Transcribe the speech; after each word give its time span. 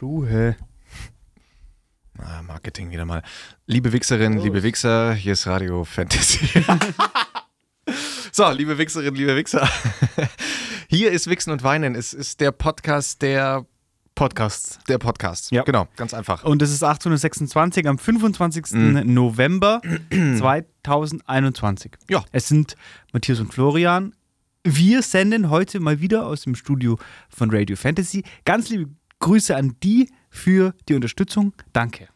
Ruhe. 0.00 0.56
Ah, 2.18 2.42
Marketing 2.42 2.90
wieder 2.90 3.04
mal. 3.04 3.22
Liebe 3.66 3.92
Wichserin, 3.92 4.38
liebe 4.38 4.62
Wichser, 4.62 5.14
hier 5.14 5.32
ist 5.32 5.46
Radio 5.46 5.84
Fantasy. 5.84 6.38
so, 8.32 8.48
liebe 8.50 8.78
Wichserin, 8.78 9.14
liebe 9.14 9.34
Wichser. 9.36 9.68
Hier 10.88 11.10
ist 11.10 11.28
Wichsen 11.28 11.50
und 11.50 11.64
Weinen. 11.64 11.96
Es 11.96 12.12
ist 12.12 12.40
der 12.40 12.52
Podcast 12.52 13.20
der 13.22 13.66
Podcasts. 14.14 14.78
der 14.88 14.98
Podcast. 14.98 15.50
Ja. 15.50 15.62
Genau, 15.64 15.88
ganz 15.96 16.14
einfach. 16.14 16.44
Und 16.44 16.62
es 16.62 16.70
ist 16.70 16.84
1826 16.84 17.88
am 17.88 17.98
25. 17.98 18.72
November 19.04 19.80
2021. 20.10 21.92
Ja. 22.08 22.24
Es 22.30 22.46
sind 22.46 22.76
Matthias 23.12 23.40
und 23.40 23.52
Florian. 23.52 24.14
Wir 24.62 25.02
senden 25.02 25.50
heute 25.50 25.80
mal 25.80 26.00
wieder 26.00 26.26
aus 26.26 26.42
dem 26.42 26.54
Studio 26.54 26.96
von 27.28 27.50
Radio 27.50 27.74
Fantasy. 27.76 28.22
Ganz 28.44 28.68
liebe 28.68 28.88
Grüße 29.24 29.56
an 29.56 29.76
die 29.82 30.10
für 30.30 30.74
die 30.88 30.94
Unterstützung. 30.94 31.52
Danke. 31.72 32.08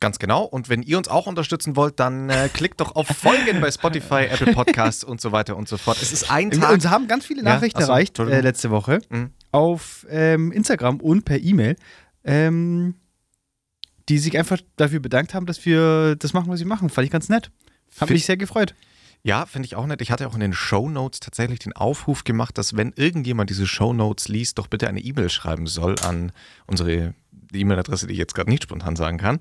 Ganz 0.00 0.18
genau. 0.18 0.42
Und 0.42 0.68
wenn 0.68 0.82
ihr 0.82 0.98
uns 0.98 1.06
auch 1.06 1.28
unterstützen 1.28 1.76
wollt, 1.76 2.00
dann 2.00 2.28
äh, 2.28 2.48
klickt 2.52 2.80
doch 2.80 2.96
auf 2.96 3.06
Folgen 3.06 3.60
bei 3.60 3.70
Spotify, 3.70 4.24
Apple 4.30 4.52
Podcasts 4.52 5.04
und 5.04 5.20
so 5.20 5.30
weiter 5.30 5.56
und 5.56 5.68
so 5.68 5.76
fort. 5.76 5.98
Es 6.02 6.12
ist 6.12 6.28
ein 6.30 6.50
Tag. 6.50 6.72
Uns 6.72 6.88
haben 6.88 7.06
ganz 7.06 7.24
viele 7.24 7.42
Ja, 7.44 7.54
Nachrichten 7.54 7.78
ach 7.78 7.86
so, 7.86 7.92
erreicht 7.92 8.18
äh, 8.18 8.40
letzte 8.40 8.70
Woche 8.70 8.98
Mhm. 9.10 9.30
auf 9.52 10.04
ähm, 10.10 10.50
Instagram 10.50 10.96
und 11.00 11.24
per 11.24 11.38
E-Mail, 11.40 11.76
ähm, 12.24 12.96
die 14.08 14.18
sich 14.18 14.36
einfach 14.36 14.58
dafür 14.76 14.98
bedankt 14.98 15.34
haben, 15.34 15.46
dass 15.46 15.64
wir 15.64 16.16
das 16.16 16.32
machen, 16.32 16.50
was 16.50 16.58
wir 16.58 16.66
machen. 16.66 16.88
Fand 16.90 17.04
ich 17.04 17.12
ganz 17.12 17.28
nett. 17.28 17.52
Hat 17.92 18.08
Find- 18.08 18.10
mich 18.10 18.26
sehr 18.26 18.36
gefreut. 18.36 18.74
Ja, 19.24 19.46
finde 19.46 19.66
ich 19.66 19.76
auch 19.76 19.86
nett. 19.86 20.02
Ich 20.02 20.10
hatte 20.10 20.26
auch 20.26 20.34
in 20.34 20.40
den 20.40 20.52
Show 20.52 20.88
Notes 20.88 21.20
tatsächlich 21.20 21.60
den 21.60 21.72
Aufruf 21.74 22.24
gemacht, 22.24 22.58
dass 22.58 22.76
wenn 22.76 22.92
irgendjemand 22.96 23.50
diese 23.50 23.66
Show 23.68 23.92
Notes 23.92 24.26
liest, 24.28 24.58
doch 24.58 24.66
bitte 24.66 24.88
eine 24.88 25.00
E-Mail 25.00 25.30
schreiben 25.30 25.66
soll 25.68 25.94
an 26.00 26.32
unsere 26.66 27.14
E-Mail-Adresse, 27.52 28.06
die 28.08 28.14
ich 28.14 28.18
jetzt 28.18 28.34
gerade 28.34 28.50
nicht 28.50 28.64
spontan 28.64 28.96
sagen 28.96 29.18
kann. 29.18 29.38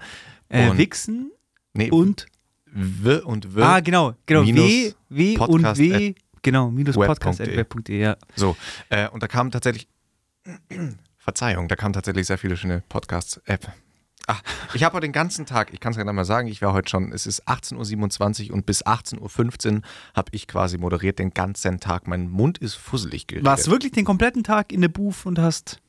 Äh, 0.49 0.69
Und- 0.69 0.77
Wichsen 0.77 1.31
Nee, 1.73 1.89
und 1.89 2.25
w 2.65 3.19
und 3.21 3.55
w. 3.55 3.61
ah 3.61 3.79
genau 3.79 4.13
genau 4.25 4.45
w 4.45 4.93
w 5.09 5.37
und 5.37 5.77
w 5.77 6.15
genau 6.41 6.69
minus 6.69 6.97
web 6.97 7.07
podcast 7.07 7.37
punkt 7.39 7.41
at 7.41 7.47
de. 7.47 7.57
web.de 7.57 7.97
ja 7.99 8.17
So, 8.35 8.57
äh, 8.89 9.07
und 9.09 9.23
da 9.23 9.27
kamen 9.27 9.51
tatsächlich, 9.51 9.87
Verzeihung, 11.17 11.67
da 11.69 11.75
kamen 11.75 11.93
tatsächlich 11.93 12.27
sehr 12.27 12.37
viele 12.37 12.57
schöne 12.57 12.83
Podcasts-App. 12.89 13.71
Ach, 14.27 14.41
ich 14.73 14.83
habe 14.83 14.95
heute 14.95 15.07
den 15.07 15.11
ganzen 15.13 15.45
Tag, 15.45 15.73
ich 15.73 15.79
kann 15.79 15.91
es 15.91 15.97
gerade 15.97 16.11
mal 16.13 16.25
sagen, 16.25 16.47
ich 16.47 16.61
war 16.61 16.73
heute 16.73 16.89
schon, 16.89 17.11
es 17.11 17.25
ist 17.25 17.47
18.27 17.47 18.49
Uhr 18.49 18.53
und 18.55 18.65
bis 18.65 18.85
18.15 18.85 19.75
Uhr 19.77 19.81
habe 20.15 20.29
ich 20.31 20.47
quasi 20.47 20.77
moderiert 20.77 21.19
den 21.19 21.33
ganzen 21.33 21.79
Tag. 21.79 22.07
Mein 22.07 22.29
Mund 22.29 22.57
ist 22.59 22.75
fusselig 22.75 23.27
geredet. 23.27 23.45
warst 23.45 23.69
wirklich 23.69 23.91
den 23.91 24.05
kompletten 24.05 24.43
Tag 24.43 24.71
in 24.71 24.81
der 24.81 24.89
Booth 24.89 25.25
und 25.25 25.39
hast 25.39 25.79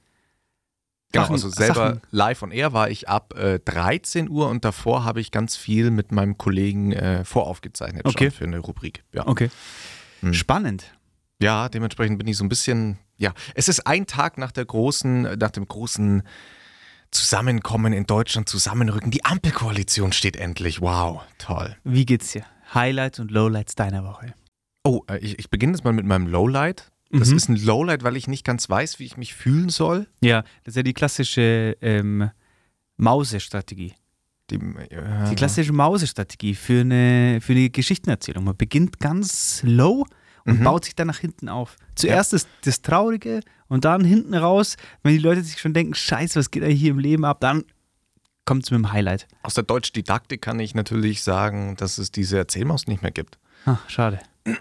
Genau, 1.13 1.25
Sachen- 1.25 1.33
also 1.35 1.51
selber 1.51 1.75
Sachen- 1.75 2.01
live 2.11 2.43
on 2.43 2.51
air 2.53 2.73
war 2.73 2.89
ich 2.89 3.07
ab 3.07 3.35
äh, 3.37 3.59
13 3.63 4.31
Uhr 4.31 4.49
und 4.49 4.65
davor 4.65 5.05
habe 5.05 5.21
ich 5.21 5.31
ganz 5.31 5.57
viel 5.57 5.91
mit 5.91 6.11
meinem 6.11 6.39
Kollegen 6.39 6.93
äh, 6.93 7.25
voraufgezeichnet 7.27 8.07
Okay. 8.07 8.31
schon 8.31 8.39
für 8.39 8.45
eine 8.45 8.59
Rubrik. 8.61 9.05
Ja. 9.13 9.27
okay 9.27 9.51
Hm. 10.21 10.33
spannend 10.33 10.95
ja, 11.43 11.69
dementsprechend 11.69 12.19
bin 12.19 12.29
ich 12.29 12.37
so 12.37 12.45
ein 12.45 12.49
bisschen, 12.49 12.99
ja, 13.17 13.35
es 13.57 13.67
ist 13.69 13.85
ein 13.85 14.07
Tag 14.07 14.39
nach 14.39 14.53
der 14.53 14.65
großen, 14.65 15.23
nach 15.39 15.51
dem 15.51 15.67
großen 15.67 16.23
Zusammenkommen 17.13 17.93
in 17.93 18.05
Deutschland, 18.07 18.49
Zusammenrücken. 18.49 19.11
Die 19.11 19.25
Ampelkoalition 19.25 20.13
steht 20.13 20.37
endlich. 20.37 20.81
Wow, 20.81 21.23
toll. 21.39 21.77
wie 21.85 22.05
geht's 22.07 22.33
dir 22.33 22.45
Highlights 22.75 23.21
und 23.21 23.31
Lowlights 23.31 23.75
deiner 23.75 24.03
Woche 24.05 24.35
Oh, 24.85 25.03
äh, 25.09 25.19
ich, 25.19 25.39
ich 25.39 25.49
beginne 25.51 25.73
jetzt 25.75 25.85
mal 25.85 25.93
mit 25.93 26.05
meinem 26.07 26.27
Lowlight. 26.27 26.91
Das 27.11 27.29
Mhm. 27.31 27.37
ist 27.37 27.49
ein 27.51 27.57
Lowlight, 27.57 28.03
weil 28.03 28.17
ich 28.17 28.27
nicht 28.27 28.45
ganz 28.45 28.69
weiß, 28.69 28.99
wie 28.99 29.05
ich 29.05 29.17
mich 29.19 29.35
fühlen 29.35 29.69
soll. 29.69 30.09
ja 30.23 30.43
das 30.65 30.73
ist 30.73 30.77
ja 30.77 30.83
die 30.83 30.95
klassische 30.95 31.77
ähm, 31.83 32.31
Mausestrategie 32.97 33.95
Die, 34.51 34.57
äh, 34.57 35.29
Die 35.31 35.35
klassische 35.35 35.73
Mausestrategie 35.73 36.55
für 36.55 36.81
eine, 36.81 37.41
für 37.41 37.53
eine 37.53 37.71
Geschichtenerzählung. 37.71 38.45
Man 38.45 38.57
beginnt 38.57 38.99
ganz 39.01 39.61
low 39.65 40.07
und 40.45 40.61
Mhm. 40.61 40.65
baut 40.65 40.85
sich 40.87 40.95
dann 40.97 41.07
nach 41.07 41.19
hinten 41.19 41.49
auf. 41.49 41.77
Zuerst 41.95 42.33
das, 42.33 42.47
das 42.65 42.81
Traurige 42.83 43.41
und 43.73 43.87
dann 43.87 44.05
hinten 44.05 44.35
raus, 44.35 44.77
wenn 45.03 45.13
die 45.13 45.19
Leute 45.19 45.43
sich 45.43 45.59
schon 45.59 45.73
denken, 45.73 45.95
scheiße, 45.95 46.39
was 46.39 46.51
geht 46.51 46.63
eigentlich 46.63 46.81
hier 46.81 46.91
im 46.91 46.99
Leben 46.99 47.25
ab, 47.25 47.41
dann 47.41 47.65
kommt 48.45 48.65
es 48.65 48.71
mit 48.71 48.77
dem 48.77 48.93
Highlight. 48.93 49.27
Aus 49.43 49.55
der 49.55 49.65
Deutschdidaktik 49.65 50.43
kann 50.43 50.61
ich 50.61 50.75
natürlich 50.75 51.23
sagen, 51.23 51.75
dass 51.77 51.97
es 51.97 52.13
diese 52.13 52.37
Erzählmaus 52.37 52.87
nicht 52.87 53.01
mehr 53.01 53.13
gibt. 53.13 53.39
Ah, 53.65 53.79
schade. 53.89 54.21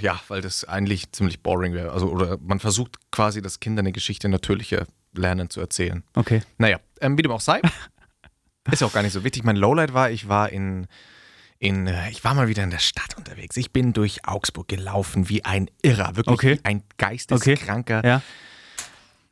Ja, 0.00 0.20
weil 0.28 0.40
das 0.40 0.64
eigentlich 0.64 1.10
ziemlich 1.10 1.42
boring 1.42 1.72
wäre. 1.72 1.90
Also, 1.90 2.08
oder 2.10 2.38
man 2.40 2.60
versucht 2.60 3.10
quasi, 3.10 3.42
dass 3.42 3.58
Kinder 3.58 3.80
eine 3.80 3.90
Geschichte 3.90 4.28
natürlicher 4.28 4.86
lernen 5.14 5.50
zu 5.50 5.58
erzählen. 5.60 6.04
Okay. 6.14 6.42
Naja, 6.58 6.78
ähm, 7.00 7.18
wie 7.18 7.22
dem 7.22 7.32
auch 7.32 7.40
sei. 7.40 7.60
Ist 8.70 8.84
auch 8.84 8.92
gar 8.92 9.02
nicht 9.02 9.14
so 9.14 9.24
wichtig. 9.24 9.42
Mein 9.42 9.56
Lowlight 9.56 9.94
war, 9.94 10.10
ich 10.12 10.28
war 10.28 10.50
in, 10.50 10.86
in, 11.58 11.86
äh, 11.86 12.10
ich 12.10 12.22
war 12.24 12.34
mal 12.34 12.48
wieder 12.48 12.62
in 12.64 12.70
der 12.70 12.78
Stadt 12.78 13.16
unterwegs. 13.16 13.56
Ich 13.56 13.72
bin 13.72 13.92
durch 13.92 14.26
Augsburg 14.26 14.68
gelaufen 14.68 15.28
wie 15.28 15.44
ein 15.44 15.70
Irrer, 15.82 16.16
wirklich 16.16 16.32
Okay. 16.34 16.60
ein 16.62 16.82
geisteskranker. 16.98 18.04
Ja. 18.04 18.22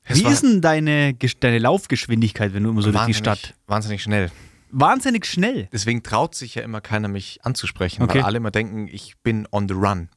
Es 0.04 0.18
Wie 0.20 0.26
ist 0.28 0.42
denn 0.42 0.60
deine, 0.60 1.14
deine 1.14 1.58
Laufgeschwindigkeit, 1.58 2.54
wenn 2.54 2.62
du 2.62 2.70
immer 2.70 2.82
so 2.82 2.92
durch 2.92 3.06
die 3.06 3.14
Stadt? 3.14 3.54
Wahnsinnig 3.66 4.02
schnell. 4.02 4.30
Wahnsinnig 4.70 5.26
schnell. 5.26 5.68
Deswegen 5.72 6.02
traut 6.02 6.34
sich 6.34 6.54
ja 6.56 6.62
immer 6.62 6.80
keiner, 6.80 7.08
mich 7.08 7.40
anzusprechen, 7.44 8.02
Okay. 8.02 8.18
weil 8.18 8.24
alle 8.24 8.36
immer 8.36 8.50
denken, 8.50 8.88
ich 8.88 9.16
bin 9.22 9.48
on 9.50 9.68
the 9.68 9.74
run. 9.74 10.08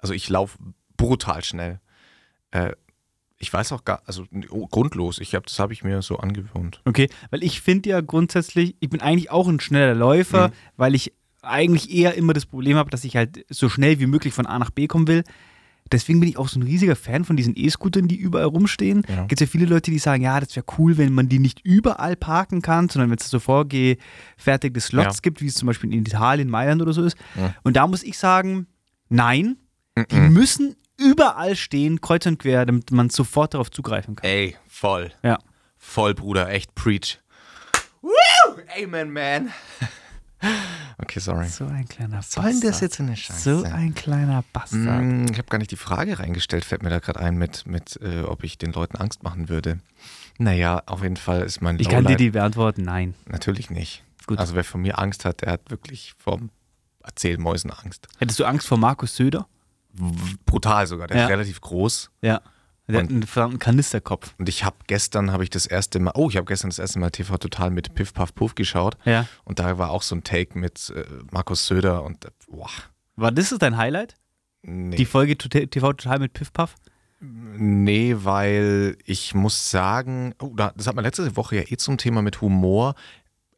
Also 0.00 0.14
ich 0.14 0.28
laufe 0.28 0.58
brutal 0.96 1.42
schnell. 1.44 1.80
Äh, 2.52 2.72
ich 3.38 3.52
weiß 3.52 3.72
auch 3.72 3.84
gar, 3.84 4.02
also 4.06 4.24
oh, 4.50 4.68
grundlos. 4.68 5.18
Ich 5.18 5.34
hab, 5.34 5.46
das 5.46 5.58
habe 5.58 5.72
ich 5.72 5.82
mir 5.82 6.02
so 6.02 6.18
angewöhnt. 6.18 6.80
Okay, 6.84 7.08
weil 7.30 7.42
ich 7.42 7.60
finde 7.60 7.88
ja 7.90 8.00
grundsätzlich, 8.00 8.76
ich 8.78 8.90
bin 8.90 9.00
eigentlich 9.00 9.30
auch 9.32 9.48
ein 9.48 9.58
schneller 9.58 9.94
Läufer, 9.94 10.48
Mhm. 10.48 10.52
weil 10.76 10.94
ich 10.94 11.12
eigentlich 11.42 11.90
eher 11.92 12.14
immer 12.14 12.32
das 12.32 12.46
Problem 12.46 12.76
habe, 12.76 12.90
dass 12.90 13.04
ich 13.04 13.16
halt 13.16 13.44
so 13.50 13.68
schnell 13.68 13.98
wie 14.00 14.06
möglich 14.06 14.32
von 14.34 14.46
A 14.46 14.58
nach 14.58 14.70
B 14.70 14.86
kommen 14.86 15.08
will. 15.08 15.24
Deswegen 15.90 16.20
bin 16.20 16.28
ich 16.28 16.38
auch 16.38 16.48
so 16.48 16.58
ein 16.58 16.62
riesiger 16.62 16.96
Fan 16.96 17.24
von 17.24 17.36
diesen 17.36 17.54
E-Scootern, 17.56 18.08
die 18.08 18.16
überall 18.16 18.46
rumstehen. 18.46 19.02
Ja. 19.08 19.22
Gibt 19.26 19.34
es 19.34 19.40
ja 19.40 19.50
viele 19.50 19.66
Leute, 19.66 19.90
die 19.90 19.98
sagen, 19.98 20.22
ja, 20.22 20.38
das 20.40 20.54
wäre 20.56 20.64
cool, 20.78 20.96
wenn 20.96 21.12
man 21.12 21.28
die 21.28 21.38
nicht 21.40 21.60
überall 21.64 22.16
parken 22.16 22.62
kann, 22.62 22.88
sondern 22.88 23.10
wenn 23.10 23.18
es 23.18 23.28
so 23.28 23.40
vorgefertigte 23.40 24.80
Slots 24.80 25.16
Ja. 25.16 25.20
gibt, 25.22 25.42
wie 25.42 25.48
es 25.48 25.54
zum 25.54 25.66
Beispiel 25.66 25.92
in 25.92 26.00
Italien, 26.06 26.48
Mailand 26.48 26.80
oder 26.80 26.92
so 26.92 27.02
ist. 27.02 27.16
Ja. 27.34 27.54
Und 27.64 27.76
da 27.76 27.86
muss 27.86 28.02
ich 28.04 28.16
sagen, 28.16 28.66
nein, 29.08 29.56
die 30.10 30.14
Mhm. 30.16 30.32
müssen 30.32 30.76
überall 30.98 31.56
stehen, 31.56 32.00
kreuz 32.00 32.24
und 32.26 32.38
quer, 32.38 32.64
damit 32.64 32.90
man 32.92 33.10
sofort 33.10 33.52
darauf 33.54 33.70
zugreifen 33.70 34.16
kann. 34.16 34.30
Ey, 34.30 34.56
voll. 34.68 35.10
Ja. 35.22 35.38
Voll, 35.76 36.14
Bruder, 36.14 36.48
echt 36.48 36.74
preach. 36.76 37.18
Woo! 38.00 38.10
Amen, 38.82 39.12
man. 39.12 39.50
Okay, 40.98 41.20
sorry. 41.20 41.48
So 41.48 41.66
ein 41.66 41.88
kleiner 41.88 42.18
Was 42.18 42.32
soll 42.32 42.44
denn 42.44 42.60
das 42.60 42.80
jetzt 42.80 42.96
für 42.96 43.02
eine 43.02 43.16
Scheiße? 43.16 43.58
So 43.60 43.64
ein 43.64 43.94
kleiner 43.94 44.44
Bastard. 44.52 45.02
Mm, 45.02 45.24
Ich 45.30 45.38
habe 45.38 45.48
gar 45.48 45.58
nicht 45.58 45.70
die 45.70 45.76
Frage 45.76 46.18
reingestellt, 46.18 46.64
fällt 46.64 46.82
mir 46.82 46.90
da 46.90 46.98
gerade 47.00 47.20
ein, 47.20 47.36
mit, 47.36 47.66
mit 47.66 47.98
äh, 48.02 48.22
ob 48.22 48.44
ich 48.44 48.58
den 48.58 48.72
Leuten 48.72 48.96
Angst 48.98 49.22
machen 49.22 49.48
würde. 49.48 49.80
Naja, 50.38 50.82
auf 50.86 51.02
jeden 51.02 51.16
Fall 51.16 51.42
ist 51.42 51.60
mein 51.60 51.78
Ich 51.78 51.88
kann 51.88 52.04
dir 52.04 52.10
Lowlight- 52.12 52.20
die 52.20 52.30
beantworten, 52.30 52.82
nein. 52.82 53.14
Natürlich 53.26 53.70
nicht. 53.70 54.04
Gut. 54.26 54.38
Also 54.38 54.54
wer 54.54 54.64
von 54.64 54.80
mir 54.82 54.98
Angst 54.98 55.24
hat, 55.24 55.42
der 55.42 55.52
hat 55.52 55.70
wirklich 55.70 56.14
vom 56.18 56.50
Erzählmäusen 57.02 57.70
Angst. 57.70 58.06
Hättest 58.18 58.38
du 58.38 58.44
Angst 58.44 58.66
vor 58.68 58.78
Markus 58.78 59.16
Söder? 59.16 59.46
Brutal 60.46 60.86
sogar, 60.86 61.06
der 61.08 61.16
Ja. 61.18 61.24
ist 61.24 61.30
relativ 61.30 61.60
groß. 61.60 62.10
Ja. 62.22 62.40
Der 62.92 63.00
Und- 63.00 63.06
hat 63.06 63.12
einen 63.12 63.22
verdammten 63.24 63.58
Kanisterkopf. 63.58 64.34
Und 64.38 64.48
ich 64.48 64.64
habe 64.64 64.76
gestern, 64.86 65.32
habe 65.32 65.44
ich 65.44 65.50
das 65.50 65.66
erste 65.66 65.98
Mal, 65.98 66.12
oh, 66.14 66.28
ich 66.30 66.36
habe 66.36 66.46
gestern 66.46 66.70
das 66.70 66.78
erste 66.78 66.98
Mal 66.98 67.10
TV 67.10 67.36
Total 67.38 67.70
mit 67.70 67.94
Piff 67.94 68.12
Puff 68.14 68.34
Puff 68.34 68.54
geschaut. 68.54 68.96
Ja. 69.04 69.26
Und 69.44 69.58
da 69.58 69.78
war 69.78 69.90
auch 69.90 70.02
so 70.02 70.14
ein 70.14 70.22
Take 70.24 70.58
mit 70.58 70.90
äh, 70.94 71.04
Markus 71.30 71.66
Söder 71.66 72.02
und, 72.04 72.24
äh, 72.24 72.30
boah, 72.48 72.70
War 73.16 73.32
das 73.32 73.50
dein 73.58 73.76
Highlight? 73.76 74.14
nee. 74.62 74.94
Die 74.96 75.04
Folge 75.06 75.36
TV 75.36 75.92
Total 75.94 76.18
mit 76.20 76.32
Piff 76.34 76.52
Puff? 76.52 76.74
Nee, 77.24 78.16
weil 78.18 78.96
ich 79.04 79.34
muss 79.34 79.70
sagen, 79.70 80.34
oh, 80.40 80.52
da- 80.56 80.72
das 80.76 80.86
hat 80.86 80.96
man 80.96 81.04
letzte 81.04 81.36
Woche 81.36 81.56
ja 81.56 81.62
eh 81.68 81.76
zum 81.76 81.96
Thema 81.98 82.20
mit 82.22 82.40
Humor. 82.40 82.94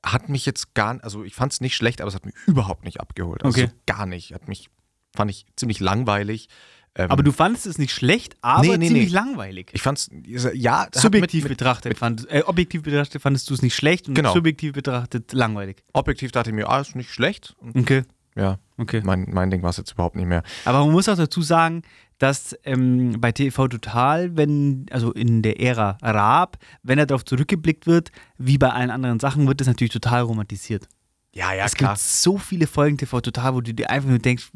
Hat 0.05 0.29
mich 0.29 0.45
jetzt 0.45 0.75
gar, 0.75 1.03
also 1.03 1.25
ich 1.25 1.35
fand 1.35 1.53
es 1.53 1.61
nicht 1.63 1.75
schlecht, 1.75 2.01
aber 2.03 2.09
es 2.09 2.15
hat 2.15 2.27
mich 2.27 2.35
überhaupt 2.47 2.85
nicht 2.85 3.01
abgeholt. 3.01 3.43
Also 3.43 3.63
Okay. 3.63 3.71
gar 3.87 4.05
nicht. 4.05 4.35
Hat 4.35 4.49
mich, 4.49 4.69
fand 5.17 5.31
ich 5.31 5.47
ziemlich 5.57 5.81
langweilig. 5.81 6.49
Ähm, 6.97 7.11
Aber 7.11 7.23
du 7.25 7.33
fandest 7.33 7.67
es 7.67 7.77
nicht 7.79 7.93
schlecht, 7.93 8.37
aber 8.41 8.63
Nee, 8.63 8.77
nee, 8.77 8.87
ziemlich 8.87 9.09
nee. 9.09 9.15
langweilig. 9.15 9.71
ich 9.73 9.83
fand 9.83 9.99
es, 9.99 10.11
ja, 10.55 10.87
Subjektiv 10.95 11.43
mit, 11.43 11.51
mit, 11.51 11.59
betrachtet, 11.59 11.99
fand, 11.99 12.31
äh, 12.31 12.43
objektiv 12.47 12.83
betrachtet 12.83 13.21
fandest 13.21 13.51
du 13.51 13.55
es 13.55 13.63
nicht 13.63 13.75
schlecht 13.75 14.07
und 14.09 14.15
Genau. 14.15 14.33
subjektiv 14.33 14.73
betrachtet 14.75 15.33
langweilig. 15.33 15.83
objektiv 15.93 16.31
dachte 16.31 16.51
ich 16.51 16.57
mir, 16.57 16.69
ah, 16.69 16.81
ist 16.81 16.95
nicht 16.95 17.11
schlecht. 17.11 17.55
Und 17.59 17.77
Okay, 17.77 18.03
ja, 18.37 18.59
okay. 18.79 19.01
mein, 19.05 19.27
mein 19.29 19.51
Ding 19.51 19.63
war 19.63 19.71
es 19.71 19.77
jetzt 19.77 19.91
überhaupt 19.93 20.15
nicht 20.15 20.27
mehr. 20.27 20.45
Aber 20.65 20.81
man 20.85 20.93
muss 20.93 21.09
auch 21.09 21.17
dazu 21.17 21.43
sagen, 21.43 21.83
dass 22.19 22.57
ähm, 22.63 23.17
bei 23.21 23.33
TV 23.33 23.67
Total, 23.67 24.37
wenn, 24.37 24.87
also 24.93 25.11
in 25.13 25.43
der 25.43 25.61
Ära 25.61 25.99
Raab, 26.01 26.59
wenn 26.85 26.99
er 27.01 27.07
darauf 27.07 27.25
zurückgeblickt 27.25 27.89
wird, 27.89 28.13
wie 28.39 28.57
bei 28.57 28.71
allen 28.71 28.91
anderen 28.93 29.19
Sachen, 29.19 29.49
wird 29.49 29.61
das 29.61 29.67
natürlich 29.67 29.93
total 29.93 30.23
romantisiert. 30.23 30.87
Ja, 31.35 31.53
ja, 31.53 31.65
es 31.65 31.75
klar. 31.75 31.95
gibt 31.95 32.01
so 32.01 32.39
viele 32.39 32.69
Folgen 32.69 32.99
TV 32.99 33.21
Total, 33.21 33.53
wo 33.55 33.61
du 33.61 33.75
dir 33.75 33.91
einfach 33.91 34.09
nur 34.09 34.21
denkst, 34.21 34.49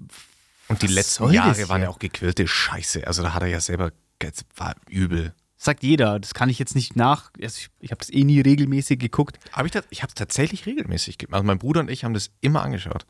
Und 0.68 0.82
die 0.82 0.86
was 0.86 0.94
letzten 0.94 1.30
Jahre 1.32 1.68
waren 1.68 1.82
ja 1.82 1.88
auch 1.88 1.98
gequirlte 1.98 2.46
Scheiße. 2.46 3.06
Also 3.06 3.22
da 3.22 3.34
hat 3.34 3.42
er 3.42 3.48
ja 3.48 3.60
selber, 3.60 3.92
das 4.18 4.44
war 4.56 4.74
übel. 4.88 5.34
sagt 5.56 5.82
jeder. 5.82 6.18
Das 6.20 6.34
kann 6.34 6.48
ich 6.50 6.58
jetzt 6.58 6.74
nicht 6.74 6.94
nach. 6.96 7.30
Also 7.40 7.58
ich 7.58 7.68
ich 7.80 7.90
habe 7.90 7.98
das 7.98 8.10
eh 8.10 8.24
nie 8.24 8.40
regelmäßig 8.40 8.98
geguckt. 8.98 9.38
Hab 9.52 9.66
ich 9.66 9.72
ich 9.90 10.02
habe 10.02 10.08
es 10.10 10.14
tatsächlich 10.14 10.66
regelmäßig 10.66 11.18
gemacht. 11.18 11.34
Also 11.34 11.46
mein 11.46 11.58
Bruder 11.58 11.80
und 11.80 11.90
ich 11.90 12.04
haben 12.04 12.14
das 12.14 12.30
immer 12.40 12.62
angeschaut. 12.62 13.06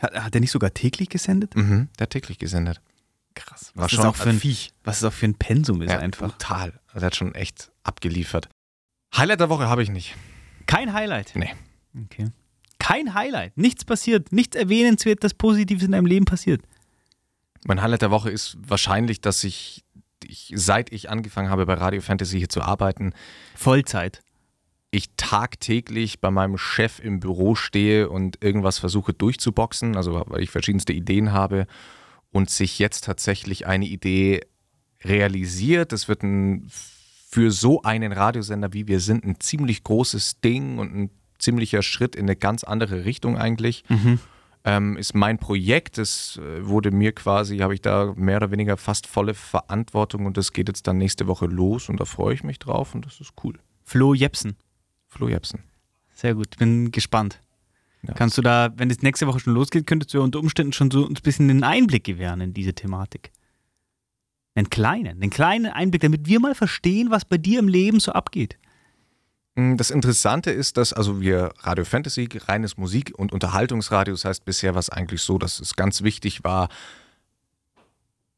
Hat, 0.00 0.14
hat 0.14 0.34
er 0.34 0.40
nicht 0.40 0.50
sogar 0.50 0.74
täglich 0.74 1.08
gesendet? 1.08 1.56
Mhm, 1.56 1.88
der 1.98 2.04
hat 2.04 2.10
täglich 2.10 2.38
gesendet. 2.38 2.80
Krass. 3.34 3.70
War 3.74 3.84
Was, 3.84 3.92
schon 3.92 4.00
ist 4.00 4.06
auch 4.06 4.16
für 4.16 4.30
ein, 4.30 4.40
Viech. 4.40 4.72
was 4.84 4.98
es 4.98 5.04
auch 5.04 5.12
für 5.12 5.26
ein 5.26 5.34
Pensum 5.34 5.80
ist 5.82 5.90
Ja, 5.90 5.98
einfach. 5.98 6.30
Brutal. 6.32 6.80
Also 6.88 7.04
er 7.04 7.06
hat 7.06 7.16
schon 7.16 7.34
echt 7.34 7.70
abgeliefert. 7.84 8.48
Highlight 9.16 9.40
der 9.40 9.48
Woche 9.48 9.68
habe 9.68 9.82
ich 9.82 9.88
nicht. 9.90 10.14
Kein 10.66 10.92
Highlight. 10.92 11.32
Nee. 11.36 11.54
Okay. 12.04 12.26
Kein 12.78 13.14
Highlight. 13.14 13.56
Nichts 13.56 13.84
passiert. 13.84 14.32
Nichts 14.32 14.56
erwähnenswertes, 14.56 15.34
Positives 15.34 15.82
in 15.84 15.92
deinem 15.92 16.06
Leben 16.06 16.24
passiert. 16.26 16.62
Mein 17.66 17.82
Highlight 17.82 18.02
der 18.02 18.10
Woche 18.10 18.30
ist 18.30 18.56
wahrscheinlich, 18.60 19.20
dass 19.20 19.44
ich, 19.44 19.84
ich, 20.24 20.52
seit 20.54 20.92
ich 20.92 21.10
angefangen 21.10 21.50
habe 21.50 21.66
bei 21.66 21.74
Radio 21.74 22.00
Fantasy 22.00 22.38
hier 22.38 22.48
zu 22.48 22.62
arbeiten, 22.62 23.12
Vollzeit. 23.54 24.22
ich 24.90 25.10
tagtäglich 25.16 26.20
bei 26.20 26.30
meinem 26.30 26.56
Chef 26.56 26.98
im 26.98 27.20
Büro 27.20 27.54
stehe 27.54 28.08
und 28.08 28.42
irgendwas 28.42 28.78
versuche 28.78 29.12
durchzuboxen, 29.12 29.96
also 29.96 30.24
weil 30.26 30.42
ich 30.42 30.50
verschiedenste 30.50 30.92
Ideen 30.92 31.32
habe 31.32 31.66
und 32.30 32.50
sich 32.50 32.78
jetzt 32.78 33.04
tatsächlich 33.04 33.66
eine 33.66 33.86
Idee 33.86 34.40
realisiert. 35.04 35.92
Das 35.92 36.08
wird 36.08 36.22
ein, 36.22 36.66
für 36.70 37.50
so 37.50 37.82
einen 37.82 38.12
Radiosender, 38.12 38.72
wie 38.72 38.88
wir 38.88 39.00
sind, 39.00 39.24
ein 39.24 39.40
ziemlich 39.40 39.84
großes 39.84 40.40
Ding 40.40 40.78
und 40.78 40.94
ein 40.94 41.10
ziemlicher 41.38 41.82
Schritt 41.82 42.16
in 42.16 42.24
eine 42.24 42.36
ganz 42.36 42.64
andere 42.64 43.04
Richtung 43.04 43.36
eigentlich. 43.36 43.84
Ähm, 44.68 44.98
ist 44.98 45.14
mein 45.14 45.38
Projekt. 45.38 45.96
Das 45.96 46.38
äh, 46.42 46.66
wurde 46.66 46.90
mir 46.90 47.12
quasi, 47.12 47.58
habe 47.58 47.72
ich 47.72 47.80
da 47.80 48.12
mehr 48.16 48.36
oder 48.36 48.50
weniger 48.50 48.76
fast 48.76 49.06
volle 49.06 49.32
Verantwortung 49.32 50.26
und 50.26 50.36
das 50.36 50.52
geht 50.52 50.68
jetzt 50.68 50.86
dann 50.86 50.98
nächste 50.98 51.26
Woche 51.26 51.46
los 51.46 51.88
und 51.88 51.98
da 52.00 52.04
freue 52.04 52.34
ich 52.34 52.44
mich 52.44 52.58
drauf 52.58 52.94
und 52.94 53.06
das 53.06 53.18
ist 53.18 53.32
cool. 53.42 53.58
Flo 53.84 54.12
Jepsen. 54.12 54.56
Flo 55.06 55.26
Jepsen. 55.28 55.62
Sehr 56.12 56.34
gut. 56.34 56.58
Bin 56.58 56.90
gespannt. 56.90 57.40
Ja. 58.02 58.12
Kannst 58.12 58.36
du 58.36 58.42
da, 58.42 58.68
wenn 58.76 58.90
es 58.90 59.00
nächste 59.00 59.26
Woche 59.26 59.40
schon 59.40 59.54
losgeht, 59.54 59.86
könntest 59.86 60.12
du 60.12 60.18
ja 60.18 60.24
unter 60.24 60.38
Umständen 60.38 60.74
schon 60.74 60.90
so 60.90 61.06
uns 61.06 61.20
ein 61.20 61.22
bisschen 61.22 61.48
einen 61.48 61.64
Einblick 61.64 62.04
gewähren 62.04 62.42
in 62.42 62.52
diese 62.52 62.74
Thematik. 62.74 63.32
Einen 64.54 64.68
kleinen, 64.68 65.22
einen 65.22 65.30
kleinen 65.30 65.72
Einblick, 65.72 66.02
damit 66.02 66.26
wir 66.26 66.40
mal 66.40 66.54
verstehen, 66.54 67.10
was 67.10 67.24
bei 67.24 67.38
dir 67.38 67.58
im 67.58 67.68
Leben 67.68 68.00
so 68.00 68.12
abgeht. 68.12 68.58
Mm, 69.58 69.76
Das 69.76 69.90
Interessante 69.90 70.52
ist, 70.52 70.76
dass 70.76 70.92
also 70.92 71.20
wir 71.20 71.52
Radio 71.58 71.84
Fantasy, 71.84 72.28
reines 72.46 72.76
Musik- 72.76 73.12
und 73.18 73.32
Unterhaltungsradio, 73.32 74.14
das 74.14 74.24
heißt 74.24 74.44
bisher 74.44 74.74
war 74.74 74.78
es 74.78 74.88
eigentlich 74.88 75.20
so, 75.22 75.36
dass 75.36 75.58
es 75.58 75.74
ganz 75.74 76.02
wichtig 76.02 76.44
war, 76.44 76.68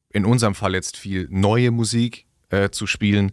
in 0.08 0.24
unserem 0.24 0.54
Fall 0.54 0.74
jetzt 0.74 0.96
viel 0.96 1.28
neue 1.30 1.70
Musik 1.70 2.26
äh, 2.48 2.70
zu 2.70 2.86
spielen 2.86 3.32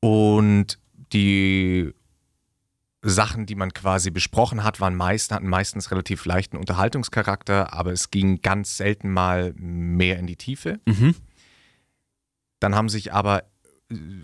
und 0.00 0.78
die 1.14 1.92
Sachen, 3.00 3.46
die 3.46 3.54
man 3.54 3.72
quasi 3.72 4.10
besprochen 4.10 4.62
hat, 4.62 4.80
waren 4.80 4.96
meist, 4.96 5.32
hatten 5.32 5.48
meistens 5.48 5.90
relativ 5.90 6.26
leichten 6.26 6.58
Unterhaltungscharakter, 6.58 7.72
aber 7.72 7.92
es 7.92 8.10
ging 8.10 8.42
ganz 8.42 8.76
selten 8.76 9.10
mal 9.10 9.54
mehr 9.56 10.18
in 10.18 10.26
die 10.26 10.36
Tiefe. 10.36 10.80
Mhm. 10.84 11.14
Dann 12.60 12.74
haben 12.74 12.88
sich 12.88 13.12
aber 13.12 13.44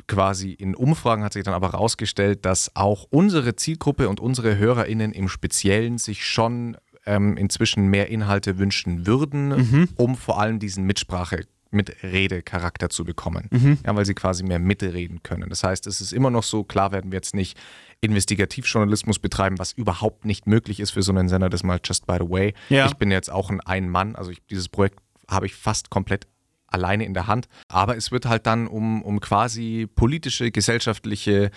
quasi 0.09 0.51
in 0.53 0.75
Umfragen 0.75 1.23
hat 1.23 1.33
sich 1.35 1.45
dann 1.45 1.55
aber 1.55 1.73
herausgestellt, 1.73 2.45
dass 2.45 2.75
auch 2.75 3.07
unsere 3.11 3.55
Zielgruppe 3.57 4.09
und 4.09 4.19
unsere 4.21 4.57
HörerInnen 4.59 5.13
im 5.13 5.29
Speziellen 5.29 5.99
sich 5.99 6.27
schon 6.27 6.77
ähm, 7.07 7.37
inzwischen 7.37 7.87
mehr 7.89 8.09
Inhalte 8.09 8.59
wünschen 8.59 9.07
würden, 9.07 9.49
Mhm. 9.49 9.89
um 9.97 10.17
vor 10.17 10.41
allem 10.41 10.59
diesen 10.59 10.85
Mitsprache, 10.85 11.47
Mitredecharakter 11.71 12.91
zu 12.91 13.05
bekommen. 13.05 13.49
Mhm. 13.51 13.79
Ja, 13.87 13.97
weil 13.97 14.05
sie 14.05 14.15
quasi 14.15 14.43
mehr 14.45 14.59
mitreden 14.59 15.23
können. 15.23 15.49
Das 15.49 15.65
heißt, 15.65 15.87
es 15.87 16.01
ist 16.01 16.13
immer 16.13 16.31
noch 16.31 16.43
so, 16.43 16.65
klar 16.65 16.93
werden 16.93 17.11
wir 17.13 17.17
jetzt 17.17 17.35
nicht 17.35 17.57
Investigativjournalismus 18.03 19.19
betreiben, 19.19 19.59
was 19.59 19.73
überhaupt 19.73 20.25
nicht 20.25 20.47
möglich 20.47 20.81
ist 20.81 20.91
für 20.91 21.03
so 21.03 21.13
einen 21.13 21.29
Sender, 21.29 21.49
das 21.49 21.63
mal 21.63 21.81
just 21.83 22.07
by 22.07 22.17
the 22.21 22.29
way. 22.29 22.55
Ja. 22.69 22.87
Ich 22.87 22.95
bin 22.95 23.11
jetzt 23.11 23.31
auch 23.31 23.51
ein 23.51 23.61
Ein-Mann, 23.61 24.17
also 24.17 24.31
ich, 24.31 24.43
dieses 24.51 24.69
Projekt 24.69 24.99
habe 25.29 25.47
ich 25.47 25.55
fast 25.55 25.89
komplett 25.89 26.27
alleine 26.73 27.05
in 27.05 27.15
der 27.15 27.27
Hand. 27.27 27.49
Aber 27.69 27.97
es 27.97 28.11
wird 28.13 28.27
halt 28.27 28.47
dann 28.47 28.67
um, 28.67 29.03
um 29.03 29.21
quasi 29.21 29.89
politische, 29.93 30.51
gesellschaftliche 30.51 31.51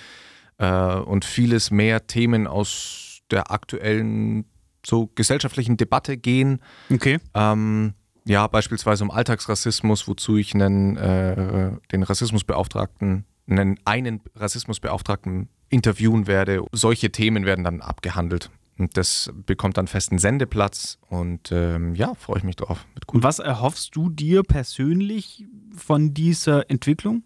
äh, 0.58 0.96
und 0.96 1.26
vieles 1.26 1.72
mehr 1.72 2.08
Themen 2.08 2.48
aus 2.48 3.22
der 3.32 3.52
aktuellen 3.52 4.46
so 4.86 5.10
gesellschaftlichen 5.16 5.78
Debatte 5.78 6.18
gehen. 6.18 6.62
Okay. 6.92 7.20
Ähm, 7.34 7.94
ja, 8.26 8.48
beispielsweise 8.48 9.04
um 9.04 9.12
Alltagsrassismus, 9.12 10.08
wozu 10.08 10.38
ich 10.38 10.54
einen, 10.54 10.98
äh, 10.98 11.72
den 11.92 12.04
Rassismusbeauftragten, 12.04 13.26
einen, 13.48 13.80
einen 13.86 14.22
Rassismusbeauftragten 14.36 15.50
interviewen 15.70 16.28
werde. 16.28 16.64
Solche 16.72 17.12
Themen 17.12 17.46
werden 17.46 17.64
dann 17.64 17.82
abgehandelt. 17.82 18.50
Und 18.78 18.98
das 18.98 19.32
bekommt 19.46 19.78
dann 19.78 19.88
festen 19.88 20.18
Sendeplatz 20.18 20.98
und 21.10 21.52
ähm, 21.52 21.96
ja, 21.96 22.14
freue 22.14 22.40
ich 22.40 22.44
mich 22.44 22.58
drauf. 22.58 22.86
Wird 22.94 23.08
Und 23.08 23.24
was 23.24 23.40
erhoffst 23.40 23.96
du 23.96 24.10
dir 24.10 24.44
persönlich 24.44 25.46
von 25.76 26.14
dieser 26.14 26.70
Entwicklung? 26.70 27.24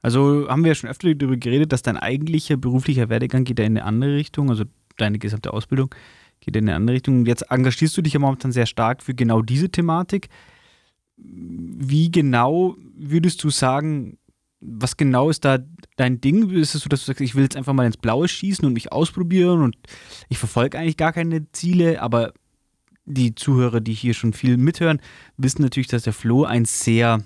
Also 0.00 0.48
haben 0.48 0.62
wir 0.62 0.68
ja 0.68 0.74
schon 0.76 0.88
öfter 0.88 1.12
darüber 1.12 1.36
geredet, 1.36 1.72
dass 1.72 1.82
dein 1.82 1.96
eigentlicher 1.96 2.56
beruflicher 2.56 3.08
Werdegang 3.08 3.42
geht 3.42 3.58
ja 3.58 3.64
in 3.64 3.76
eine 3.76 3.84
andere 3.84 4.14
Richtung, 4.14 4.48
also 4.50 4.64
deine 4.96 5.18
gesamte 5.18 5.52
Ausbildung 5.52 5.92
geht 6.40 6.54
in 6.54 6.68
eine 6.68 6.76
andere 6.76 6.94
Richtung. 6.94 7.26
Jetzt 7.26 7.50
engagierst 7.50 7.96
du 7.96 8.02
dich 8.02 8.12
ja 8.12 8.20
momentan 8.20 8.52
sehr 8.52 8.66
stark 8.66 9.02
für 9.02 9.14
genau 9.14 9.42
diese 9.42 9.68
Thematik. 9.70 10.28
Wie 11.16 12.10
genau 12.10 12.76
würdest 12.94 13.42
du 13.42 13.50
sagen, 13.50 14.18
was 14.60 14.96
genau 14.96 15.30
ist 15.30 15.44
da 15.44 15.58
dein 15.96 16.20
Ding? 16.20 16.50
Ist 16.50 16.74
es 16.74 16.82
so, 16.82 16.88
dass 16.88 17.00
du 17.00 17.06
sagst, 17.06 17.20
ich 17.20 17.34
will 17.34 17.42
jetzt 17.42 17.56
einfach 17.56 17.72
mal 17.72 17.86
ins 17.86 17.96
Blaue 17.96 18.28
schießen 18.28 18.64
und 18.64 18.72
mich 18.72 18.92
ausprobieren 18.92 19.62
und 19.62 19.76
ich 20.28 20.38
verfolge 20.38 20.78
eigentlich 20.78 20.96
gar 20.96 21.12
keine 21.12 21.50
Ziele, 21.52 22.00
aber 22.00 22.32
die 23.04 23.34
Zuhörer, 23.34 23.80
die 23.80 23.94
hier 23.94 24.14
schon 24.14 24.32
viel 24.32 24.56
mithören, 24.56 25.00
wissen 25.36 25.62
natürlich, 25.62 25.88
dass 25.88 26.02
der 26.02 26.12
Flo 26.12 26.44
ein 26.44 26.64
sehr, 26.64 27.22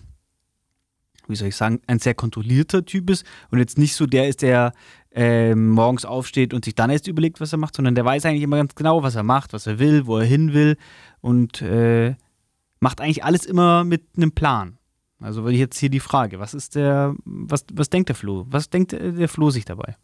wie 1.27 1.37
soll 1.37 1.49
ich 1.49 1.57
sagen, 1.57 1.81
ein 1.87 1.99
sehr 1.99 2.15
kontrollierter 2.15 2.85
Typ 2.85 3.11
ist 3.11 3.25
und 3.51 3.59
jetzt 3.59 3.79
nicht 3.79 3.95
so 3.95 4.07
der 4.07 4.29
ist, 4.29 4.43
der 4.43 4.73
äh, 5.13 5.55
morgens 5.55 6.05
aufsteht 6.05 6.53
und 6.53 6.65
sich 6.65 6.75
dann 6.75 6.91
erst 6.91 7.09
überlegt, 7.09 7.41
was 7.41 7.53
er 7.53 7.59
macht, 7.59 7.77
sondern 7.77 7.95
der 7.95 8.05
weiß 8.05 8.27
eigentlich 8.27 8.43
immer 8.43 8.59
ganz 8.59 8.75
genau, 8.75 9.03
was 9.03 9.15
er 9.15 9.23
macht, 9.23 9.53
was 9.53 9.67
er 9.67 9.79
will, 9.79 10.07
wo 10.07 10.19
er 10.19 10.27
hin 10.27 10.53
will 10.53 10.77
und 11.21 11.63
äh, 11.63 12.15
macht 12.81 13.01
eigentlich 13.01 13.25
alles 13.25 13.47
immer 13.47 13.85
mit 13.85 14.05
einem 14.17 14.33
Plan. 14.33 14.79
Also 15.21 15.49
jetzt 15.49 15.79
hier 15.79 15.91
die 15.91 16.01
Frage, 16.01 16.41
was 16.41 16.55
ist 16.55 16.75
der, 16.75 17.15
was, 17.25 17.65
was 17.73 17.91
denkt 17.91 18.09
der 18.09 18.17
Flo? 18.17 18.47
Was 18.49 18.71
denkt 18.71 18.93
äh, 18.93 19.13
der 19.13 19.29
Flo 19.29 19.51
sich 19.51 19.65
dabei? 19.65 19.97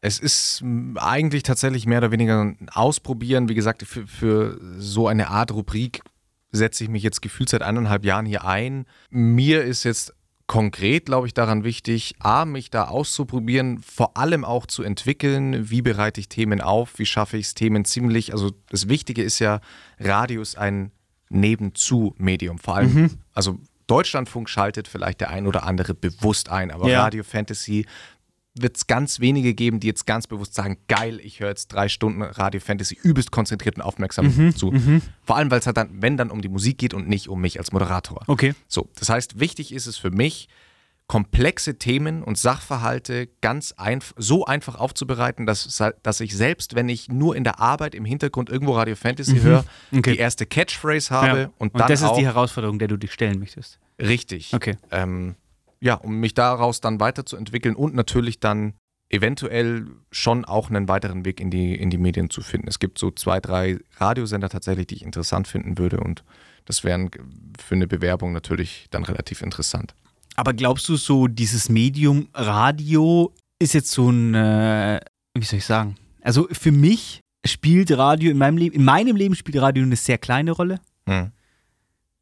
Es 0.00 0.18
ist 0.18 0.60
m, 0.62 0.96
eigentlich 0.98 1.42
tatsächlich 1.42 1.86
mehr 1.86 1.98
oder 1.98 2.10
weniger 2.10 2.42
ein 2.42 2.68
Ausprobieren. 2.72 3.48
Wie 3.48 3.54
gesagt, 3.54 3.82
für, 3.82 4.06
für 4.06 4.60
so 4.78 5.06
eine 5.08 5.28
Art 5.28 5.52
Rubrik 5.52 6.02
setze 6.50 6.84
ich 6.84 6.90
mich 6.90 7.02
jetzt 7.02 7.22
gefühlt 7.22 7.48
seit 7.48 7.62
eineinhalb 7.62 8.04
Jahren 8.04 8.26
hier 8.26 8.44
ein. 8.44 8.86
Mir 9.10 9.62
ist 9.62 9.84
jetzt 9.84 10.14
konkret, 10.46 11.06
glaube 11.06 11.26
ich, 11.26 11.34
daran 11.34 11.62
wichtig, 11.62 12.14
A, 12.20 12.46
mich 12.46 12.70
da 12.70 12.86
auszuprobieren, 12.86 13.78
vor 13.78 14.16
allem 14.16 14.44
auch 14.46 14.66
zu 14.66 14.82
entwickeln, 14.82 15.70
wie 15.70 15.82
bereite 15.82 16.20
ich 16.20 16.28
Themen 16.30 16.62
auf, 16.62 16.98
wie 16.98 17.04
schaffe 17.04 17.36
ich 17.36 17.46
es, 17.48 17.54
Themen 17.54 17.84
ziemlich, 17.84 18.32
also 18.32 18.50
das 18.70 18.88
Wichtige 18.88 19.22
ist 19.22 19.40
ja, 19.40 19.60
Radio 19.98 20.40
ist 20.40 20.56
ein 20.56 20.90
Nebenzu-Medium, 21.30 22.58
vor 22.58 22.76
allem, 22.76 23.10
also 23.34 23.58
Deutschlandfunk 23.86 24.48
schaltet 24.48 24.88
vielleicht 24.88 25.20
der 25.20 25.30
ein 25.30 25.46
oder 25.46 25.64
andere 25.64 25.94
bewusst 25.94 26.48
ein, 26.48 26.70
aber 26.70 26.88
Ja. 26.88 27.02
Radio 27.02 27.22
Fantasy 27.24 27.86
wird 28.54 28.76
es 28.76 28.86
ganz 28.86 29.20
wenige 29.20 29.54
geben, 29.54 29.78
die 29.80 29.86
jetzt 29.86 30.04
ganz 30.06 30.26
bewusst 30.26 30.54
sagen, 30.54 30.78
geil, 30.88 31.20
ich 31.22 31.40
höre 31.40 31.48
jetzt 31.48 31.68
drei 31.68 31.88
Stunden 31.88 32.22
Radio 32.22 32.60
Fantasy 32.60 32.98
übelst 33.00 33.30
konzentriert 33.30 33.76
und 33.76 33.82
aufmerksam 33.82 34.54
zu. 34.56 34.72
Vor 35.22 35.36
allem, 35.36 35.50
weil 35.50 35.60
es 35.60 35.66
halt 35.66 35.76
dann, 35.76 36.02
wenn 36.02 36.16
dann 36.16 36.30
um 36.30 36.42
die 36.42 36.48
Musik 36.48 36.78
geht 36.78 36.92
und 36.92 37.08
nicht 37.08 37.28
um 37.28 37.40
mich 37.40 37.58
als 37.58 37.72
Moderator. 37.72 38.22
Okay. 38.26 38.54
So, 38.66 38.88
das 38.98 39.08
heißt, 39.10 39.38
wichtig 39.38 39.72
ist 39.72 39.86
es 39.86 39.96
für 39.96 40.10
mich, 40.10 40.48
komplexe 41.08 41.78
Themen 41.78 42.22
und 42.22 42.36
Sachverhalte 42.38 43.28
ganz 43.40 43.72
einf 43.78 44.14
so 44.18 44.44
einfach 44.44 44.74
aufzubereiten, 44.76 45.46
dass, 45.46 45.82
dass 46.02 46.20
ich 46.20 46.36
selbst, 46.36 46.74
wenn 46.74 46.88
ich 46.90 47.08
nur 47.08 47.34
in 47.34 47.44
der 47.44 47.58
Arbeit 47.60 47.94
im 47.94 48.04
Hintergrund 48.04 48.50
irgendwo 48.50 48.74
Radio 48.74 48.94
Fantasy 48.94 49.40
höre, 49.40 49.64
Okay. 49.90 50.12
die 50.12 50.18
erste 50.18 50.44
Catchphrase 50.46 51.10
habe 51.10 51.38
Ja. 51.40 51.44
und 51.58 51.72
Und 51.72 51.80
dann 51.80 51.88
das 51.88 52.02
ist 52.02 52.12
die 52.12 52.26
Herausforderung, 52.26 52.78
der 52.78 52.88
du 52.88 52.96
dich 52.98 53.12
stellen 53.12 53.38
möchtest. 53.38 53.78
richtig. 54.00 54.52
Okay. 54.54 54.76
Ähm, 54.90 55.34
ja, 55.80 55.94
um 55.94 56.20
mich 56.20 56.34
daraus 56.34 56.80
dann 56.80 57.00
weiterzuentwickeln 57.00 57.74
und 57.74 57.94
natürlich 57.94 58.38
dann 58.38 58.74
eventuell 59.08 59.86
schon 60.12 60.44
auch 60.44 60.68
einen 60.68 60.88
weiteren 60.88 61.24
Weg 61.24 61.40
in 61.40 61.50
die, 61.50 61.74
in 61.74 61.88
die 61.88 61.96
Medien 61.96 62.28
zu 62.28 62.42
finden. 62.42 62.68
Es 62.68 62.78
gibt 62.78 62.98
so 62.98 63.10
zwei, 63.10 63.40
drei 63.40 63.78
Radiosender 63.96 64.50
tatsächlich, 64.50 64.88
die 64.88 64.96
ich 64.96 65.02
interessant 65.02 65.48
finden 65.48 65.78
würde 65.78 66.00
und 66.00 66.22
das 66.66 66.84
wären 66.84 67.10
für 67.58 67.74
eine 67.76 67.86
Bewerbung 67.86 68.32
natürlich 68.32 68.88
dann 68.90 69.04
relativ 69.04 69.40
interessant. 69.40 69.94
Aber 70.38 70.54
glaubst 70.54 70.88
du 70.88 70.94
so, 70.94 71.26
dieses 71.26 71.68
Medium 71.68 72.28
Radio 72.32 73.34
ist 73.58 73.74
jetzt 73.74 73.90
so 73.90 74.08
ein, 74.08 74.36
äh, 74.36 75.00
wie 75.34 75.44
soll 75.44 75.58
ich 75.58 75.64
sagen? 75.64 75.96
Also 76.22 76.46
für 76.52 76.70
mich 76.70 77.22
spielt 77.44 77.90
Radio 77.90 78.30
in 78.30 78.38
meinem 78.38 78.56
Leben, 78.56 78.76
in 78.76 78.84
meinem 78.84 79.16
Leben 79.16 79.34
spielt 79.34 79.60
Radio 79.60 79.82
eine 79.82 79.96
sehr 79.96 80.16
kleine 80.16 80.52
Rolle. 80.52 80.78
Hm. 81.08 81.32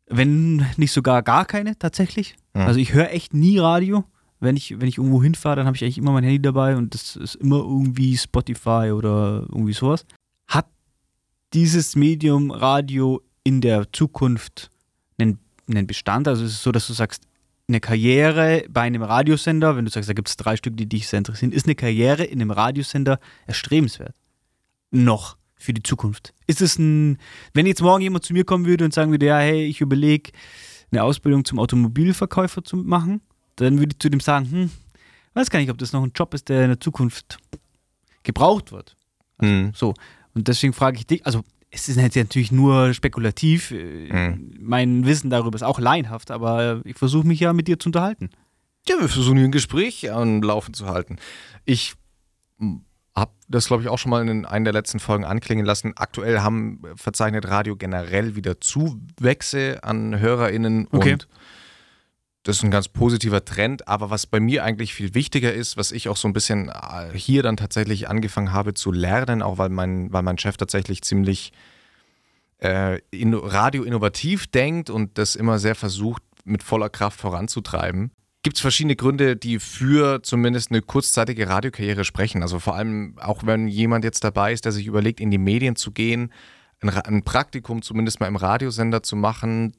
Wenn 0.06 0.64
nicht 0.78 0.92
sogar 0.92 1.22
gar 1.22 1.44
keine, 1.44 1.78
tatsächlich. 1.78 2.36
Ja. 2.54 2.64
Also 2.64 2.80
ich 2.80 2.94
höre 2.94 3.10
echt 3.10 3.34
nie 3.34 3.58
Radio. 3.58 4.04
Wenn 4.40 4.56
ich, 4.56 4.80
wenn 4.80 4.88
ich 4.88 4.96
irgendwo 4.96 5.22
hinfahre, 5.22 5.56
dann 5.56 5.66
habe 5.66 5.76
ich 5.76 5.84
eigentlich 5.84 5.98
immer 5.98 6.12
mein 6.12 6.24
Handy 6.24 6.40
dabei 6.40 6.74
und 6.74 6.94
das 6.94 7.16
ist 7.16 7.34
immer 7.34 7.58
irgendwie 7.58 8.16
Spotify 8.16 8.92
oder 8.94 9.44
irgendwie 9.50 9.74
sowas. 9.74 10.06
Hat 10.46 10.70
dieses 11.52 11.96
Medium 11.96 12.50
Radio 12.50 13.20
in 13.44 13.60
der 13.60 13.92
Zukunft 13.92 14.70
einen, 15.18 15.38
einen 15.68 15.86
Bestand? 15.86 16.28
Also 16.28 16.46
ist 16.46 16.52
es 16.52 16.62
so, 16.62 16.72
dass 16.72 16.86
du 16.86 16.94
sagst, 16.94 17.26
eine 17.68 17.80
Karriere 17.80 18.64
bei 18.68 18.82
einem 18.82 19.02
Radiosender, 19.02 19.76
wenn 19.76 19.84
du 19.84 19.90
sagst, 19.90 20.08
da 20.08 20.12
gibt 20.12 20.28
es 20.28 20.36
drei 20.36 20.56
Stück, 20.56 20.76
die 20.76 20.88
dich 20.88 21.08
sehr 21.08 21.18
interessieren, 21.18 21.52
ist 21.52 21.66
eine 21.66 21.74
Karriere 21.74 22.24
in 22.24 22.40
einem 22.40 22.52
Radiosender 22.52 23.18
erstrebenswert? 23.46 24.14
Noch 24.90 25.36
für 25.56 25.72
die 25.72 25.82
Zukunft. 25.82 26.32
Ist 26.46 26.60
es 26.60 26.78
ein, 26.78 27.18
wenn 27.54 27.66
jetzt 27.66 27.82
morgen 27.82 28.02
jemand 28.02 28.24
zu 28.24 28.32
mir 28.32 28.44
kommen 28.44 28.66
würde 28.66 28.84
und 28.84 28.94
sagen 28.94 29.10
würde, 29.10 29.26
ja, 29.26 29.38
hey, 29.38 29.64
ich 29.64 29.80
überlege, 29.80 30.30
eine 30.92 31.02
Ausbildung 31.02 31.44
zum 31.44 31.58
Automobilverkäufer 31.58 32.62
zu 32.62 32.76
machen, 32.76 33.20
dann 33.56 33.78
würde 33.78 33.94
ich 33.94 33.98
zu 33.98 34.10
dem 34.10 34.20
sagen, 34.20 34.50
hm, 34.50 34.70
weiß 35.34 35.50
gar 35.50 35.58
nicht, 35.58 35.70
ob 35.70 35.78
das 35.78 35.92
noch 35.92 36.02
ein 36.02 36.12
Job 36.14 36.34
ist, 36.34 36.48
der 36.48 36.62
in 36.62 36.68
der 36.68 36.80
Zukunft 36.80 37.38
gebraucht 38.22 38.70
wird. 38.70 38.96
Mhm. 39.40 39.72
So. 39.74 39.94
Und 40.34 40.46
deswegen 40.46 40.72
frage 40.72 40.98
ich 40.98 41.06
dich, 41.06 41.26
also 41.26 41.42
es 41.76 41.88
ist 41.88 41.96
jetzt 41.96 42.16
natürlich 42.16 42.50
nur 42.52 42.92
spekulativ, 42.94 43.70
äh, 43.70 44.12
Mhm. 44.12 44.56
mein 44.60 45.06
Wissen 45.06 45.30
darüber 45.30 45.54
ist 45.56 45.62
auch 45.62 45.78
laienhaft, 45.78 46.30
aber 46.30 46.80
ich 46.84 46.96
versuche 46.96 47.26
mich 47.26 47.40
ja 47.40 47.52
mit 47.52 47.68
dir 47.68 47.78
zu 47.78 47.88
unterhalten. 47.90 48.30
Ja, 48.88 48.96
wir 49.00 49.08
versuchen 49.08 49.36
hier 49.36 49.46
ein 49.46 49.52
Gespräch 49.52 50.10
am 50.12 50.42
Laufen 50.42 50.72
zu 50.74 50.86
halten. 50.86 51.16
Ich 51.64 51.94
habe 53.14 53.32
das, 53.48 53.66
glaube 53.66 53.82
ich, 53.82 53.88
auch 53.88 53.98
schon 53.98 54.10
mal 54.10 54.26
in 54.28 54.44
einer 54.44 54.64
der 54.64 54.72
letzten 54.74 55.00
Folgen 55.00 55.24
anklingen 55.24 55.64
lassen. 55.64 55.92
Aktuell 55.96 56.40
haben 56.40 56.82
äh, 56.84 56.96
verzeichnet 56.96 57.46
Radio 57.48 57.76
generell 57.76 58.36
wieder 58.36 58.60
Zuwächse 58.60 59.82
an 59.82 60.18
HörerInnen 60.18 60.88
Okay. 60.92 61.12
und 61.14 61.28
das 62.46 62.58
ist 62.58 62.62
ein 62.62 62.70
ganz 62.70 62.86
positiver 62.86 63.44
Trend. 63.44 63.88
Aber 63.88 64.10
was 64.10 64.26
bei 64.26 64.38
mir 64.38 64.62
eigentlich 64.62 64.94
viel 64.94 65.14
wichtiger 65.14 65.52
ist, 65.52 65.76
was 65.76 65.90
ich 65.90 66.08
auch 66.08 66.16
so 66.16 66.28
ein 66.28 66.32
bisschen 66.32 66.68
äh, 66.68 67.12
hier 67.12 67.42
dann 67.42 67.56
tatsächlich 67.56 68.08
angefangen 68.08 68.52
habe 68.52 68.72
zu 68.72 68.92
lernen, 68.92 69.42
auch 69.42 69.58
weil 69.58 69.68
mein, 69.68 70.12
weil 70.12 70.22
mein 70.22 70.38
Chef 70.38 70.56
tatsächlich 70.56 71.02
ziemlich 71.02 71.52
äh, 72.62 73.00
in, 73.10 73.34
Radio 73.34 73.84
denkt 74.54 74.90
und 74.90 75.18
das 75.18 75.34
immer 75.34 75.58
sehr 75.58 75.74
versucht, 75.74 76.22
mit 76.44 76.62
voller 76.62 76.88
Kraft 76.88 77.20
voranzutreiben. 77.20 78.12
Gibt 78.44 78.58
es 78.58 78.60
verschiedene 78.60 78.94
Gründe, 78.94 79.34
die 79.34 79.58
für 79.58 80.22
zumindest 80.22 80.70
eine 80.70 80.82
kurzzeitige 80.82 81.48
Radiokarriere 81.48 82.04
sprechen. 82.04 82.42
Also 82.42 82.60
vor 82.60 82.76
allem 82.76 83.18
auch 83.18 83.44
wenn 83.44 83.66
jemand 83.66 84.04
jetzt 84.04 84.22
dabei 84.22 84.52
ist, 84.52 84.64
der 84.64 84.70
sich 84.70 84.86
überlegt, 84.86 85.18
in 85.18 85.32
die 85.32 85.38
Medien 85.38 85.74
zu 85.74 85.90
gehen, 85.90 86.32
ein, 86.80 86.90
ein 86.90 87.24
Praktikum 87.24 87.82
zumindest 87.82 88.20
mal 88.20 88.28
im 88.28 88.36
Radiosender 88.36 89.02
zu 89.02 89.16
machen, 89.16 89.72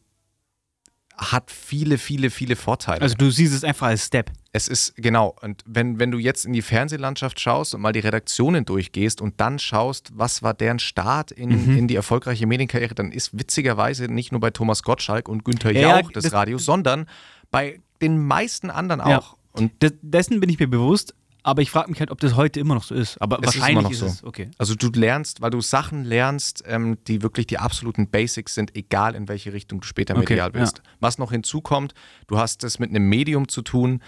hat 1.18 1.50
viele, 1.52 1.98
viele, 1.98 2.30
viele 2.30 2.56
Vorteile. 2.56 3.02
Also 3.02 3.16
du 3.16 3.30
siehst 3.32 3.54
es 3.54 3.64
einfach 3.64 3.88
als 3.88 4.06
Step. 4.06 4.32
Es 4.54 4.68
ist, 4.68 4.96
genau, 4.96 5.36
und 5.42 5.64
wenn, 5.66 6.00
wenn 6.00 6.12
du 6.12 6.20
jetzt 6.20 6.46
in 6.46 6.54
die 6.54 6.62
Fernsehlandschaft 6.62 7.40
schaust 7.40 7.74
und 7.76 7.82
mal 7.82 7.92
die 7.94 8.00
Redaktionen 8.00 8.66
durchgehst 8.66 9.22
und 9.22 9.40
dann 9.42 9.60
schaust, 9.60 10.12
was 10.16 10.44
war 10.44 10.54
deren 10.54 10.80
Start 10.80 11.32
in, 11.32 11.50
Mhm. 11.72 11.78
in 11.78 11.88
die 11.88 11.96
erfolgreiche 11.96 12.46
Medienkarriere, 12.48 12.94
dann 12.96 13.12
ist 13.12 13.38
witzigerweise 13.38 14.06
nicht 14.06 14.32
nur 14.32 14.42
bei 14.42 14.52
Thomas 14.52 14.84
Gottschalk 14.84 15.28
und 15.28 15.44
Günther 15.44 15.72
Ja, 15.74 15.82
ja, 15.82 16.00
Jauch 16.00 16.12
des 16.12 16.24
das- 16.26 16.34
Radios, 16.34 16.66
sondern 16.66 17.08
bei 17.52 17.80
den 18.02 18.24
meisten 18.26 18.70
anderen 18.70 19.00
Ja. 19.02 19.18
auch. 19.20 19.38
Und 19.54 19.72
Das, 19.80 19.94
dessen 20.02 20.40
bin 20.40 20.50
ich 20.52 20.60
mir 20.60 20.68
bewusst, 20.70 21.16
aber 21.48 21.62
ich 21.62 21.72
frage 21.72 21.90
mich 21.90 22.02
halt, 22.02 22.12
ob 22.12 22.20
das 22.20 22.36
heute 22.36 22.60
immer 22.60 22.76
noch 22.76 22.84
so 22.84 22.94
ist. 22.94 23.22
Aber 23.22 23.38
Es 23.38 23.56
ist 23.56 23.62
wahrscheinlich 23.62 23.72
immer 23.72 23.82
noch 23.84 23.92
ist, 23.92 24.18
so. 24.18 24.28
Okay. 24.28 24.52
also 24.58 24.76
du 24.76 24.90
lernst, 24.90 25.40
weil 25.40 25.50
du 25.50 25.62
Sachen 25.62 26.04
lernst, 26.04 26.62
ähm, 26.68 26.98
die 27.08 27.22
wirklich 27.22 27.48
die 27.48 27.58
absoluten 27.58 28.10
Basics 28.10 28.54
sind, 28.54 28.76
egal 28.76 29.16
in 29.16 29.30
welche 29.30 29.54
Richtung 29.54 29.80
du 29.80 29.88
später 29.88 30.14
Okay, 30.18 30.34
medial 30.34 30.52
bist. 30.52 30.82
Was 31.00 31.18
noch 31.20 31.32
hinzukommt, 31.32 31.94
du 32.28 32.38
hast 32.38 32.66
es 32.66 32.80
mit 32.80 32.90
einem 32.90 33.08
Medium 33.08 33.48
zu 33.48 33.62
tun, 33.62 34.02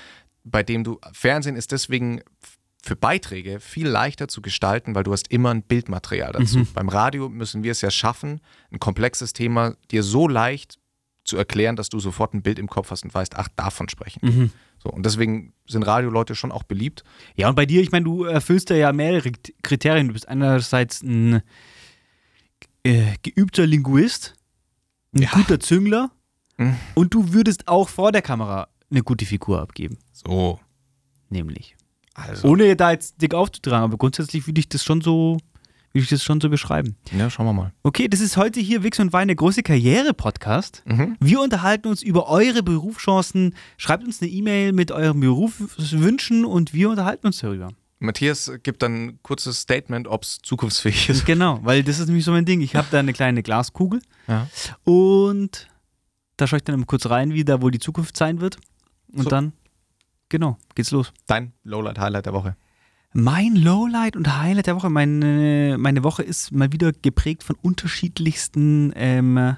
bei 0.44 0.64
dem 0.64 0.84
du, 0.84 1.00
Fernsehen 1.14 1.56
ist 1.56 1.72
deswegen 1.72 2.22
für 2.84 2.98
Beiträge 2.98 3.62
viel 3.62 3.88
leichter 3.88 4.28
zu 4.28 4.42
gestalten, 4.42 4.94
weil 4.94 5.04
du 5.04 5.14
hast 5.14 5.32
immer 5.32 5.52
ein 5.52 5.64
Bildmaterial 5.64 6.34
dazu. 6.34 6.60
Mhm. 6.60 6.68
Beim 6.74 6.90
Radio 6.90 7.30
müssen 7.30 7.64
wir 7.64 7.72
es 7.72 7.80
ja 7.80 7.90
schaffen, 7.90 8.42
ein 8.70 8.80
komplexes 8.80 9.32
Thema 9.32 9.76
dir 9.92 10.04
so 10.04 10.28
leicht 10.28 10.78
zu 11.24 11.38
erklären, 11.38 11.78
dass 11.78 11.88
du 11.88 12.00
sofort 12.00 12.34
ein 12.34 12.42
Bild 12.42 12.60
im 12.60 12.68
Kopf 12.68 12.92
hast 12.92 13.06
und 13.06 13.14
weißt, 13.14 13.38
ach, 13.38 13.48
davon 13.56 13.88
sprechen. 13.88 14.20
Mhm. 14.24 14.52
So, 14.82 14.90
und 14.90 15.06
deswegen 15.06 15.54
sind 15.68 15.84
Radioleute 15.84 16.36
schon 16.36 16.52
auch 16.52 16.64
beliebt. 16.64 17.04
Ja, 17.36 17.50
und 17.50 17.56
bei 17.56 17.66
dir, 17.66 17.82
ich 17.82 17.92
meine, 17.92 18.06
du 18.06 18.24
erfüllst 18.24 18.70
ja 18.70 18.92
mehrere 18.94 19.32
Kriterien. 19.62 20.08
Du 20.08 20.14
bist 20.14 20.28
einerseits 20.28 21.02
ein 21.04 21.42
äh, 22.84 23.14
geübter 23.22 23.68
Linguist, 23.68 24.36
ein 25.14 25.24
Ja. 25.24 25.30
guter 25.34 25.60
Züngler 25.60 26.12
Mhm. 26.58 26.76
und 26.96 27.14
du 27.14 27.34
würdest 27.34 27.68
auch 27.68 27.90
vor 27.90 28.12
der 28.12 28.22
Kamera 28.22 28.68
eine 28.90 29.02
gute 29.04 29.26
Figur 29.26 29.60
abgeben. 29.62 29.98
So. 30.14 30.60
Nämlich. 31.30 31.76
Also. 32.14 32.48
Ohne 32.50 32.76
da 32.76 32.92
jetzt 32.92 33.22
dick 33.22 33.34
aufzutragen, 33.34 33.84
aber 33.84 33.98
grundsätzlich 33.98 34.46
würde 34.48 34.60
ich 34.60 34.68
das 34.70 34.84
schon 34.84 35.02
so, 35.02 35.38
würde 35.94 36.04
ich 36.04 36.10
das 36.10 36.24
schon 36.24 36.40
so 36.42 36.50
beschreiben. 36.50 36.96
Ja, 37.18 37.30
schauen 37.30 37.46
wir 37.48 37.54
mal. 37.54 37.74
Okay, 37.84 38.08
das 38.08 38.20
ist 38.20 38.38
heute 38.38 38.60
hier 38.60 38.84
Wix 38.84 39.00
und 39.00 39.12
Wein, 39.14 39.28
der 39.28 39.36
große 39.36 39.64
Karriere-Podcast. 39.64 40.84
Mhm. 40.86 41.18
Wir 41.20 41.42
unterhalten 41.42 41.88
uns 41.88 42.02
über 42.04 42.28
eure 42.30 42.62
Berufschancen. 42.64 43.56
Schreibt 43.78 44.04
uns 44.04 44.22
eine 44.22 44.30
E-Mail 44.32 44.72
mit 44.74 44.92
euren 44.92 45.20
Berufswünschen 45.20 46.46
und 46.46 46.74
wir 46.74 46.90
unterhalten 46.90 47.28
uns 47.28 47.40
darüber. 47.40 47.70
Matthias 48.02 48.50
gibt 48.64 48.82
dann 48.82 49.06
ein 49.08 49.20
kurzes 49.24 49.60
Statement, 49.62 50.08
ob 50.08 50.24
es 50.24 50.40
zukunftsfähig 50.42 51.10
ist. 51.10 51.26
Genau, 51.26 51.60
weil 51.64 51.84
das 51.84 52.00
ist 52.00 52.08
nämlich 52.08 52.24
so 52.24 52.32
mein 52.32 52.46
Ding. 52.46 52.62
Ich 52.62 52.76
habe 52.76 52.88
da 52.92 53.00
eine 53.00 53.12
kleine 53.12 53.44
Glaskugel 53.44 54.02
Ja. 54.28 54.48
und 54.86 55.68
da 56.38 56.48
schaue 56.48 56.58
ich 56.58 56.64
dann 56.64 56.88
kurz 56.88 57.08
rein, 57.10 57.34
wie 57.34 57.44
da 57.44 57.62
wohl 57.62 57.72
die 57.72 57.80
Zukunft 57.80 58.16
sein 58.16 58.40
wird. 58.40 58.58
Und 59.12 59.24
So. 59.24 59.30
dann, 59.30 59.52
genau, 60.30 60.58
geht's 60.76 60.92
los. 60.92 61.12
Dein 61.28 61.52
Lowlight-Highlight 61.66 62.28
der 62.28 62.34
Woche. 62.34 62.56
Mein 63.14 63.56
Lowlight 63.56 64.16
und 64.16 64.38
Highlight 64.38 64.68
der 64.68 64.76
Woche, 64.76 64.90
meine, 64.90 65.78
meine 65.80 66.04
Woche 66.04 66.22
ist 66.22 66.52
mal 66.52 66.72
wieder 66.72 66.92
geprägt 66.92 67.44
von 67.44 67.56
unterschiedlichsten, 67.60 68.94
ähm, 68.96 69.56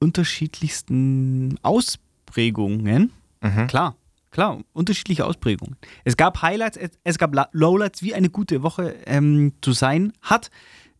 unterschiedlichsten 0.00 1.58
Ausprägungen. 1.62 3.10
Mhm. 3.40 3.66
Klar, 3.68 3.96
klar, 4.30 4.60
unterschiedliche 4.74 5.24
Ausprägungen. 5.24 5.76
Es 6.04 6.18
gab 6.18 6.42
Highlights, 6.42 6.76
es, 6.76 6.90
es 7.04 7.16
gab 7.16 7.34
Lowlights, 7.52 8.02
wie 8.02 8.14
eine 8.14 8.28
gute 8.28 8.62
Woche 8.62 8.94
ähm, 9.06 9.54
zu 9.62 9.72
sein 9.72 10.12
hat. 10.20 10.50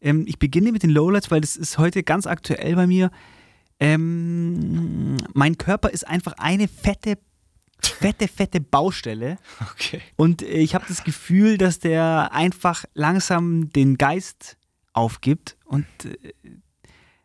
Ähm, 0.00 0.24
ich 0.26 0.38
beginne 0.38 0.72
mit 0.72 0.82
den 0.82 0.90
Lowlights, 0.90 1.30
weil 1.30 1.42
das 1.42 1.56
ist 1.56 1.76
heute 1.76 2.02
ganz 2.02 2.26
aktuell 2.26 2.76
bei 2.76 2.86
mir. 2.86 3.10
Ähm, 3.78 5.16
mein 5.34 5.58
Körper 5.58 5.90
ist 5.90 6.08
einfach 6.08 6.32
eine 6.38 6.66
fette, 6.66 7.18
fette, 7.88 8.28
fette 8.28 8.60
Baustelle. 8.60 9.38
Okay. 9.72 10.00
Und 10.16 10.42
äh, 10.42 10.46
ich 10.46 10.74
habe 10.74 10.84
das 10.88 11.04
Gefühl, 11.04 11.58
dass 11.58 11.78
der 11.78 12.30
einfach 12.32 12.84
langsam 12.94 13.70
den 13.70 13.98
Geist 13.98 14.56
aufgibt. 14.92 15.56
Und 15.64 15.86
äh, 16.04 16.16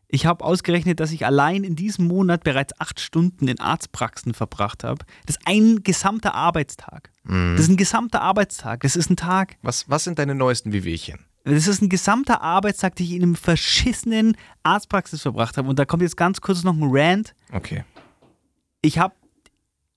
ich 0.07 0.25
habe 0.25 0.43
ausgerechnet, 0.43 0.99
dass 0.99 1.11
ich 1.11 1.25
allein 1.25 1.63
in 1.63 1.75
diesem 1.75 2.07
Monat 2.07 2.43
bereits 2.43 2.79
acht 2.79 2.99
Stunden 2.99 3.47
in 3.47 3.59
Arztpraxen 3.59 4.33
verbracht 4.33 4.83
habe. 4.83 5.05
Das 5.27 5.35
ist 5.35 5.41
ein 5.45 5.83
gesamter 5.83 6.33
Arbeitstag. 6.33 7.11
Das 7.23 7.59
ist 7.59 7.69
ein 7.69 7.77
gesamter 7.77 8.21
Arbeitstag. 8.21 8.81
Das 8.81 8.95
ist 8.95 9.11
ein 9.11 9.17
Tag. 9.17 9.57
Was, 9.61 9.87
was 9.87 10.05
sind 10.05 10.17
deine 10.17 10.33
neuesten 10.33 10.73
Wehwehchen? 10.73 11.19
Das 11.43 11.67
ist 11.67 11.81
ein 11.81 11.89
gesamter 11.89 12.41
Arbeitstag, 12.41 12.95
den 12.95 13.05
ich 13.05 13.13
in 13.13 13.21
einem 13.21 13.35
verschissenen 13.35 14.35
Arztpraxis 14.63 15.21
verbracht 15.21 15.57
habe. 15.57 15.69
Und 15.69 15.77
da 15.77 15.85
kommt 15.85 16.01
jetzt 16.01 16.17
ganz 16.17 16.41
kurz 16.41 16.63
noch 16.63 16.73
ein 16.73 16.83
Rant. 16.83 17.35
Okay. 17.53 17.83
ich 18.81 18.97
habe, 18.97 19.13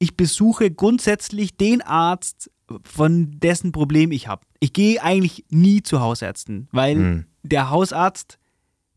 ich 0.02 0.16
besuche 0.16 0.70
grundsätzlich 0.70 1.56
den 1.56 1.80
Arzt, 1.82 2.50
von 2.84 3.38
dessen 3.38 3.70
Problem 3.70 4.10
ich 4.12 4.28
habe. 4.28 4.42
Ich 4.58 4.72
gehe 4.72 5.02
eigentlich 5.02 5.44
nie 5.50 5.82
zu 5.82 6.00
Hausärzten, 6.00 6.68
weil 6.72 6.96
Hm. 6.96 7.24
der 7.42 7.70
Hausarzt 7.70 8.38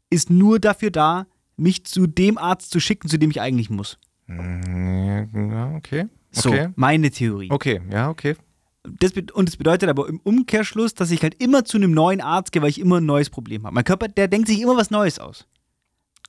ist 0.09 0.29
nur 0.29 0.59
dafür 0.59 0.91
da, 0.91 1.27
mich 1.57 1.85
zu 1.85 2.07
dem 2.07 2.37
Arzt 2.37 2.71
zu 2.71 2.79
schicken, 2.79 3.07
zu 3.09 3.17
dem 3.19 3.29
ich 3.31 3.41
eigentlich 3.41 3.69
muss. 3.69 3.97
Mm, 4.27 5.51
Ja, 5.51 5.75
okay. 5.75 6.05
So, 6.31 6.49
Okay. 6.49 6.69
meine 6.75 7.11
Theorie. 7.11 7.49
Okay, 7.51 7.81
ja, 7.91 8.09
okay. 8.09 8.35
Das, 8.83 9.11
und 9.33 9.49
das 9.49 9.57
bedeutet 9.57 9.89
aber 9.89 10.07
im 10.07 10.19
Umkehrschluss, 10.23 10.93
dass 10.93 11.11
ich 11.11 11.21
halt 11.23 11.41
immer 11.41 11.65
zu 11.65 11.77
einem 11.77 11.91
neuen 11.91 12.21
Arzt 12.21 12.51
gehe, 12.51 12.61
weil 12.61 12.69
ich 12.69 12.79
immer 12.79 12.97
ein 13.01 13.05
neues 13.05 13.29
Problem 13.29 13.63
habe. 13.65 13.73
Mein 13.73 13.83
Körper, 13.83 14.07
der 14.07 14.27
denkt 14.27 14.47
sich 14.47 14.61
immer 14.61 14.77
was 14.77 14.91
Neues 14.91 15.17
aus. 15.19 15.45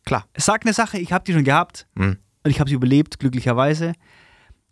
Klar. 0.04 0.26
Sag 0.36 0.64
eine 0.64 0.72
Sache, 0.72 0.98
ich 0.98 1.12
habe 1.12 1.24
die 1.24 1.32
schon 1.32 1.44
gehabt, 1.44 1.86
Hm. 1.96 2.16
und 2.44 2.50
ich 2.50 2.58
habe 2.60 2.68
sie 2.70 2.76
überlebt, 2.76 3.18
glücklicherweise. 3.18 3.92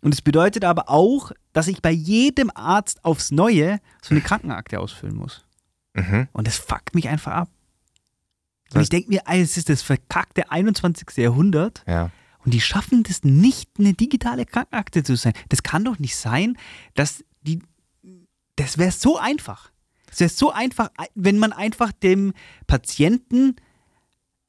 Und 0.05 0.13
es 0.13 0.21
bedeutet 0.21 0.63
aber 0.63 0.87
auch, 0.91 1.31
dass 1.51 1.67
ich 1.67 1.81
bei 1.81 1.89
jedem 1.89 2.51
Arzt 2.53 3.03
aufs 3.03 3.31
Neue 3.31 3.79
so 4.03 4.11
eine 4.13 4.21
Krankenakte 4.21 4.79
ausfüllen 4.79 5.15
muss. 5.15 5.43
Mhm. 5.95 6.27
Und 6.31 6.45
das 6.45 6.57
fuckt 6.57 6.93
mich 6.93 7.09
einfach 7.09 7.31
ab. 7.31 7.49
Das 8.67 8.75
Und 8.75 8.81
ich 8.83 8.89
denke 8.89 9.09
mir, 9.09 9.23
es 9.25 9.57
ist 9.57 9.67
das 9.67 9.81
verkackte 9.81 10.51
21. 10.51 11.17
Jahrhundert 11.17 11.83
Ja. 11.87 12.11
und 12.43 12.53
die 12.53 12.61
schaffen 12.61 13.01
das 13.01 13.23
nicht, 13.23 13.71
eine 13.79 13.93
digitale 13.93 14.45
Krankenakte 14.45 15.01
zu 15.01 15.15
sein. 15.15 15.33
Das 15.49 15.63
kann 15.63 15.83
doch 15.83 15.97
nicht 15.97 16.15
sein, 16.15 16.55
dass 16.93 17.23
die. 17.41 17.63
Das 18.57 18.77
wäre 18.77 18.91
so 18.91 19.17
einfach. 19.17 19.71
Es 20.11 20.19
wäre 20.19 20.29
so 20.29 20.51
einfach, 20.51 20.91
wenn 21.15 21.39
man 21.39 21.51
einfach 21.51 21.91
dem 21.91 22.33
Patienten 22.67 23.55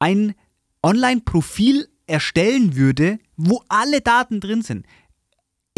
ein 0.01 0.35
Online-Profil 0.83 1.89
erstellen 2.07 2.77
würde, 2.77 3.19
wo 3.39 3.65
alle 3.71 4.03
Daten 4.03 4.41
drin 4.41 4.61
sind. 4.61 4.85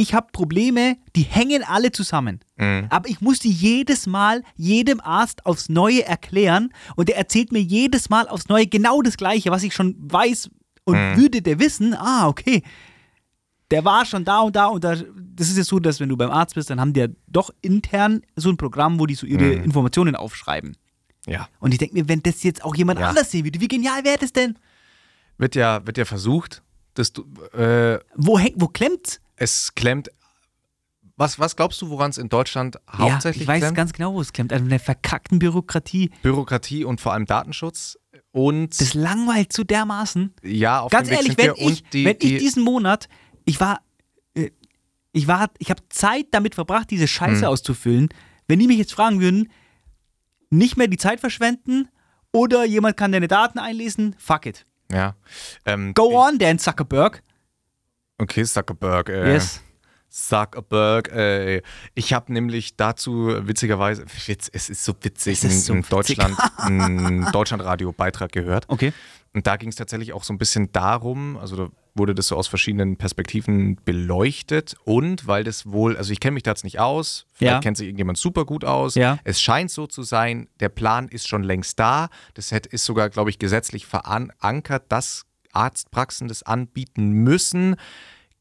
Ich 0.00 0.14
habe 0.14 0.28
Probleme, 0.30 0.96
die 1.16 1.22
hängen 1.22 1.64
alle 1.64 1.90
zusammen. 1.90 2.38
Mhm. 2.56 2.86
Aber 2.88 3.08
ich 3.08 3.20
muss 3.20 3.40
die 3.40 3.50
jedes 3.50 4.06
Mal 4.06 4.44
jedem 4.54 5.00
Arzt 5.00 5.44
aufs 5.44 5.68
Neue 5.68 6.06
erklären 6.06 6.72
und 6.94 7.08
der 7.08 7.16
erzählt 7.18 7.50
mir 7.50 7.58
jedes 7.60 8.08
Mal 8.08 8.28
aufs 8.28 8.48
Neue 8.48 8.68
genau 8.68 9.02
das 9.02 9.16
Gleiche, 9.16 9.50
was 9.50 9.64
ich 9.64 9.74
schon 9.74 9.96
weiß. 9.98 10.50
Und 10.84 10.94
Mhm. 10.96 11.16
würde 11.16 11.42
der 11.42 11.58
wissen, 11.58 11.94
ah, 11.94 12.28
okay, 12.28 12.62
der 13.72 13.84
war 13.84 14.06
schon 14.06 14.24
da 14.24 14.38
und 14.40 14.54
da 14.54 14.66
und 14.66 14.84
da. 14.84 14.94
Das 14.94 15.48
ist 15.50 15.56
ja 15.58 15.64
so, 15.64 15.80
dass 15.80 15.98
wenn 15.98 16.08
du 16.08 16.16
beim 16.16 16.30
Arzt 16.30 16.54
bist, 16.54 16.70
dann 16.70 16.80
haben 16.80 16.92
die 16.92 17.00
ja 17.00 17.08
doch 17.26 17.50
intern 17.60 18.22
so 18.36 18.50
ein 18.50 18.56
Programm, 18.56 19.00
wo 19.00 19.06
die 19.06 19.16
so 19.16 19.26
ihre 19.26 19.56
Mhm. 19.56 19.64
Informationen 19.64 20.14
aufschreiben. 20.14 20.76
Ja. 21.26 21.48
Und 21.58 21.72
ich 21.72 21.78
denke 21.78 21.94
mir, 21.94 22.08
wenn 22.08 22.22
das 22.22 22.44
jetzt 22.44 22.64
auch 22.64 22.76
jemand 22.76 23.00
Ja. 23.00 23.08
anders 23.08 23.32
sehen 23.32 23.44
würde, 23.44 23.60
wie 23.60 23.68
genial 23.68 24.04
wäre 24.04 24.16
das 24.18 24.32
denn? 24.32 24.56
Wird 25.38 25.56
ja, 25.56 25.84
wird 25.86 25.98
ja 25.98 26.04
versucht, 26.04 26.62
dass 26.94 27.12
du, 27.12 27.22
äh, 27.52 27.98
Wo, 28.14 28.38
häng- 28.38 28.54
wo 28.56 28.68
klemmt's? 28.68 29.20
Es 29.38 29.74
klemmt. 29.74 30.10
Was, 31.16 31.38
was 31.40 31.56
glaubst 31.56 31.82
du, 31.82 31.90
woran 31.90 32.10
es 32.10 32.18
in 32.18 32.28
Deutschland 32.28 32.78
hauptsächlich 32.90 33.46
ja, 33.48 33.54
ich 33.54 33.56
weiß 33.56 33.60
klemmt? 33.60 33.76
ganz 33.76 33.92
genau, 33.92 34.14
wo 34.14 34.20
es 34.20 34.32
klemmt. 34.32 34.52
Also 34.52 34.64
eine 34.64 34.78
verkackten 34.78 35.38
Bürokratie. 35.40 36.10
Bürokratie 36.22 36.84
und 36.84 37.00
vor 37.00 37.12
allem 37.12 37.26
Datenschutz 37.26 37.98
und 38.30 38.80
Das 38.80 38.94
langweilt 38.94 39.52
so 39.52 39.64
dermaßen. 39.64 40.32
ja, 40.44 40.80
auf 40.80 40.92
Ganz 40.92 41.10
ehrlich, 41.10 41.36
wenn, 41.36 41.54
ich, 41.56 41.82
die, 41.90 42.04
wenn 42.04 42.16
ich 42.20 42.38
diesen 42.38 42.62
Monat, 42.62 43.08
ich 43.44 43.58
war, 43.58 43.80
äh, 44.34 44.50
ich 45.12 45.26
war, 45.26 45.50
ich 45.58 45.70
habe 45.70 45.82
Zeit 45.88 46.26
damit 46.30 46.54
verbracht, 46.54 46.88
diese 46.90 47.08
Scheiße 47.08 47.42
Hm. 47.42 47.48
auszufüllen. 47.48 48.08
Wenn 48.46 48.60
die 48.60 48.68
mich 48.68 48.78
jetzt 48.78 48.92
fragen 48.92 49.20
würden, 49.20 49.50
nicht 50.50 50.76
mehr 50.76 50.86
die 50.86 50.98
Zeit 50.98 51.18
verschwenden 51.18 51.88
oder 52.32 52.64
jemand 52.64 52.96
kann 52.96 53.10
deine 53.10 53.26
Daten 53.28 53.58
einlesen, 53.58 54.14
fuck 54.18 54.46
it. 54.46 54.64
ja, 54.92 55.16
ähm, 55.64 55.94
Go 55.94 56.16
on, 56.16 56.38
Dan 56.38 56.60
Zuckerberg. 56.60 57.22
Okay, 58.18 58.44
Zuckerberg. 58.44 59.08
Äh, 59.08 59.32
Yes. 59.34 59.62
Zuckerberg. 60.10 61.12
Äh, 61.12 61.62
ich 61.94 62.12
habe 62.14 62.32
nämlich 62.32 62.76
dazu 62.76 63.28
witzigerweise, 63.46 64.04
Witz, 64.26 64.48
es 64.52 64.70
ist 64.70 64.84
so 64.84 64.94
witzig, 65.02 65.44
ist 65.44 65.66
so. 65.66 65.74
Deutschland, 65.88 66.34
einen 66.56 67.30
Deutschlandradio-Beitrag 67.30 68.32
gehört. 68.32 68.64
Okay. 68.68 68.92
Und 69.34 69.46
da 69.46 69.56
ging 69.56 69.68
es 69.68 69.76
tatsächlich 69.76 70.14
auch 70.14 70.24
so 70.24 70.32
ein 70.32 70.38
bisschen 70.38 70.72
darum, 70.72 71.36
also 71.36 71.56
da 71.56 71.68
wurde 71.94 72.14
das 72.14 72.28
so 72.28 72.36
aus 72.36 72.48
verschiedenen 72.48 72.96
Perspektiven 72.96 73.76
beleuchtet 73.84 74.74
und 74.84 75.26
weil 75.26 75.44
das 75.44 75.66
wohl, 75.70 75.96
also 75.96 76.12
ich 76.12 76.20
kenne 76.20 76.32
mich 76.34 76.42
da 76.44 76.52
jetzt 76.52 76.64
nicht 76.64 76.78
aus, 76.80 77.26
vielleicht 77.34 77.52
Ja. 77.54 77.60
kennt 77.60 77.76
sich 77.76 77.86
irgendjemand 77.86 78.16
super 78.18 78.46
gut 78.46 78.64
aus. 78.64 78.94
Ja. 78.94 79.18
Es 79.24 79.42
scheint 79.42 79.70
so 79.70 79.86
zu 79.86 80.02
sein, 80.02 80.48
der 80.60 80.70
Plan 80.70 81.08
ist 81.08 81.28
schon 81.28 81.42
längst 81.42 81.78
da. 81.78 82.08
Das 82.34 82.50
ist 82.52 82.84
sogar, 82.86 83.10
glaube 83.10 83.28
ich, 83.30 83.38
gesetzlich 83.38 83.84
verankert, 83.86 84.84
dass 84.88 85.24
Arztpraxen 85.52 86.28
das 86.28 86.42
anbieten 86.42 87.10
müssen. 87.10 87.76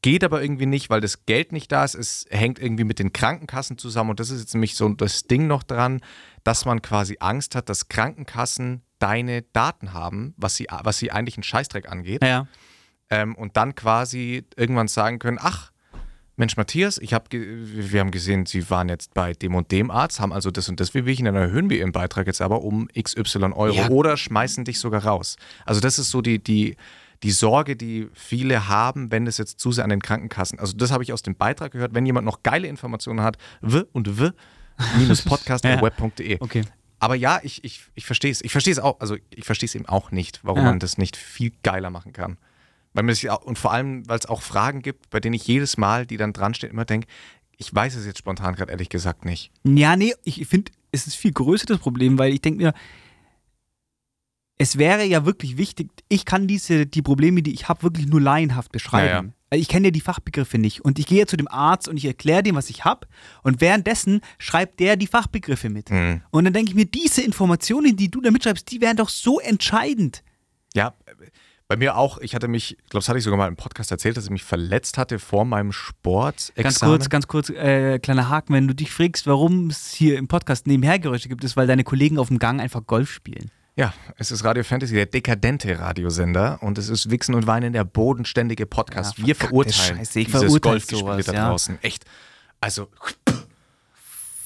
Geht 0.00 0.22
aber 0.22 0.42
irgendwie 0.42 0.66
nicht, 0.66 0.90
weil 0.90 1.00
das 1.00 1.26
Geld 1.26 1.50
nicht 1.50 1.72
da 1.72 1.84
ist. 1.84 1.94
Es 1.94 2.26
hängt 2.30 2.60
irgendwie 2.60 2.84
mit 2.84 3.00
den 3.00 3.12
Krankenkassen 3.12 3.78
zusammen. 3.78 4.10
Und 4.10 4.20
das 4.20 4.30
ist 4.30 4.40
jetzt 4.40 4.54
nämlich 4.54 4.76
so 4.76 4.88
das 4.90 5.24
Ding 5.24 5.48
noch 5.48 5.64
dran, 5.64 6.00
dass 6.44 6.64
man 6.64 6.82
quasi 6.82 7.16
Angst 7.18 7.56
hat, 7.56 7.68
dass 7.68 7.88
Krankenkassen 7.88 8.82
deine 9.00 9.42
Daten 9.42 9.92
haben, 9.92 10.34
was 10.36 10.56
sie, 10.56 10.68
was 10.70 10.98
sie 10.98 11.10
eigentlich 11.10 11.36
einen 11.36 11.42
Scheißdreck 11.42 11.88
angeht. 11.90 12.22
Naja. 12.22 12.46
Ähm, 13.10 13.34
und 13.34 13.56
dann 13.56 13.74
quasi 13.74 14.44
irgendwann 14.56 14.88
sagen 14.88 15.18
können, 15.18 15.38
ach, 15.40 15.72
Mensch 16.38 16.56
Matthias, 16.56 16.98
ich 16.98 17.12
hab 17.14 17.28
wir 17.32 18.00
haben 18.00 18.10
gesehen, 18.10 18.46
Sie 18.46 18.70
waren 18.70 18.88
jetzt 18.88 19.12
bei 19.12 19.32
dem 19.32 19.54
und 19.54 19.70
dem 19.72 19.90
Arzt, 19.90 20.20
haben 20.20 20.32
also 20.32 20.50
das 20.50 20.68
und 20.68 20.78
das 20.80 20.94
Wehwehchen, 20.94 21.24
dann 21.24 21.34
erhöhen 21.34 21.68
wir 21.68 21.78
Ihren 21.78 21.92
Beitrag 21.92 22.26
jetzt 22.26 22.40
aber 22.40 22.62
um 22.62 22.88
XY 22.96 23.52
Euro 23.54 23.74
Ja. 23.74 23.88
oder 23.90 24.16
schmeißen 24.16 24.64
dich 24.64 24.78
sogar 24.78 25.04
raus. 25.04 25.36
Also 25.66 25.80
das 25.80 25.98
ist 25.98 26.10
so 26.10 26.22
die, 26.22 26.38
die, 26.42 26.76
die 27.24 27.30
Sorge, 27.32 27.74
die 27.76 28.08
viele 28.14 28.68
haben, 28.68 29.10
wenn 29.10 29.26
es 29.26 29.38
jetzt 29.38 29.58
zu 29.58 29.72
sehr 29.72 29.82
an 29.84 29.90
den 29.90 30.00
Krankenkassen. 30.00 30.58
Also 30.60 30.76
das 30.76 30.92
habe 30.92 31.02
ich 31.02 31.12
aus 31.12 31.22
dem 31.22 31.34
Beitrag 31.34 31.72
gehört. 31.72 31.92
Wenn 31.94 32.06
jemand 32.06 32.24
noch 32.24 32.42
geile 32.44 32.68
Informationen 32.68 33.20
hat, 33.22 33.36
w 33.60 33.82
und 33.92 34.20
w 34.20 34.30
podcast.web.de. 35.24 36.36
Okay. 36.40 36.62
Aber 37.00 37.14
ja, 37.14 37.40
ich, 37.42 37.64
ich, 37.64 37.82
ich 37.94 38.06
verstehe 38.06 38.30
es. 38.30 38.42
Ich 38.42 38.52
verstehe 38.52 38.72
es 38.72 38.78
auch, 38.78 39.00
also 39.00 39.16
ich 39.30 39.44
verstehe 39.44 39.66
es 39.66 39.74
eben 39.74 39.86
auch 39.86 40.10
nicht, 40.12 40.40
warum 40.42 40.60
Ja. 40.60 40.64
man 40.66 40.78
das 40.78 40.98
nicht 40.98 41.16
viel 41.16 41.52
geiler 41.62 41.90
machen 41.90 42.12
kann. 42.12 42.38
Weil 42.94 43.14
sich 43.14 43.30
auch, 43.30 43.42
und 43.42 43.58
vor 43.58 43.72
allem, 43.72 44.08
weil 44.08 44.18
es 44.18 44.26
auch 44.26 44.42
Fragen 44.42 44.82
gibt, 44.82 45.10
bei 45.10 45.20
denen 45.20 45.34
ich 45.34 45.46
jedes 45.46 45.76
Mal, 45.76 46.06
die 46.06 46.16
dann 46.16 46.32
dran 46.32 46.54
stehen, 46.54 46.70
immer 46.70 46.84
denke, 46.84 47.06
ich 47.56 47.74
weiß 47.74 47.96
es 47.96 48.06
jetzt 48.06 48.18
spontan 48.18 48.54
gerade 48.54 48.70
ehrlich 48.70 48.88
gesagt 48.88 49.24
nicht. 49.24 49.52
Ja, 49.64 49.96
nee, 49.96 50.14
ich 50.24 50.46
finde, 50.46 50.72
es 50.92 51.06
ist 51.06 51.16
viel 51.16 51.32
größer 51.32 51.66
das 51.66 51.78
Problem, 51.78 52.18
weil 52.18 52.32
ich 52.32 52.40
denke 52.40 52.62
mir, 52.62 52.74
es 54.58 54.76
wäre 54.76 55.04
ja 55.04 55.24
wirklich 55.24 55.56
wichtig, 55.56 55.90
ich 56.08 56.24
kann 56.24 56.48
diese, 56.48 56.86
die 56.86 57.02
Probleme, 57.02 57.42
die 57.42 57.52
ich 57.52 57.68
habe, 57.68 57.84
wirklich 57.84 58.06
nur 58.06 58.20
laienhaft 58.20 58.72
beschreiben. 58.72 59.08
Ja, 59.08 59.22
ja. 59.22 59.58
Ich 59.58 59.68
kenne 59.68 59.86
ja 59.86 59.90
die 59.92 60.00
Fachbegriffe 60.00 60.58
nicht. 60.58 60.84
Und 60.84 60.98
ich 60.98 61.06
gehe 61.06 61.26
zu 61.26 61.36
dem 61.36 61.48
Arzt 61.48 61.88
und 61.88 61.96
ich 61.96 62.04
erkläre 62.04 62.42
dem, 62.42 62.56
was 62.56 62.68
ich 62.68 62.84
habe. 62.84 63.06
Und 63.42 63.60
währenddessen 63.60 64.20
schreibt 64.36 64.78
der 64.80 64.96
die 64.96 65.06
Fachbegriffe 65.06 65.70
mit. 65.70 65.90
Hm. 65.90 66.20
Und 66.30 66.44
dann 66.44 66.52
denke 66.52 66.70
ich 66.70 66.74
mir, 66.74 66.84
diese 66.84 67.22
Informationen, 67.22 67.96
die 67.96 68.10
du 68.10 68.20
da 68.20 68.30
mitschreibst, 68.30 68.70
die 68.70 68.80
wären 68.80 68.96
doch 68.96 69.08
so 69.08 69.40
entscheidend. 69.40 70.22
Ja, 70.74 70.94
bei 71.68 71.76
mir 71.76 71.96
auch, 71.96 72.16
ich 72.18 72.34
hatte 72.34 72.48
mich, 72.48 72.72
ich 72.72 72.88
glaube, 72.88 73.02
das 73.02 73.08
hatte 73.10 73.18
ich 73.18 73.24
sogar 73.24 73.36
mal 73.36 73.46
im 73.46 73.56
Podcast 73.56 73.90
erzählt, 73.90 74.16
dass 74.16 74.24
ich 74.24 74.30
mich 74.30 74.42
verletzt 74.42 74.96
hatte 74.96 75.18
vor 75.18 75.44
meinem 75.44 75.70
Sportexamen. 75.70 76.64
Ganz 76.64 76.80
kurz, 76.80 77.08
ganz 77.10 77.28
kurz, 77.28 77.50
äh, 77.50 77.98
kleiner 77.98 78.30
Haken, 78.30 78.54
wenn 78.54 78.66
du 78.66 78.74
dich 78.74 78.90
fragst, 78.90 79.26
warum 79.26 79.68
es 79.68 79.92
hier 79.92 80.16
im 80.16 80.28
Podcast 80.28 80.66
nebenher 80.66 80.98
Geräusche 80.98 81.28
gibt, 81.28 81.44
ist, 81.44 81.58
weil 81.58 81.66
deine 81.66 81.84
Kollegen 81.84 82.18
auf 82.18 82.28
dem 82.28 82.38
Gang 82.38 82.58
einfach 82.60 82.86
Golf 82.86 83.12
spielen. 83.12 83.50
Ja, 83.76 83.92
es 84.16 84.30
ist 84.30 84.44
Radio 84.44 84.64
Fantasy, 84.64 84.94
der 84.94 85.06
dekadente 85.06 85.78
Radiosender 85.78 86.58
und 86.62 86.78
es 86.78 86.88
ist 86.88 87.10
Wichsen 87.10 87.34
und 87.34 87.46
Weinen, 87.46 87.74
der 87.74 87.84
bodenständige 87.84 88.64
Podcast. 88.64 89.18
Ja, 89.18 89.26
Wir 89.26 89.36
verurteilen 89.36 89.98
Scheiße, 89.98 90.20
ich 90.20 90.26
dieses 90.32 90.60
Golfgespiel 90.62 91.22
da 91.22 91.32
ja. 91.32 91.48
draußen. 91.50 91.78
Echt. 91.82 92.06
Also, 92.62 92.88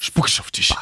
spuck 0.01 0.29
ich 0.29 0.41
auf 0.41 0.51
dich. 0.51 0.75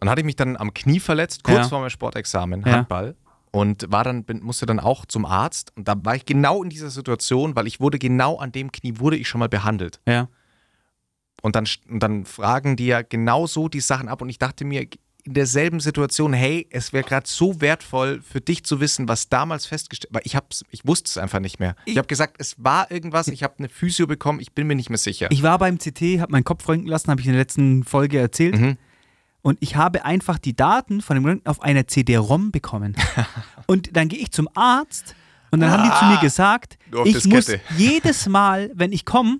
Und 0.00 0.10
hatte 0.10 0.20
ich 0.20 0.26
mich 0.26 0.36
dann 0.36 0.56
am 0.56 0.74
Knie 0.74 0.98
verletzt, 0.98 1.44
kurz 1.44 1.58
Ja. 1.58 1.68
vor 1.68 1.80
meinem 1.80 1.90
Sportexamen. 1.90 2.64
Handball. 2.64 3.14
Und 3.52 3.90
war 3.90 4.04
dann, 4.04 4.22
bin, 4.24 4.42
musste 4.42 4.64
dann 4.66 4.78
auch 4.78 5.06
zum 5.06 5.24
Arzt. 5.26 5.72
Und 5.76 5.88
da 5.88 5.94
war 6.04 6.14
ich 6.14 6.24
genau 6.24 6.62
in 6.62 6.70
dieser 6.70 6.90
Situation, 6.90 7.56
weil 7.56 7.66
ich 7.66 7.80
wurde 7.80 7.98
genau 7.98 8.36
an 8.38 8.52
dem 8.52 8.70
Knie, 8.70 8.94
wurde 8.98 9.16
ich 9.16 9.26
schon 9.28 9.40
mal 9.40 9.48
behandelt. 9.48 10.00
Ja. 10.06 10.28
Und 11.42 11.56
dann, 11.56 11.66
und 11.88 12.00
dann 12.02 12.24
fragen 12.26 12.76
die 12.76 12.86
ja 12.86 13.02
genau 13.02 13.46
so 13.46 13.68
die 13.68 13.80
Sachen 13.80 14.08
ab. 14.08 14.22
Und 14.22 14.28
ich 14.28 14.38
dachte 14.38 14.64
mir 14.64 14.82
in 15.24 15.34
derselben 15.34 15.80
Situation, 15.80 16.32
hey, 16.32 16.66
es 16.70 16.92
wäre 16.92 17.04
gerade 17.04 17.26
so 17.28 17.60
wertvoll 17.60 18.22
für 18.22 18.40
dich 18.40 18.64
zu 18.64 18.80
wissen, 18.80 19.08
was 19.08 19.28
damals 19.28 19.66
festgestellt 19.66 20.14
weil 20.14 20.22
ich 20.24 20.34
hab's, 20.36 20.64
ich 20.70 20.86
wusste 20.86 21.08
es 21.08 21.18
einfach 21.18 21.40
nicht 21.40 21.58
mehr. 21.60 21.76
Ich, 21.84 21.92
Ich- 21.92 21.98
habe 21.98 22.08
gesagt, 22.08 22.36
es 22.38 22.54
war 22.58 22.90
irgendwas, 22.90 23.28
ich 23.28 23.42
habe 23.42 23.54
eine 23.58 23.68
Physio 23.68 24.06
bekommen, 24.06 24.40
ich 24.40 24.52
bin 24.52 24.66
mir 24.66 24.76
nicht 24.76 24.88
mehr 24.90 24.98
sicher. 24.98 25.28
Ich 25.30 25.42
war 25.42 25.58
beim 25.58 25.76
CT, 25.78 26.20
habe 26.20 26.32
meinen 26.32 26.44
Kopf 26.44 26.66
röntgen 26.68 26.88
lassen, 26.88 27.10
habe 27.10 27.20
ich 27.20 27.26
in 27.26 27.32
der 27.32 27.40
letzten 27.42 27.84
Folge 27.84 28.18
erzählt. 28.18 28.58
Mhm. 28.58 28.76
Und 29.42 29.58
ich 29.60 29.76
habe 29.76 30.04
einfach 30.04 30.38
die 30.38 30.54
Daten 30.54 31.00
von 31.00 31.16
dem 31.16 31.24
Röntgen 31.24 31.46
auf 31.46 31.62
einer 31.62 31.86
CD-ROM 31.86 32.50
bekommen. 32.50 32.94
und 33.66 33.96
dann 33.96 34.08
gehe 34.08 34.18
ich 34.18 34.30
zum 34.32 34.48
Arzt 34.54 35.14
und 35.50 35.60
dann 35.60 35.70
haben 35.70 35.82
die 35.82 35.98
zu 35.98 36.04
mir 36.04 36.20
gesagt, 36.20 36.78
Nur 36.90 37.02
auf 37.02 37.06
ich 37.06 37.24
muss 37.24 37.46
jedes 37.76 38.26
Mal, 38.28 38.70
wenn 38.74 38.92
ich 38.92 39.04
komme, 39.04 39.38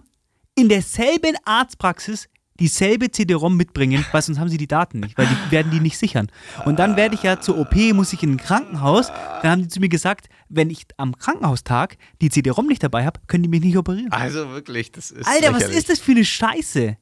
in 0.57 0.69
derselben 0.69 1.37
Arztpraxis 1.45 2.29
dieselbe 2.59 3.11
CD-ROM 3.11 3.57
mitbringen, 3.57 4.05
weil 4.13 4.21
sonst 4.21 4.39
haben 4.39 4.51
sie 4.51 4.59
die 4.59 4.67
Daten 4.67 5.01
nicht, 5.01 5.17
weil 5.17 5.27
die 5.27 5.51
werden 5.51 5.71
die 5.73 5.81
nicht 5.81 5.97
sichern. 5.97 6.31
Und 6.67 6.79
dann 6.79 6.95
werde 6.95 7.15
ich 7.15 7.23
ja 7.23 7.41
zur 7.41 7.57
OP, 7.59 7.75
muss 7.95 8.13
ich 8.13 8.23
in 8.23 8.33
ein 8.33 8.37
Krankenhaus. 8.37 9.09
Dann 9.43 9.53
haben 9.53 9.63
die 9.63 9.69
zu 9.69 9.81
mir 9.81 9.89
gesagt, 9.89 10.29
wenn 10.51 10.69
ich 10.69 10.85
am 10.99 11.17
Krankenhaustag 11.17 11.97
die 12.21 12.29
CD-ROM 12.29 12.67
nicht 12.67 12.83
dabei 12.83 13.07
habe, 13.07 13.19
können 13.27 13.45
die 13.45 13.49
mich 13.49 13.63
nicht 13.63 13.79
operieren. 13.79 14.13
Also 14.13 14.51
wirklich, 14.51 14.93
das 14.93 15.11
ist 15.11 15.27
Alter, 15.27 15.53
was 15.53 15.61
lächerlich. 15.61 15.79
ist 15.79 15.89
das 15.89 15.99
für 16.01 16.13
eine 16.13 16.25
Scheiße? 16.25 16.97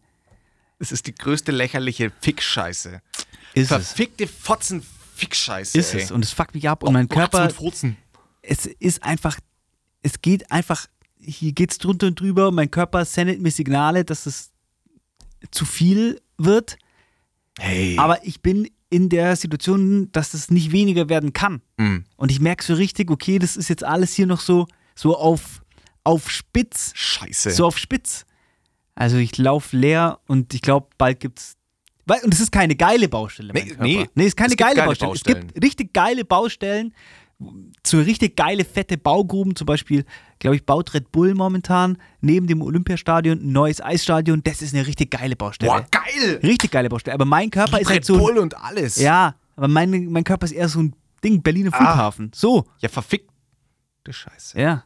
Das 0.79 0.93
ist 0.93 1.07
die 1.07 1.14
größte 1.14 1.53
lächerliche 1.53 2.12
Fickscheiße. 2.21 3.01
Ist 3.55 3.69
Verfickte 3.69 4.27
Fotzen 4.27 4.83
Fickscheiße. 5.14 5.77
Ist 5.77 5.95
ey. 5.95 6.03
es. 6.03 6.11
Und 6.11 6.25
es 6.25 6.33
fuckt 6.33 6.55
mich 6.55 6.69
ab. 6.69 6.83
Und 6.85 6.93
mein 6.93 7.09
Körper, 7.09 7.49
es 8.43 8.67
ist 8.67 9.03
einfach, 9.03 9.38
es 10.03 10.23
geht 10.23 10.51
einfach, 10.51 10.87
hier 11.21 11.53
geht's 11.53 11.79
drunter 11.79 12.07
und 12.07 12.21
drüber. 12.21 12.53
Mein 12.53 12.71
Körper 12.71 13.05
sendet 13.05 13.41
mir 13.41 13.51
Signale, 13.51 14.05
dass 14.05 14.27
es 14.27 14.53
zu 15.51 15.64
viel 15.64 16.21
wird. 16.37 16.79
Hey. 17.59 17.97
Aber 17.99 18.25
ich 18.25 18.41
bin 18.41 18.69
in 18.91 19.09
der 19.09 19.37
Situation, 19.37 20.11
dass 20.12 20.35
es 20.35 20.51
nicht 20.51 20.73
weniger 20.73 21.09
werden 21.09 21.33
kann. 21.33 21.61
Mm. 21.77 21.99
Und 22.17 22.31
ich 22.31 22.41
merke 22.41 22.64
so 22.64 22.75
richtig, 22.75 23.11
okay, 23.11 23.38
das 23.38 23.57
ist 23.57 23.69
jetzt 23.69 23.85
alles 23.85 24.14
hier 24.14 24.27
noch 24.27 24.41
so, 24.41 24.67
so 24.95 25.17
auf, 25.17 25.62
auf 26.05 26.31
Spitz. 26.31 26.93
Scheiße. 26.95 27.51
So 27.51 27.67
auf 27.67 27.77
Spitz. 27.77 28.25
Also 29.01 29.17
ich 29.17 29.39
laufe 29.39 29.77
leer 29.77 30.19
und 30.27 30.53
ich 30.55 30.61
glaube, 30.61 30.89
bald 30.99 31.21
gibt's. 31.21 31.55
Und 32.25 32.35
es 32.35 32.41
ist 32.41 32.51
keine 32.51 32.75
geile 32.75 33.09
Baustelle. 33.09 33.53
Nee, 33.53 33.75
nee. 33.81 34.09
nee, 34.15 34.23
es 34.25 34.29
ist 34.29 34.37
keine 34.37 34.57
geile 34.57 34.83
Baustelle. 34.85 35.13
Es 35.13 35.23
gibt 35.23 35.63
richtig 35.63 35.93
geile 35.93 36.25
Baustellen. 36.25 36.93
So 37.87 38.01
richtig 38.01 38.35
geile, 38.35 38.65
fette 38.65 38.99
Baugruben, 38.99 39.55
zum 39.55 39.67
Beispiel, 39.67 40.05
glaube 40.41 40.57
ich, 40.57 40.67
baut 40.67 40.93
Red 40.95 41.13
Bull 41.13 41.35
momentan 41.35 41.97
neben 42.21 42.49
dem 42.49 42.61
Olympiastadion 42.61 43.39
ein 43.39 43.53
neues 43.53 43.81
Eisstadion. 43.81 44.43
Das 44.43 44.63
ist 44.63 44.75
eine 44.75 44.85
richtig 44.85 45.13
geile 45.13 45.37
Baustelle. 45.37 45.71
Boah, 45.71 45.87
geil. 45.91 46.41
Richtig 46.43 46.73
geile 46.73 46.89
Baustelle. 46.89 47.15
Aber 47.15 47.25
mein 47.27 47.51
Körper 47.51 47.79
ist 47.79 47.87
halt 47.87 47.99
Red 47.99 48.05
so. 48.05 48.19
Bull 48.19 48.39
und 48.39 48.57
alles. 48.57 48.97
Ja, 48.97 49.37
aber 49.55 49.69
mein, 49.69 50.11
mein 50.11 50.25
Körper 50.25 50.47
ist 50.47 50.53
eher 50.53 50.69
so 50.69 50.81
ein 50.81 50.97
Ding, 51.23 51.41
Berliner 51.43 51.71
Ah. 51.75 51.77
Flughafen. 51.77 52.33
So, 52.35 52.67
Ja, 52.81 52.89
verfickte 52.89 53.29
Scheiße. 54.11 54.59
ja. 54.61 54.83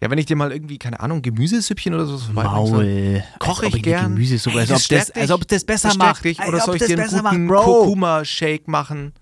Ja, 0.00 0.10
wenn 0.10 0.18
ich 0.18 0.26
dir 0.26 0.36
mal 0.36 0.52
irgendwie, 0.52 0.78
keine 0.78 1.00
Ahnung, 1.00 1.22
Gemüsesüppchen 1.22 1.94
oder 1.94 2.04
so 2.04 2.32
Maul. 2.32 3.24
Koche 3.38 3.66
Als 3.66 3.74
ich 3.74 3.82
gern. 3.82 4.14
Gemüsesuppe, 4.14 4.58
als, 4.58 4.68
Ey, 4.70 4.74
ob 4.74 4.78
das 4.78 4.88
das, 4.88 5.02
stärkt 5.06 5.16
als 5.16 5.30
ob 5.30 5.48
das 5.48 5.64
besser 5.64 5.88
das 5.88 5.98
macht. 5.98 6.24
dich. 6.24 6.38
Als 6.38 6.48
Oder 6.48 6.58
ob 6.58 6.64
soll 6.64 6.76
ich 6.76 6.84
dir 6.84 6.98
einen 6.98 7.48
guten. 7.48 7.64
Kurkuma-Shake 7.64 8.68
machen? 8.68 9.14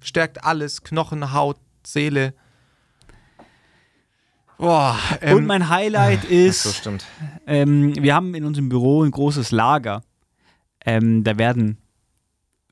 Stärkt 0.00 0.42
alles, 0.44 0.82
Knochen, 0.82 1.32
Haut, 1.32 1.58
Seele. 1.84 2.34
Boah, 4.58 4.98
ähm, 5.20 5.36
Und 5.36 5.46
mein 5.46 5.68
Highlight 5.68 6.24
ist, 6.24 6.62
so, 6.62 6.72
stimmt. 6.72 7.04
ähm, 7.46 7.94
wir 7.96 8.14
haben 8.14 8.34
in 8.34 8.44
unserem 8.44 8.68
Büro 8.68 9.02
ein 9.04 9.10
großes 9.10 9.50
Lager. 9.50 10.02
Ähm, 10.84 11.24
da 11.24 11.36
werden 11.36 11.78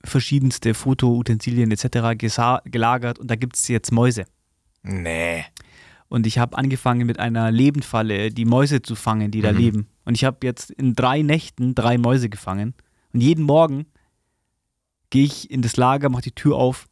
verschiedenste 0.02 0.72
Fotoutensilien 0.74 1.70
etc. 1.70 2.16
gelagert 2.64 3.18
und 3.18 3.30
da 3.30 3.36
gibt 3.36 3.56
es 3.56 3.68
jetzt 3.68 3.92
Mäuse. 3.92 4.24
Nee. 4.82 5.44
Und 6.08 6.26
ich 6.26 6.38
habe 6.38 6.56
angefangen 6.56 7.06
mit 7.06 7.18
einer 7.18 7.50
Lebendfalle 7.50 8.30
die 8.30 8.44
Mäuse 8.44 8.82
zu 8.82 8.94
fangen, 8.94 9.30
die 9.30 9.40
da 9.40 9.52
Mhm. 9.52 9.58
leben. 9.58 9.86
Und 10.04 10.14
ich 10.16 10.24
habe 10.24 10.38
jetzt 10.42 10.70
in 10.70 10.94
drei 10.94 11.22
Nächten 11.22 11.74
drei 11.74 11.98
Mäuse 11.98 12.28
gefangen. 12.28 12.74
Und 13.12 13.20
jeden 13.20 13.44
Morgen 13.44 13.86
gehe 15.10 15.24
ich 15.24 15.50
in 15.50 15.62
das 15.62 15.76
Lager, 15.76 16.08
mache 16.08 16.22
die 16.22 16.32
Tür 16.32 16.56
auf 16.56 16.86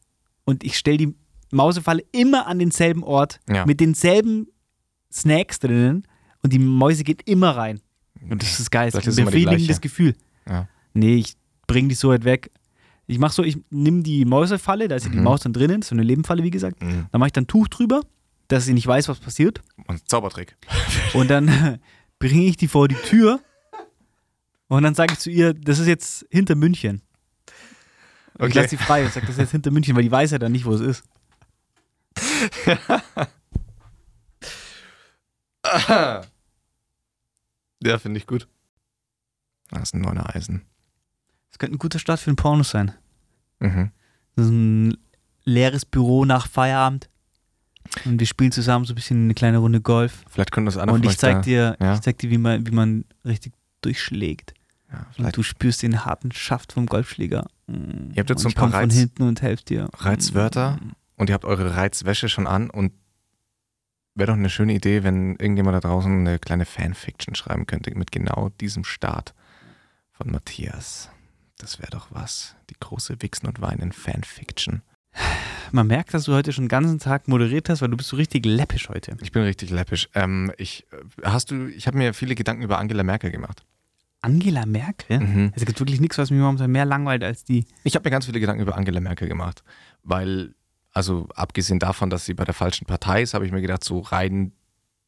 und 0.44 0.64
ich 0.64 0.79
stelle 0.79 0.96
die 0.98 1.14
Mausefalle 1.51 2.03
immer 2.12 2.46
an 2.46 2.59
denselben 2.59 3.03
Ort 3.05 3.40
Ja. 3.48 3.66
mit 3.66 3.81
denselben 3.81 4.46
Snacks 5.12 5.59
drinnen 5.59 6.07
und 6.42 6.53
die 6.53 6.59
Mäuse 6.59 7.05
geht 7.05 7.29
immer 7.29 7.51
rein. 7.57 7.81
Und 8.31 8.42
das 8.42 8.61
ist 8.61 8.70
geil. 8.70 8.90
Das 8.90 9.07
ist 9.07 9.18
ein 9.18 9.27
die 9.27 9.31
befriedigendes. 9.31 9.81
Gefühl. 9.81 10.14
Ja. 10.48 10.68
Nee, 10.94 11.16
ich 11.16 11.35
bringe 11.66 11.88
die 11.88 11.94
so 11.94 12.09
weit 12.11 12.25
weg. 12.25 12.51
Ich 13.07 13.18
mache 13.18 13.33
so, 13.35 13.42
ich 13.42 13.59
nehme 13.70 14.03
die 14.03 14.25
Mäusefalle, 14.25 14.88
da 14.88 14.94
ist 14.96 15.05
ja 15.05 15.11
die 15.11 15.18
Mhm. 15.18 15.25
Maus 15.25 15.40
dann 15.40 15.53
drinnen, 15.53 15.83
so 15.83 15.94
eine 15.94 16.03
Lebenfalle, 16.05 16.42
wie 16.42 16.51
gesagt. 16.51 16.83
Mhm. 16.83 17.07
Da 17.11 17.18
mache 17.18 17.27
ich 17.29 17.33
dann 17.33 17.44
ein 17.44 17.48
Tuch 17.48 17.68
drüber, 17.68 18.03
dass 18.53 18.65
sie 18.67 18.75
nicht 18.75 18.87
weiß, 18.87 19.09
was 19.09 19.19
passiert. 19.19 19.62
Und 19.87 20.09
Zaubertrick. 20.09 20.57
Und 21.15 21.29
dann 21.29 21.81
bringe 22.19 22.45
ich 22.45 22.57
die 22.57 22.69
vor 22.69 22.87
die 22.88 22.95
Tür 22.95 23.41
und 24.69 24.85
dann 24.85 24.95
sage 24.95 25.12
ich 25.15 25.19
zu 25.19 25.29
ihr, 25.31 25.53
das 25.55 25.79
ist 25.81 25.87
jetzt 25.88 26.25
hinter 26.31 26.55
München. 26.55 27.03
Und 28.38 28.47
Ich 28.49 28.53
Okay. 28.53 28.59
lasse 28.61 28.69
sie 28.71 28.77
frei 28.79 29.05
und 29.05 29.12
sage, 29.12 29.27
das 29.27 29.35
ist 29.35 29.41
jetzt 29.41 29.51
hinter 29.51 29.71
München, 29.71 29.95
weil 29.97 30.05
die 30.05 30.11
weiß 30.11 30.31
ja 30.31 30.38
dann 30.38 30.53
nicht, 30.53 30.65
wo 30.65 30.73
es 30.73 30.81
ist. 30.81 31.05
Ja, 37.83 37.99
finde 37.99 38.19
ich 38.19 38.27
gut. 38.27 38.49
Das 39.71 39.83
ist 39.85 39.95
ein 39.95 40.01
neuner 40.03 40.35
Eisen. 40.35 40.62
Das 41.51 41.59
könnte 41.59 41.77
ein 41.77 41.79
guter 41.79 41.99
Start 41.99 42.21
für 42.21 42.31
ein 42.31 42.37
Porno 42.37 42.62
sein. 42.62 42.93
Mhm. 43.59 43.91
Das 44.37 44.47
ist 44.47 44.53
ein 44.53 44.97
leeres 45.45 45.85
Büro 45.85 46.25
nach 46.25 46.47
Feierabend. 46.47 47.09
Und 48.05 48.18
wir 48.18 48.26
spielen 48.26 48.52
zusammen 48.52 48.85
so 48.85 48.92
ein 48.92 48.96
bisschen 48.96 49.24
eine 49.24 49.35
kleine 49.35 49.59
Runde 49.59 49.81
Golf. 49.81 50.24
Vielleicht 50.31 50.50
können 50.52 50.66
das 50.66 50.76
einer 50.78 50.92
und 50.92 51.02
ich 51.05 51.11
euch 51.11 51.16
da- 51.16 51.33
zeig 51.33 51.42
dir, 51.42 51.76
ja. 51.81 51.94
ich 51.94 52.00
zeig 52.00 52.18
dir, 52.18 52.31
wie 52.31 52.38
man, 52.38 52.66
wie 52.66 52.70
man 52.70 53.05
richtig 53.24 53.52
durchschlägt. 53.83 54.55
Ja, 54.90 55.07
Und 55.24 55.37
du 55.37 55.42
spürst 55.42 55.83
den 55.83 56.05
harten 56.05 56.33
Schaft 56.33 56.72
vom 56.72 56.87
Golfschläger. 56.87 57.46
Ihr 57.66 58.14
habt 58.18 58.28
jetzt 58.31 58.42
so 58.42 58.48
ein 58.48 58.55
paar 58.55 58.64
komm 58.70 58.72
von 58.72 58.81
Reiz- 58.90 58.94
hinten 58.94 59.22
und 59.22 59.40
helft 59.42 59.68
dir. 59.70 59.88
Reizwörter. 59.96 60.78
Mm. 60.83 60.92
und 61.16 61.28
ihr 61.31 61.35
habt 61.35 61.44
eure 61.44 61.76
Reizwäsche 61.76 62.28
schon 62.28 62.46
an 62.46 62.68
und 62.70 62.92
wäre 64.14 64.28
doch 64.28 64.37
eine 64.38 64.50
schöne 64.50 64.74
Idee, 64.74 65.02
wenn 65.05 65.37
irgendjemand 65.37 65.76
da 65.76 65.81
draußen 65.88 66.11
eine 66.26 66.38
kleine 66.38 66.66
Fanfiction 66.66 67.35
schreiben 67.35 67.66
könnte 67.66 67.94
mit 67.96 68.12
genau 68.12 68.50
diesem 68.61 68.85
Start 68.85 69.33
von 70.12 70.31
Matthias. 70.31 71.09
Das 71.59 71.78
wäre 71.78 71.90
doch 71.90 72.09
was. 72.11 72.55
Die 72.68 72.76
große 72.78 73.22
Wichsen 73.22 73.46
und 73.46 73.61
Weinen 73.62 73.92
Fanfiction. 73.92 74.83
Man 75.70 75.87
merkt, 75.87 76.12
dass 76.14 76.25
du 76.25 76.33
heute 76.33 76.53
schon 76.53 76.64
den 76.64 76.68
ganzen 76.68 76.98
Tag 76.98 77.29
moderiert 77.29 77.68
hast, 77.68 77.83
weil 77.83 77.88
du 77.88 77.96
bist 77.96 78.09
so 78.09 78.16
richtig 78.16 78.44
läppisch 78.44 78.88
heute. 78.88 79.16
Ich 79.22 79.33
bin 79.33 79.42
richtig 79.42 79.70
läppisch. 79.70 80.09
Ähm, 80.14 80.53
ich 80.59 80.87
hast 81.22 81.51
du, 81.51 81.66
ich 81.66 81.87
habe 81.87 81.98
mir 81.98 82.14
viele 82.14 82.35
Gedanken 82.35 82.62
über 82.62 82.79
Angela 82.79 83.03
Merkel 83.03 83.31
gemacht. 83.31 83.64
Angela 84.22 84.66
Merkel? 84.66 85.18
Mhm. 85.18 85.53
Es 85.55 85.64
gibt 85.66 85.79
wirklich 85.81 86.01
nichts, 86.01 86.16
was 86.16 86.31
mich 86.31 86.40
momentan 86.40 86.70
mehr 86.70 86.85
langweilt 86.85 87.25
als 87.25 87.44
die. 87.44 87.66
Ich 87.85 87.96
habe 87.96 88.07
mir 88.07 88.11
ganz 88.12 88.27
viele 88.27 88.40
Gedanken 88.40 88.62
über 88.62 88.77
Angela 88.77 89.01
Merkel 89.01 89.29
gemacht, 89.29 89.62
weil, 90.05 90.55
also 90.92 91.29
abgesehen 91.35 91.81
davon, 91.81 92.09
dass 92.09 92.25
sie 92.25 92.35
bei 92.35 92.44
der 92.44 92.55
falschen 92.55 92.87
Partei 92.87 93.22
ist, 93.22 93.35
habe 93.35 93.44
ich 93.44 93.53
mir 93.53 93.61
gedacht, 93.61 93.83
so 93.85 93.98
rein 93.98 94.53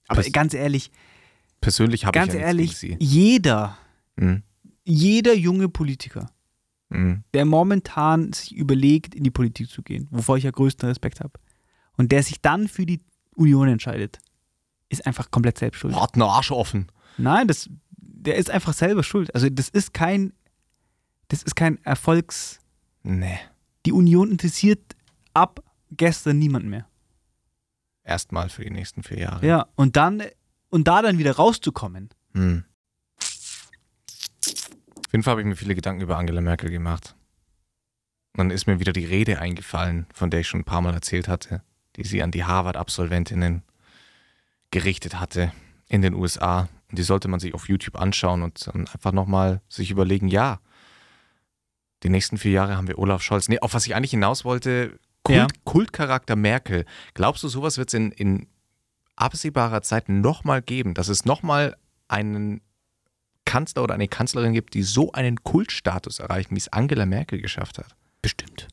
Aber 0.09 0.23
ganz 0.25 0.53
ehrlich, 0.53 0.90
persönlich 1.61 2.05
habe 2.05 2.19
ich 2.19 2.25
ganz 2.25 2.35
ja 2.35 2.40
ehrlich, 2.40 2.83
jeder. 2.99 3.79
Mhm. 4.17 4.43
jeder 4.85 5.35
junge 5.35 5.69
Politiker, 5.69 6.31
Mhm. 6.90 7.25
der 7.33 7.44
momentan 7.44 8.33
sich 8.33 8.55
überlegt, 8.55 9.14
in 9.14 9.25
die 9.25 9.31
Politik 9.31 9.68
zu 9.68 9.83
gehen, 9.83 10.07
wovor 10.11 10.37
ich 10.37 10.44
ja 10.44 10.51
größten 10.51 10.88
Respekt 10.88 11.20
habe, 11.20 11.33
und 11.97 12.12
der 12.12 12.23
sich 12.23 12.40
dann 12.40 12.68
für 12.68 12.87
die 12.87 13.01
Union 13.37 13.68
entscheidet, 13.68 14.18
ist 14.88 15.07
einfach 15.07 15.31
komplett 15.31 15.59
selbst 15.59 15.79
schuld. 15.79 15.99
Hat 15.99 16.14
einen 16.14 16.23
Arsch 16.23 16.51
offen. 16.51 16.90
Nein, 17.16 17.49
das, 17.49 17.68
der 17.97 18.37
ist 18.37 18.51
einfach 18.51 18.73
selber 18.73 19.03
schuld. 19.03 19.35
Also 19.35 19.49
das 19.49 19.68
ist 19.68 19.94
kein, 19.94 20.33
das 21.29 21.42
ist 21.42 21.55
kein 21.57 21.83
Erfolgs. 21.85 22.61
Nee. 23.03 23.38
Die 23.87 23.92
Union 23.92 24.31
interessiert 24.31 24.97
ab 25.33 25.62
gestern 25.90 26.38
niemand 26.38 26.66
mehr. 26.66 26.87
Erstmal 28.03 28.49
für 28.49 28.64
die 28.64 28.70
nächsten 28.70 29.03
vier 29.03 29.18
Jahre. 29.18 29.47
Ja, 29.47 29.66
und 29.77 29.97
dann 29.97 30.23
und 30.68 30.88
da 30.88 31.03
dann 31.03 31.18
wieder 31.18 31.37
rauszukommen. 31.37 32.11
Hm. 32.35 32.64
Jeden 35.14 35.22
Fall 35.22 35.31
habe 35.31 35.42
ich 35.42 35.46
mir 35.46 35.55
viele 35.55 35.77
Gedanken 35.77 36.03
über 36.03 36.18
Angela 36.18 36.40
Merkel 36.40 36.70
gemacht. 36.70 37.14
Und 38.33 38.38
dann 38.38 38.50
ist 38.50 38.66
mir 38.66 38.81
wieder 38.81 38.92
die 38.92 39.05
Rede 39.05 39.38
eingefallen, 39.38 40.09
von 40.12 40.29
der 40.29 40.40
ich 40.40 40.48
schon 40.48 40.62
ein 40.62 40.64
paar 40.64 40.81
Mal 40.81 40.92
erzählt 40.92 41.29
hatte, 41.29 41.62
die 41.94 42.03
sie 42.03 42.20
an 42.20 42.33
die 42.33 42.42
Harvard-Absolventinnen 42.42 43.62
gerichtet 44.72 45.20
hatte 45.20 45.53
in 45.87 46.03
den 46.03 46.14
USA. 46.14 46.68
Und 46.90 46.98
die 46.98 47.05
sollte 47.05 47.29
man 47.29 47.38
sich 47.38 47.55
auf 47.55 47.68
YouTube 47.68 47.94
anschauen 47.94 48.42
und 48.42 48.66
dann 48.66 48.88
einfach 48.88 49.12
nochmal 49.12 49.61
sich 49.68 49.92
überlegen, 49.92 50.27
ja, 50.27 50.59
die 52.03 52.09
nächsten 52.09 52.37
vier 52.37 52.50
Jahre 52.50 52.77
haben 52.77 52.88
wir 52.88 52.98
Olaf 52.98 53.22
Scholz. 53.22 53.48
Nee, 53.48 53.61
auf 53.61 53.72
was 53.72 53.87
ich 53.87 53.94
eigentlich 53.94 54.11
hinaus 54.11 54.44
wollte, 54.44 54.98
Kult, 55.22 55.38
Ja. 55.38 55.46
Kultcharakter 55.62 56.35
Merkel. 56.35 56.87
Glaubst 57.14 57.44
du, 57.44 57.46
sowas 57.46 57.79
wird 57.79 57.90
es 57.90 57.94
in, 57.94 58.11
in 58.11 58.48
absehbarer 59.14 59.83
Zeit 59.83 60.09
nochmal 60.09 60.61
geben, 60.61 60.92
dass 60.92 61.07
es 61.07 61.24
nochmal 61.24 61.77
einen 62.09 62.62
Kanzler 63.45 63.83
oder 63.83 63.95
eine 63.95 64.09
Kanzlerin 64.09 64.53
gibt, 64.53 64.75
die 64.75 64.83
so 64.83 65.13
einen 65.13 65.43
Kultstatus 65.43 66.19
erreichen, 66.19 66.55
wie 66.55 66.59
es 66.59 66.69
Angela 66.73 67.07
Merkel 67.07 67.41
geschafft 67.41 67.79
hat? 67.79 67.95
Bestimmt. 68.23 68.69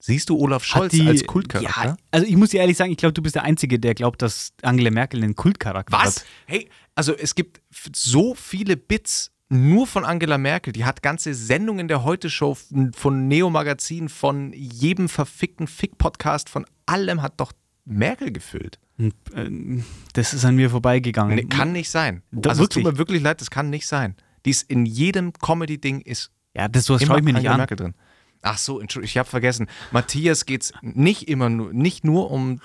Siehst 0.00 0.30
du 0.30 0.36
Olaf 0.38 0.64
Scholz 0.64 0.98
als 1.00 1.24
Kultcharakter? 1.26 1.84
Ja, 1.90 1.96
also 2.10 2.26
ich 2.26 2.36
muss 2.36 2.50
dir 2.50 2.60
ehrlich 2.60 2.76
sagen, 2.76 2.90
ich 2.90 2.96
glaube, 2.98 3.12
du 3.12 3.22
bist 3.22 3.36
der 3.36 3.44
Einzige, 3.44 3.78
der 3.78 3.94
glaubt, 3.94 4.20
dass 4.20 4.52
Angela 4.62 4.90
Merkel 4.90 5.22
einen 5.22 5.36
Kultcharakter 5.36 5.96
Was? 5.96 6.16
hat. 6.16 6.24
Hey, 6.46 6.68
also 6.96 7.14
es 7.16 7.36
gibt 7.36 7.60
so 7.94 8.34
viele 8.34 8.76
Bits 8.76 9.30
nur 9.48 9.86
von 9.86 10.04
Angela 10.04 10.38
Merkel. 10.38 10.72
Die 10.72 10.84
hat 10.84 11.02
ganze 11.02 11.34
Sendungen 11.34 11.86
der 11.86 12.02
Heute-Show 12.02 12.54
von- 12.54 12.92
von 12.94 13.28
Neo 13.28 13.48
Magazin, 13.50 14.08
von 14.08 14.52
jedem 14.54 15.08
verfickten 15.08 15.68
Fick-Podcast, 15.68 16.48
von 16.48 16.64
allem 16.86 17.22
hat 17.22 17.34
doch 17.38 17.52
Merkel 17.84 18.32
gefüllt. 18.32 18.80
Ähm, 18.98 19.84
Das 20.12 20.34
ist 20.34 20.44
an 20.44 20.56
mir 20.56 20.70
vorbeigegangen. 20.70 21.34
Nee, 21.36 21.44
kann 21.44 21.72
nicht 21.72 21.90
sein. 21.90 22.22
Da- 22.30 22.50
also 22.50 22.64
es 22.64 22.68
tut 22.70 22.84
mir 22.84 22.98
wirklich 22.98 23.22
leid, 23.22 23.40
das 23.40 23.50
kann 23.50 23.70
nicht 23.70 23.86
sein. 23.86 24.16
Die 24.44 24.50
ist 24.50 24.68
in 24.70 24.86
jedem 24.86 25.32
Comedy-Ding 25.32 26.00
ist 26.00 26.30
ja, 26.54 26.68
das 26.68 26.84
sowas 26.84 27.02
schaue 27.04 27.18
ich 27.18 27.24
mir 27.24 27.32
nicht 27.32 27.48
an. 27.48 27.56
Merkel 27.56 27.76
drin. 27.76 27.94
Ach 28.42 28.58
so, 28.58 28.82
ich 28.82 29.16
habe 29.18 29.28
vergessen. 29.28 29.68
Matthias 29.92 30.44
geht's 30.46 30.72
nicht 30.82 31.28
immer 31.28 31.48
nur, 31.48 31.72
nicht 31.72 32.04
nur 32.04 32.30
um 32.30 32.60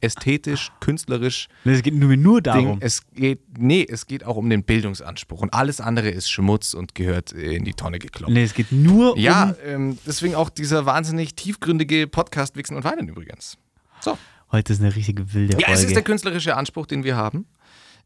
ästhetisch, 0.00 0.70
künstlerisch 0.80 1.48
Es 1.64 1.82
geht 1.82 1.94
nur, 1.94 2.16
nur 2.16 2.42
Ding. 2.42 2.52
darum. 2.52 2.78
Es 2.80 3.06
geht, 3.12 3.40
nee, 3.58 3.86
es 3.88 4.06
geht 4.06 4.24
auch 4.24 4.36
um 4.36 4.50
den 4.50 4.62
Bildungsanspruch 4.64 5.40
und 5.40 5.54
alles 5.54 5.80
andere 5.80 6.10
ist 6.10 6.30
Schmutz 6.30 6.74
und 6.74 6.94
gehört 6.94 7.32
äh, 7.32 7.54
in 7.56 7.64
die 7.64 7.72
Tonne 7.72 7.98
gekloppt. 7.98 8.32
Nee, 8.32 8.42
es 8.44 8.52
geht 8.54 8.70
nur 8.70 9.16
Ja, 9.18 9.50
um. 9.50 9.54
ähm, 9.64 9.98
deswegen 10.06 10.34
auch 10.34 10.50
dieser 10.50 10.84
wahnsinnig 10.84 11.34
tiefgründige 11.34 12.06
Podcast 12.06 12.54
Wichsen 12.56 12.76
und 12.76 12.84
Weinen 12.84 13.08
übrigens. 13.08 13.56
So. 14.00 14.18
Heute 14.52 14.72
ist 14.72 14.80
eine 14.80 14.94
richtige 14.94 15.32
wilde 15.34 15.54
Ja, 15.54 15.66
Folge. 15.66 15.72
es 15.80 15.84
ist 15.86 15.94
der 15.96 16.02
künstlerische 16.02 16.56
Anspruch, 16.56 16.86
den 16.86 17.04
wir 17.04 17.16
haben. 17.16 17.46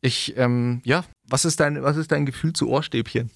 Ich, 0.01 0.35
ähm, 0.37 0.81
ja, 0.85 1.05
was 1.25 1.45
ist 1.45 1.61
dein, 1.61 1.83
was 1.83 1.97
ist 1.97 2.11
dein 2.13 2.25
Gefühl 2.27 2.53
zu 2.53 2.69
Ohrstäbchen? 2.69 3.31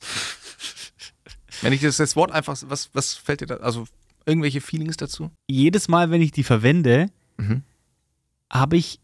Wenn 1.62 1.72
ich 1.72 1.80
das, 1.80 1.96
das 1.96 2.16
Wort 2.16 2.30
einfach, 2.32 2.56
was, 2.66 2.90
was 2.92 3.14
fällt 3.14 3.40
dir 3.40 3.46
da, 3.46 3.56
also 3.56 3.86
irgendwelche 4.26 4.60
Feelings 4.60 4.96
dazu? 4.96 5.30
Jedes 5.48 5.88
Mal, 5.88 6.10
wenn 6.10 6.20
ich 6.22 6.32
die 6.32 6.44
verwende, 6.44 7.08
Mhm. 7.36 7.62
habe 8.52 8.76
ich 8.76 9.00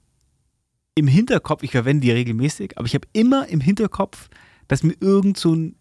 im 0.95 1.09
Hinterkopf, 1.09 1.63
ich 1.65 1.73
verwende 1.73 2.03
die 2.07 2.13
regelmäßig, 2.13 2.77
aber 2.79 2.87
ich 2.87 2.95
habe 2.95 3.09
immer 3.13 3.49
im 3.49 3.61
Hinterkopf, 3.61 4.29
dass 4.69 4.83
mir 4.85 4.95
irgend 5.01 5.37
so 5.37 5.53
ein 5.55 5.75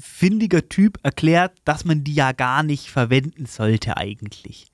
findiger 0.00 0.68
Typ 0.68 0.98
erklärt, 1.02 1.56
dass 1.64 1.84
man 1.84 2.04
die 2.04 2.14
ja 2.14 2.32
gar 2.32 2.62
nicht 2.62 2.88
verwenden 2.90 3.46
sollte 3.46 3.96
eigentlich. 3.96 4.66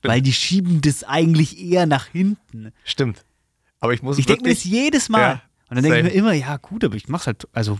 Stimmt. 0.00 0.12
Weil 0.14 0.22
die 0.22 0.32
schieben 0.32 0.80
das 0.80 1.04
eigentlich 1.04 1.58
eher 1.60 1.86
nach 1.86 2.06
hinten. 2.06 2.72
Stimmt. 2.84 3.24
Aber 3.80 3.92
ich 3.94 4.02
muss 4.02 4.18
Ich 4.18 4.26
denke 4.26 4.42
mir 4.44 4.50
das 4.54 4.64
jedes 4.64 5.08
Mal. 5.08 5.20
Ja, 5.20 5.42
Und 5.68 5.76
dann 5.76 5.84
denke 5.84 5.98
ich 5.98 6.04
mir 6.04 6.10
immer, 6.10 6.32
ja 6.32 6.56
gut, 6.56 6.84
aber 6.84 6.96
ich 6.96 7.08
mach's 7.08 7.26
halt, 7.26 7.46
also 7.52 7.78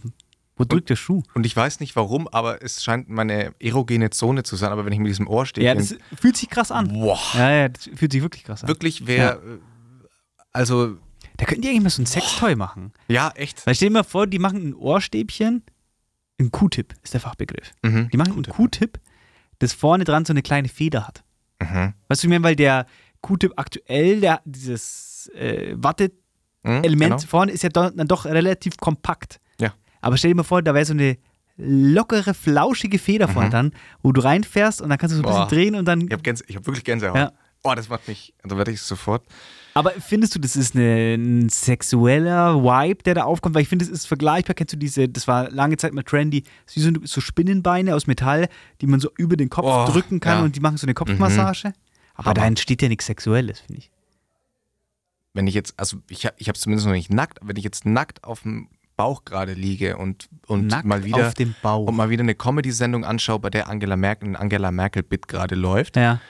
wo 0.56 0.64
drückt 0.64 0.90
der 0.90 0.96
Schuh? 0.96 1.22
und 1.34 1.46
ich 1.46 1.56
weiß 1.56 1.80
nicht 1.80 1.96
warum, 1.96 2.28
aber 2.28 2.62
es 2.62 2.84
scheint 2.84 3.08
meine 3.08 3.54
erogene 3.58 4.10
Zone 4.10 4.42
zu 4.42 4.56
sein, 4.56 4.70
aber 4.70 4.84
wenn 4.84 4.92
ich 4.92 4.98
mit 4.98 5.08
diesem 5.08 5.26
Ohrstäbchen, 5.26 5.66
Ja, 5.66 5.74
das 5.74 5.96
fühlt 6.20 6.36
sich 6.36 6.50
krass 6.50 6.70
an. 6.70 6.88
boah, 6.88 7.18
Ja, 7.32 7.50
ja, 7.50 7.68
das 7.70 7.88
fühlt 7.94 8.12
sich 8.12 8.20
wirklich 8.20 8.44
krass 8.44 8.62
an. 8.62 8.68
wirklich 8.68 9.06
wer, 9.06 9.36
äh, 9.36 9.58
also 10.52 10.98
Da 11.38 11.46
könnten 11.46 11.62
die 11.62 11.68
eigentlich 11.68 11.82
mal 11.84 11.90
so 11.90 12.02
ein 12.02 12.06
Sextoy 12.06 12.54
machen. 12.56 12.92
Ja, 13.08 13.30
echt. 13.34 13.66
Weil 13.66 13.74
stell 13.74 13.88
dir 13.88 13.94
mal 13.94 14.02
vor, 14.04 14.26
die 14.26 14.38
machen 14.38 14.68
ein 14.68 14.74
Ohrstäbchen, 14.74 15.62
ein 16.38 16.50
Q-Tip 16.50 16.94
ist 17.02 17.14
der 17.14 17.20
Fachbegriff. 17.20 17.72
Mhm. 17.82 18.10
Die 18.12 18.16
machen 18.18 18.34
ein 18.36 18.42
Q-Tip, 18.44 18.98
das 19.60 19.72
vorne 19.72 20.04
dran 20.04 20.24
so 20.26 20.32
eine 20.34 20.42
kleine 20.42 20.68
Feder 20.68 21.06
hat. 21.06 21.22
Mhm. 21.60 21.94
Weißt 22.08 22.22
du, 22.22 22.26
ich 22.26 22.30
meine, 22.30 22.42
weil 22.44 22.56
der 22.56 22.86
Q-Tip 23.20 23.52
aktuell, 23.56 24.20
der, 24.20 24.40
dieses 24.44 25.30
äh, 25.34 25.74
Watte-Element 25.76 26.94
Mhm, 26.94 26.98
genau. 26.98 27.18
vorne 27.18 27.52
ist 27.52 27.62
ja 27.62 27.68
do, 27.68 27.90
dann 27.90 28.08
doch 28.08 28.24
relativ 28.24 28.76
kompakt. 28.78 29.40
Ja. 29.60 29.74
Aber 30.00 30.16
stell 30.16 30.30
dir 30.30 30.36
mal 30.36 30.42
vor, 30.42 30.62
da 30.62 30.74
wäre 30.74 30.84
so 30.84 30.94
eine 30.94 31.16
lockere, 31.56 32.32
flauschige 32.34 32.98
Feder 32.98 33.28
vorne 33.28 33.48
Mhm. 33.48 33.52
dran, 33.52 33.72
wo 34.02 34.12
du 34.12 34.22
reinfährst 34.22 34.80
und 34.80 34.88
dann 34.88 34.98
kannst 34.98 35.14
du 35.14 35.18
so 35.18 35.22
ein 35.22 35.26
bisschen 35.26 35.42
Boah. 35.42 35.48
drehen 35.48 35.74
und 35.74 35.84
dann. 35.86 36.00
Ich 36.00 36.12
habe 36.12 36.22
hab 36.30 36.66
wirklich 36.66 36.84
Gänsehaut. 36.84 37.16
Ja. 37.16 37.32
Oh, 37.62 37.74
das 37.74 37.88
macht 37.88 38.08
mich, 38.08 38.32
da 38.42 38.56
werde 38.56 38.70
ich 38.70 38.80
sofort. 38.80 39.22
Aber 39.74 39.90
findest 39.92 40.34
du, 40.34 40.38
das 40.40 40.56
ist 40.56 40.74
eine, 40.74 41.14
ein 41.14 41.48
sexueller 41.48 42.56
Vibe, 42.62 43.02
der 43.04 43.14
da 43.14 43.24
aufkommt? 43.24 43.54
Weil 43.54 43.62
ich 43.62 43.68
finde, 43.68 43.84
es 43.84 43.90
ist 43.90 44.06
vergleichbar. 44.06 44.54
Kennst 44.54 44.72
du 44.72 44.76
diese, 44.78 45.08
das 45.08 45.28
war 45.28 45.50
lange 45.50 45.76
Zeit 45.76 45.92
mal 45.92 46.02
trendy, 46.02 46.42
wie 46.74 46.80
so, 46.80 46.90
so 47.04 47.20
Spinnenbeine 47.20 47.94
aus 47.94 48.06
Metall, 48.06 48.48
die 48.80 48.86
man 48.86 48.98
so 48.98 49.10
über 49.16 49.36
den 49.36 49.48
Kopf 49.50 49.66
Oh, 49.66 49.90
drücken 49.92 50.18
kann 50.20 50.38
ja. 50.38 50.44
und 50.44 50.56
die 50.56 50.60
machen 50.60 50.76
so 50.76 50.86
eine 50.86 50.94
Kopfmassage. 50.94 51.72
Aber 52.14 52.34
da 52.34 52.40
Hammer. 52.40 52.48
entsteht 52.48 52.82
ja 52.82 52.88
nichts 52.88 53.06
Sexuelles, 53.06 53.60
finde 53.60 53.78
ich. 53.82 53.90
Wenn 55.32 55.46
ich 55.46 55.54
jetzt, 55.54 55.74
also 55.78 55.98
ich, 56.08 56.26
hab- 56.26 56.34
ich 56.38 56.48
habe 56.48 56.56
es 56.56 56.62
zumindest 56.62 56.86
noch 56.86 56.94
nicht 56.94 57.12
nackt, 57.12 57.40
aber 57.40 57.50
wenn 57.50 57.56
ich 57.56 57.64
jetzt 57.64 57.86
nackt 57.86 58.24
auf 58.24 58.42
dem 58.42 58.68
Bauch 58.96 59.24
gerade 59.24 59.54
liege 59.54 59.96
und, 59.96 60.28
und 60.46 60.66
Nackt 60.66 60.84
mal 60.84 61.04
wieder 61.04 61.28
auf 61.28 61.34
dem 61.34 61.54
Bauch. 61.62 61.86
und 61.86 61.96
mal 61.96 62.10
wieder 62.10 62.22
eine 62.22 62.34
Comedy-Sendung 62.34 63.04
anschaue, 63.04 63.38
bei 63.38 63.48
der 63.48 63.68
Angela 63.68 63.96
Merkel 63.96 64.28
ein 64.30 64.36
Angela 64.36 64.70
Merkel-Bit 64.72 65.28
gerade 65.28 65.54
läuft, 65.54 65.96
ja. 65.96 66.20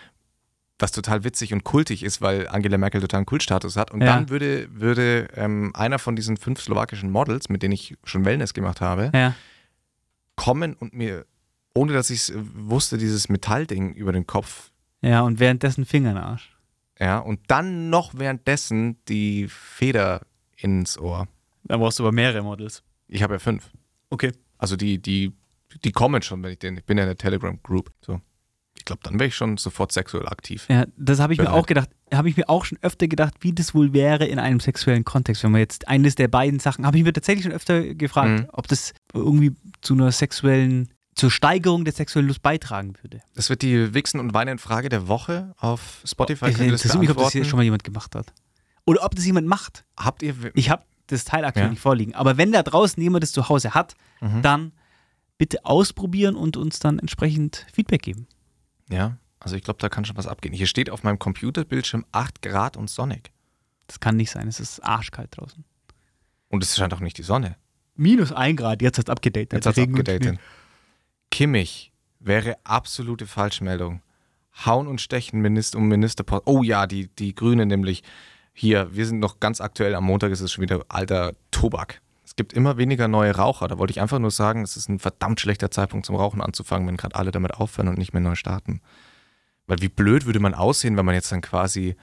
Was 0.81 0.93
total 0.93 1.25
witzig 1.25 1.53
und 1.53 1.65
kultig 1.65 2.03
ist, 2.03 2.21
weil 2.23 2.49
Angela 2.49 2.79
Merkel 2.79 3.01
total 3.01 3.19
einen 3.19 3.27
Kultstatus 3.27 3.77
hat. 3.77 3.91
Und 3.91 4.01
Ja. 4.01 4.07
dann 4.15 4.29
würde, 4.31 4.69
würde 4.73 5.29
ähm, 5.35 5.71
einer 5.75 5.99
von 5.99 6.17
diesen 6.17 6.37
fünf 6.37 6.61
slowakischen 6.61 7.11
Models, 7.11 7.49
mit 7.49 7.63
denen 7.63 7.73
ich 7.73 7.97
schon 8.05 8.25
Wellness 8.25 8.55
gemacht 8.55 8.81
habe, 8.81 9.11
Ja. 9.15 9.35
kommen 10.37 10.75
und 10.75 10.95
mir, 10.95 11.27
ohne 11.75 11.93
dass 11.93 12.11
ich 12.11 12.21
es 12.29 12.33
wusste, 12.55 12.99
dieses 12.99 13.29
Metallding 13.29 13.93
über 13.95 14.13
den 14.13 14.27
Kopf, 14.27 14.71
Ja, 15.03 15.21
und 15.23 15.39
währenddessen 15.41 15.85
Fingernarsch. 15.85 16.51
ja, 16.99 17.19
und 17.19 17.41
dann 17.49 17.91
noch 17.91 18.13
währenddessen 18.15 18.97
die 19.07 19.49
Feder 19.49 20.23
ins 20.57 20.99
Ohr. 20.99 21.29
Da 21.65 21.77
brauchst 21.77 21.99
du 21.99 22.03
aber 22.05 22.13
mehrere 22.13 22.43
Models. 22.43 22.83
Ich 23.09 23.23
habe 23.23 23.35
ja 23.35 23.39
fünf. 23.39 23.71
Okay. 24.11 24.33
Also 24.59 24.77
die, 24.77 25.01
die, 25.01 25.33
die 25.85 25.93
kommen 25.93 26.21
schon, 26.23 26.43
wenn 26.43 26.53
ich 26.53 26.59
den, 26.59 26.77
ich 26.77 26.85
bin 26.85 26.99
ja 26.99 27.05
in 27.05 27.09
der 27.09 27.17
Telegram-Group. 27.17 27.91
So. 28.01 28.21
Ich 28.81 28.87
glaube, 28.87 29.01
dann 29.05 29.19
wäre 29.19 29.29
ich 29.29 29.35
schon 29.37 29.59
sofort 29.59 29.93
sexuell 29.93 30.27
aktiv. 30.27 30.65
Ja, 30.71 30.87
das 30.97 31.21
habe 31.21 31.35
ich 31.35 31.39
mir 31.39 31.45
Bereit. 31.45 31.59
auch 31.63 31.67
gedacht. 31.67 31.91
Habe 32.15 32.31
ich 32.31 32.37
mir 32.39 32.49
auch 32.49 32.65
schon 32.65 32.79
öfter 32.81 33.09
gedacht, 33.09 33.35
wie 33.41 33.53
das 33.53 33.75
wohl 33.75 33.93
wäre 33.93 34.25
in 34.25 34.39
einem 34.39 34.59
sexuellen 34.59 35.05
Kontext, 35.05 35.45
wenn 35.45 35.53
man 35.53 35.61
jetzt 35.61 35.87
eines 35.87 36.15
der 36.15 36.29
beiden 36.29 36.61
Sachen, 36.61 36.87
habe 36.87 36.97
ich 36.97 37.05
mir 37.05 37.13
tatsächlich 37.13 37.45
schon 37.45 37.53
öfter 37.53 37.95
gefragt, 37.95 38.31
Mhm. 38.31 38.47
ob 38.53 38.69
das 38.69 38.95
irgendwie 39.13 39.53
zu 39.83 39.93
einer 39.93 40.11
sexuellen, 40.13 40.89
zur 41.15 41.31
Steigerung 41.31 41.85
der 41.85 41.93
sexuellen 41.93 42.27
Lust 42.27 42.41
beitragen 42.41 42.95
würde. 43.03 43.21
Das 43.35 43.51
wird 43.51 43.61
die 43.61 43.93
Wichsen 43.93 44.19
und 44.19 44.33
Weinen 44.33 44.59
Frage 44.59 44.89
der 44.89 45.07
Woche 45.09 45.55
auf 45.59 46.01
Spotify. 46.07 46.49
Ich 46.49 46.59
interessiere 46.59 46.99
mich, 46.99 47.11
ob 47.11 47.19
das 47.19 47.33
hier 47.33 47.45
schon 47.45 47.59
mal 47.59 47.63
jemand 47.65 47.85
gemacht 47.85 48.15
hat. 48.15 48.33
Oder 48.87 49.05
ob 49.05 49.15
das 49.15 49.27
jemand 49.27 49.47
macht. 49.47 49.85
Habt 49.99 50.23
ihr, 50.23 50.35
Ich 50.55 50.71
habe 50.71 50.85
das 51.09 51.27
Teil 51.27 51.45
aktuell 51.45 51.67
Ja. 51.67 51.71
nicht 51.71 51.81
vorliegen. 51.83 52.15
Aber 52.15 52.39
wenn 52.39 52.51
da 52.51 52.63
draußen 52.63 53.01
jemand 53.03 53.23
das 53.25 53.33
zu 53.33 53.51
Hause 53.51 53.75
hat, 53.75 53.95
Mhm. 54.23 54.41
dann 54.43 54.73
bitte 55.39 55.65
ausprobieren 55.65 56.35
und 56.37 56.57
uns 56.57 56.81
dann 56.81 56.99
entsprechend 56.99 57.67
Feedback 57.73 58.03
geben. 58.03 58.27
Ja, 58.91 59.17
also 59.41 59.57
ich 59.57 59.63
glaube, 59.63 59.79
da 59.81 59.89
kann 59.89 60.05
schon 60.05 60.17
was 60.17 60.27
abgehen. 60.27 60.55
Hier 60.55 60.67
steht 60.67 60.91
auf 60.91 61.03
meinem 61.03 61.19
Computerbildschirm 61.19 62.05
8 62.13 62.43
Grad 62.43 62.77
und 62.77 62.91
sonnig. 62.91 63.33
Das 63.87 63.99
kann 63.99 64.17
nicht 64.17 64.31
sein. 64.31 64.47
Es 64.47 64.61
ist 64.61 64.81
arschkalt 64.81 65.37
draußen. 65.37 65.65
Und 66.49 66.63
es 66.63 66.77
scheint 66.77 66.93
auch 66.93 67.01
nicht 67.01 67.19
die 67.19 67.23
Sonne. 67.23 67.57
Minus 67.97 68.33
ein 68.33 68.57
Grad, 68.57 68.83
jetzt 68.83 68.99
hat 68.99 69.09
es 69.09 69.11
abgedatet. 69.11 69.53
Jetzt 69.53 69.67
hat 69.67 69.79
es 69.79 69.85
abgedatet. 69.85 70.39
Kimmich 71.31 71.93
wäre 72.19 72.57
absolute 72.65 73.27
Falschmeldung. 73.27 74.03
Hauen 74.67 74.87
und 74.87 75.01
stechen 75.01 75.41
Minister 75.41 75.79
um 75.79 75.89
Ministerposten. 75.89 76.53
Oh 76.53 76.63
ja, 76.63 76.87
die, 76.87 77.09
die 77.09 77.35
Grünen 77.35 77.69
nämlich. 77.69 78.03
Hier, 78.53 78.95
wir 78.95 79.07
sind 79.07 79.21
noch 79.21 79.41
ganz 79.41 79.61
aktuell. 79.61 79.95
Am 79.95 80.05
Montag 80.05 80.33
ist 80.33 80.41
es 80.41 80.53
schon 80.53 80.63
wieder 80.63 80.85
alter 80.89 81.35
Tobak. 81.51 82.03
Es 82.31 82.37
gibt 82.37 82.53
immer 82.53 82.77
weniger 82.77 83.09
neue 83.09 83.35
Raucher. 83.35 83.67
Da 83.67 83.77
wollte 83.77 83.91
ich 83.91 84.01
einfach 84.01 84.21
nur 84.21 84.31
sagen, 84.31 84.63
es 84.63 84.77
ist 84.77 84.89
ein 84.89 85.01
verdammt 85.01 85.41
schlechter 85.41 85.73
Zeitpunkt 85.73 86.07
zum 86.07 86.15
Rauchen 86.15 86.41
anzufangen, 86.41 86.87
wenn 86.87 86.97
gerade 86.97 87.17
alle 87.17 87.33
damit 87.33 87.55
aufhören 87.55 87.89
und 87.89 87.99
nicht 87.99 88.13
mehr 88.13 88.23
neu 88.23 88.37
starten. 88.37 88.83
Weil 89.67 89.81
wie 89.81 89.89
blöd 89.89 90.27
würde 90.27 90.39
man 90.39 90.55
aussehen, 90.55 90.97
wenn 90.97 91.05
man 91.05 91.17
jetzt 91.17 91.33
dann 91.33 91.41
quasi 91.41 91.97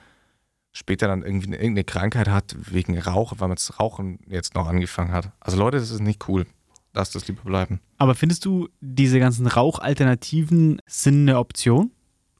später 0.73 1.07
dann 1.07 1.21
irgendwie 1.23 1.47
eine, 1.47 1.55
irgendeine 1.55 1.85
Krankheit 1.85 2.27
hat 2.27 2.57
wegen 2.59 2.99
Rauch, 2.99 3.35
weil 3.37 3.47
man 3.47 3.55
das 3.55 3.79
Rauchen 3.79 4.19
jetzt 4.27 4.53
noch 4.53 4.67
angefangen 4.67 5.13
hat. 5.13 5.31
Also 5.39 5.57
Leute, 5.57 5.77
das 5.77 5.91
ist 5.91 6.01
nicht 6.01 6.27
cool. 6.27 6.45
Lasst 6.93 7.15
das 7.15 7.25
lieber 7.29 7.43
bleiben. 7.43 7.79
Aber 7.97 8.13
findest 8.13 8.43
du, 8.43 8.67
diese 8.81 9.19
ganzen 9.19 9.47
Rauchalternativen 9.47 10.81
sind 10.87 11.21
eine 11.29 11.39
Option? 11.39 11.91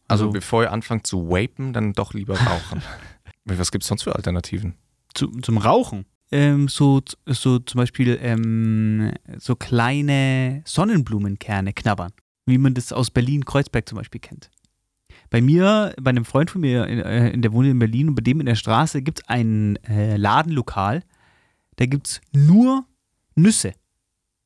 Also, 0.10 0.26
Also- 0.26 0.34
bevor 0.34 0.64
ihr 0.64 0.74
anfangt 0.74 1.08
zu 1.08 1.30
vapen, 1.30 1.72
dann 1.72 1.94
doch 1.94 2.14
lieber 2.14 2.38
rauchen. 2.38 2.82
Was 3.46 3.72
gibt 3.72 3.86
es 3.86 3.88
sonst 3.88 4.04
für 4.04 4.14
Alternativen? 4.14 4.76
Zu, 5.14 5.30
zum 5.40 5.58
Rauchen? 5.58 6.06
Ähm, 6.32 6.68
so, 6.68 7.02
so 7.26 7.60
zum 7.60 7.80
Beispiel 7.80 8.18
ähm, 8.22 9.14
so 9.38 9.56
kleine 9.56 10.62
Sonnenblumenkerne 10.66 11.74
knabbern, 11.74 12.12
wie 12.46 12.58
man 12.58 12.74
das 12.74 12.92
aus 12.92 13.12
Berlin-Kreuzberg 13.12 13.88
zum 13.88 13.98
Beispiel 13.98 14.20
kennt. 14.20 14.50
Bei 15.30 15.42
mir, 15.42 15.94
bei 16.02 16.10
einem 16.10 16.26
Freund 16.26 16.50
von 16.52 16.62
mir, 16.62 16.86
in, 16.88 17.00
äh, 17.00 17.30
in 17.30 17.42
der 17.42 17.54
wohnt 17.54 17.68
in 17.68 17.80
Berlin 17.80 18.10
und 18.10 18.16
bei 18.16 18.22
dem 18.22 18.40
in 18.40 18.46
der 18.46 18.56
Straße 18.56 19.02
gibt 19.02 19.20
es 19.20 19.28
ein 19.28 19.78
äh, 19.88 20.18
Ladenlokal, 20.18 21.04
da 21.78 21.86
gibt 21.86 22.08
es 22.08 22.22
nur 22.34 22.86
Nüsse 23.36 23.74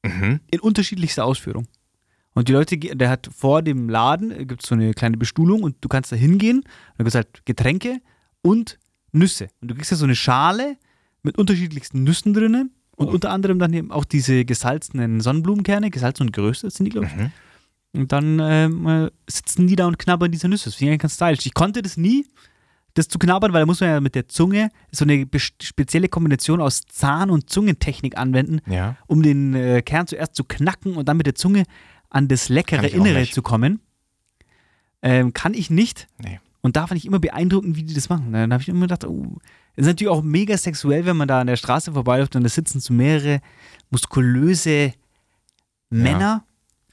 Mhm. 0.04 0.40
in 0.50 0.60
unterschiedlichster 0.60 1.26
Ausführung. 1.26 1.68
Und 2.34 2.48
die 2.48 2.54
Leute, 2.54 2.78
der 2.78 3.10
hat 3.10 3.30
vor 3.32 3.62
dem 3.62 3.90
Laden, 3.90 4.48
gibt 4.48 4.64
es 4.64 4.70
so 4.70 4.76
eine 4.76 4.94
kleine 4.94 5.18
Bestuhlung 5.18 5.64
und 5.64 5.76
du 5.82 5.90
kannst 5.90 6.12
da 6.12 6.16
hingehen, 6.16 6.64
da 6.98 7.04
gibt 7.04 7.10
es 7.10 7.16
halt 7.16 7.46
Getränke 7.46 8.00
und 8.42 8.80
Nüsse. 9.12 9.50
Und 9.62 9.70
du 9.70 9.76
kriegst 9.76 9.92
ja 9.92 9.98
so 9.98 10.06
eine 10.06 10.16
Schale 10.16 10.78
mit 11.24 11.38
unterschiedlichsten 11.38 12.04
Nüssen 12.04 12.34
drinnen 12.34 12.72
und 12.96 13.08
Oh. 13.08 13.12
unter 13.12 13.32
anderem 13.32 13.60
dann 13.60 13.74
eben 13.74 13.92
auch 13.92 14.06
diese 14.06 14.46
gesalzenen 14.46 15.22
Sonnenblumenkerne, 15.22 15.90
gesalzen 15.90 16.28
und 16.28 16.34
geröstet 16.34 16.74
sind 16.74 16.86
die, 16.86 16.92
glaube 16.92 17.08
ich. 17.08 17.16
Mhm. 17.16 17.32
Und 17.94 18.12
dann 18.12 18.40
ähm, 18.42 18.88
äh, 18.88 19.12
sitzen 19.30 19.68
die 19.68 19.76
da 19.76 19.88
und 19.88 20.00
knabbern 20.00 20.32
diese 20.32 20.48
Nüsse. 20.48 20.66
Das 20.66 20.76
finde 20.76 20.86
ich 20.86 20.92
eigentlich 20.94 21.02
ganz 21.02 21.16
stylisch. 21.16 21.46
Ich 21.46 21.54
konnte 21.54 21.82
das 21.82 21.98
nie, 21.98 22.26
das 22.94 23.08
zu 23.08 23.20
knabbern, 23.20 23.52
weil 23.54 23.62
da 23.62 23.66
muss 23.66 23.82
man 23.82 23.90
ja 23.90 24.00
mit 24.02 24.16
der 24.16 24.28
Zunge 24.28 24.70
so 24.92 25.04
eine 25.06 25.28
spezielle 25.62 26.08
Kombination 26.10 26.62
aus 26.62 26.82
Zahn- 26.88 27.30
und 27.30 27.50
Zungentechnik 27.50 28.18
anwenden, 28.18 28.60
Ja. 28.72 28.96
um 29.08 29.24
den 29.24 29.54
äh, 29.56 29.82
Kern 29.82 30.08
zuerst 30.08 30.36
zu 30.36 30.44
knacken 30.44 30.96
und 30.96 31.08
dann 31.10 31.18
mit 31.18 31.26
der 31.26 31.36
Zunge 31.36 31.64
an 32.10 32.28
das 32.28 32.50
leckere 32.50 32.88
Innere 32.90 33.30
zu 33.30 33.42
kommen. 33.42 33.80
Ähm, 35.02 35.34
kann 35.34 35.54
ich 35.54 35.70
nicht. 35.70 36.08
Nee. 36.22 36.40
Und 36.62 36.76
da 36.76 36.86
fand 36.88 37.00
ich 37.00 37.06
immer 37.06 37.20
beeindruckend, 37.20 37.76
wie 37.76 37.84
die 37.84 37.94
das 37.94 38.10
machen. 38.10 38.32
Dann 38.34 38.54
habe 38.54 38.62
ich 38.62 38.70
immer 38.70 38.82
gedacht, 38.82 39.06
oh, 39.06 39.38
ist 39.76 39.86
natürlich 39.86 40.10
auch 40.12 40.22
mega 40.22 40.58
sexuell, 40.58 41.06
wenn 41.06 41.18
man 41.18 41.28
da 41.28 41.42
an 41.42 41.48
der 41.48 41.56
Straße 41.56 41.94
vorbeiläuft 41.94 42.36
und 42.36 42.44
da 42.44 42.50
sitzen 42.50 42.80
so 42.80 42.94
mehrere 42.94 43.42
muskulöse 43.90 44.94
Männer 45.90 46.46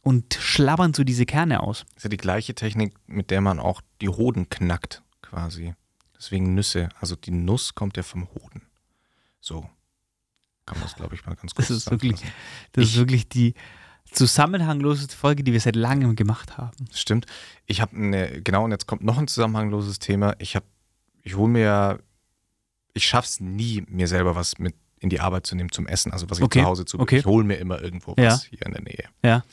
und 0.03 0.35
schlabbern 0.41 0.95
so 0.95 1.05
diese 1.05 1.27
Kerne 1.27 1.61
aus. 1.63 1.85
Ist 1.97 2.05
ja 2.05 2.09
die 2.11 2.17
gleiche 2.17 2.55
Technik, 2.55 2.95
mit 3.07 3.31
der 3.31 3.41
man 3.41 3.59
auch 3.61 3.81
die 4.01 4.09
Hoden 4.09 4.49
knackt, 4.49 5.03
quasi. 5.23 5.75
Deswegen 6.17 6.55
Nüsse. 6.55 6.89
Also 7.01 7.15
die 7.15 7.31
Nuss 7.31 7.75
kommt 7.75 7.97
ja 7.97 8.03
vom 8.03 8.29
Hoden. 8.35 8.63
So. 9.41 9.61
Kann 10.67 10.79
man 10.79 10.83
das, 10.83 10.97
glaube 10.97 11.15
ich, 11.15 11.25
mal 11.25 11.35
ganz 11.37 11.55
kurz 11.55 11.69
Das 11.69 11.77
ist 11.77 11.91
wirklich- 11.91 12.17
zusammenfassen. 12.17 12.69
Das 12.73 12.85
Ich- 12.85 12.91
ist 12.93 12.97
wirklich 12.99 13.29
die 13.29 13.55
zusammenhangloseste 14.11 15.15
Folge, 15.17 15.45
die 15.45 15.53
wir 15.53 15.61
seit 15.61 15.77
langem 15.77 16.17
gemacht 16.17 16.57
haben. 16.59 16.87
Stimmt. 16.93 17.27
Ich 17.67 17.81
habe 17.81 17.95
eine, 17.97 18.43
genau, 18.43 18.65
und 18.65 18.71
jetzt 18.73 18.87
kommt 18.87 19.03
noch 19.05 19.19
ein 19.19 19.29
zusammenhangloses 19.29 19.99
Thema. 19.99 20.35
Ich 20.39 20.57
habe, 20.57 20.67
ich 21.23 21.37
hole 21.37 21.49
mir 21.51 21.63
ja, 21.63 21.99
ich 22.99 23.07
schaff's 23.07 23.41
nie, 23.41 23.83
mir 23.89 24.07
selber 24.09 24.35
was 24.37 24.59
mit 24.59 24.75
in 25.01 25.09
die 25.11 25.21
Arbeit 25.21 25.47
zu 25.47 25.55
nehmen 25.55 25.71
zum 25.73 25.87
Essen, 25.87 26.13
also 26.13 26.29
was 26.29 26.39
ich 26.39 26.45
Okay, 26.45 26.61
zu 26.61 26.67
Hause 26.67 26.85
zu. 26.85 26.99
okay. 26.99 27.19
Ich 27.19 27.27
hole 27.27 27.45
mir 27.45 27.55
immer 27.57 27.81
irgendwo 27.81 28.15
Ja. 28.19 28.33
was 28.33 28.45
hier 28.45 28.61
in 28.67 28.73
der 28.73 28.83
Nähe. 28.83 29.05
Ja. 29.25 29.45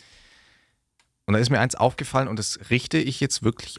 Und 1.25 1.33
da 1.33 1.39
ist 1.39 1.49
mir 1.49 1.59
eins 1.59 1.75
aufgefallen 1.75 2.27
und 2.27 2.37
das 2.39 2.59
richte 2.69 2.97
ich 2.97 3.19
jetzt 3.19 3.43
wirklich 3.43 3.77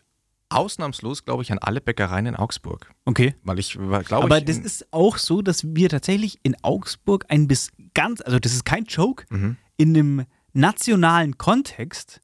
ausnahmslos, 0.49 1.25
glaube 1.25 1.43
ich, 1.43 1.51
an 1.51 1.59
alle 1.59 1.81
Bäckereien 1.81 2.27
in 2.27 2.37
Augsburg. 2.37 2.93
Okay. 3.05 3.35
Weil 3.43 3.59
ich, 3.59 3.73
glaube 3.73 4.15
Aber 4.25 4.39
ich. 4.39 4.45
das 4.45 4.59
ist 4.59 4.87
auch 4.93 5.17
so, 5.19 5.43
dass 5.43 5.65
wir 5.75 5.89
tatsächlich 5.89 6.39
in 6.45 6.57
Augsburg 6.63 7.25
ein 7.29 7.49
bis 7.49 7.71
ganz, 7.95 8.21
also 8.21 8.39
das 8.39 8.53
ist 8.53 8.65
kein 8.65 8.85
Joke, 8.85 9.25
Mhm. 9.31 9.57
in 9.77 9.97
einem 9.97 10.27
nationalen 10.53 11.37
Kontext 11.37 12.21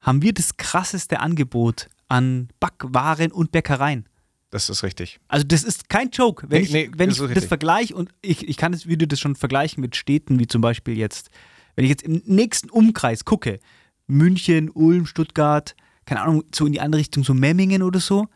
haben 0.00 0.22
wir 0.22 0.32
das 0.32 0.56
krasseste 0.56 1.20
Angebot 1.20 1.88
an 2.08 2.48
Backwaren 2.58 3.32
und 3.32 3.52
Bäckereien. 3.52 4.08
Das 4.50 4.70
ist 4.70 4.82
richtig. 4.82 5.20
Also 5.28 5.46
das 5.46 5.62
ist 5.62 5.88
kein 5.88 6.10
Joke. 6.10 6.46
Wenn 6.48 6.62
Nee, 6.62 6.66
ich, 6.66 6.72
nee, 6.72 6.90
wenn 6.96 7.10
das 7.10 7.20
ich 7.20 7.34
das 7.34 7.44
vergleiche 7.44 7.94
und 7.94 8.10
ich, 8.22 8.48
ich 8.48 8.56
kann 8.56 8.72
das 8.72 8.86
Video 8.86 9.06
das 9.06 9.20
schon 9.20 9.36
vergleichen 9.36 9.80
mit 9.80 9.94
Städten 9.94 10.38
wie 10.38 10.46
zum 10.46 10.62
Beispiel 10.62 10.96
jetzt, 10.96 11.30
wenn 11.76 11.84
ich 11.84 11.90
jetzt 11.90 12.02
im 12.02 12.22
nächsten 12.24 12.70
Umkreis 12.70 13.24
gucke, 13.24 13.60
München, 14.06 14.70
Ulm, 14.70 15.04
Stuttgart, 15.06 15.76
keine 16.06 16.22
Ahnung, 16.22 16.44
so 16.54 16.64
in 16.64 16.72
die 16.72 16.80
andere 16.80 17.00
Richtung, 17.00 17.24
so 17.24 17.34
Memmingen 17.34 17.82
oder 17.82 18.00
so, 18.00 18.26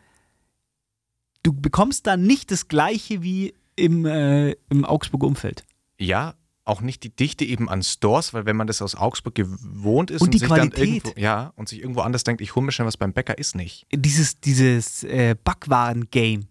du 1.41 1.51
bekommst 1.51 2.05
da 2.05 2.15
nicht 2.15 2.51
das 2.51 2.67
gleiche 2.67 3.23
wie 3.23 3.55
im, 3.75 4.05
äh, 4.05 4.51
im 4.69 4.85
Augsburger 4.85 5.25
Umfeld. 5.25 5.65
Ja, 5.99 6.35
auch 6.65 6.81
nicht 6.81 7.03
die 7.03 7.09
Dichte 7.13 7.43
eben 7.45 7.69
an 7.69 7.83
Stores, 7.83 8.33
weil 8.33 8.45
wenn 8.45 8.55
man 8.55 8.67
das 8.67 8.81
aus 8.81 8.95
Augsburg 8.95 9.35
gewohnt 9.35 10.11
ist 10.11 10.21
Und 10.21 10.33
die 10.33 10.39
sich 10.39 10.47
Qualität. 10.47 10.77
dann 10.77 10.87
irgendwo, 10.87 11.19
ja, 11.19 11.53
und 11.55 11.67
sich 11.67 11.81
irgendwo 11.81 12.01
anders 12.01 12.23
denkt, 12.23 12.41
ich 12.41 12.55
hole 12.55 12.65
mir 12.65 12.71
schnell 12.71 12.87
was 12.87 12.97
beim 12.97 13.11
Bäcker, 13.11 13.37
ist 13.37 13.55
nicht. 13.55 13.85
Dieses, 13.91 14.39
dieses 14.39 15.03
äh, 15.03 15.35
Backwaren-Game 15.43 16.45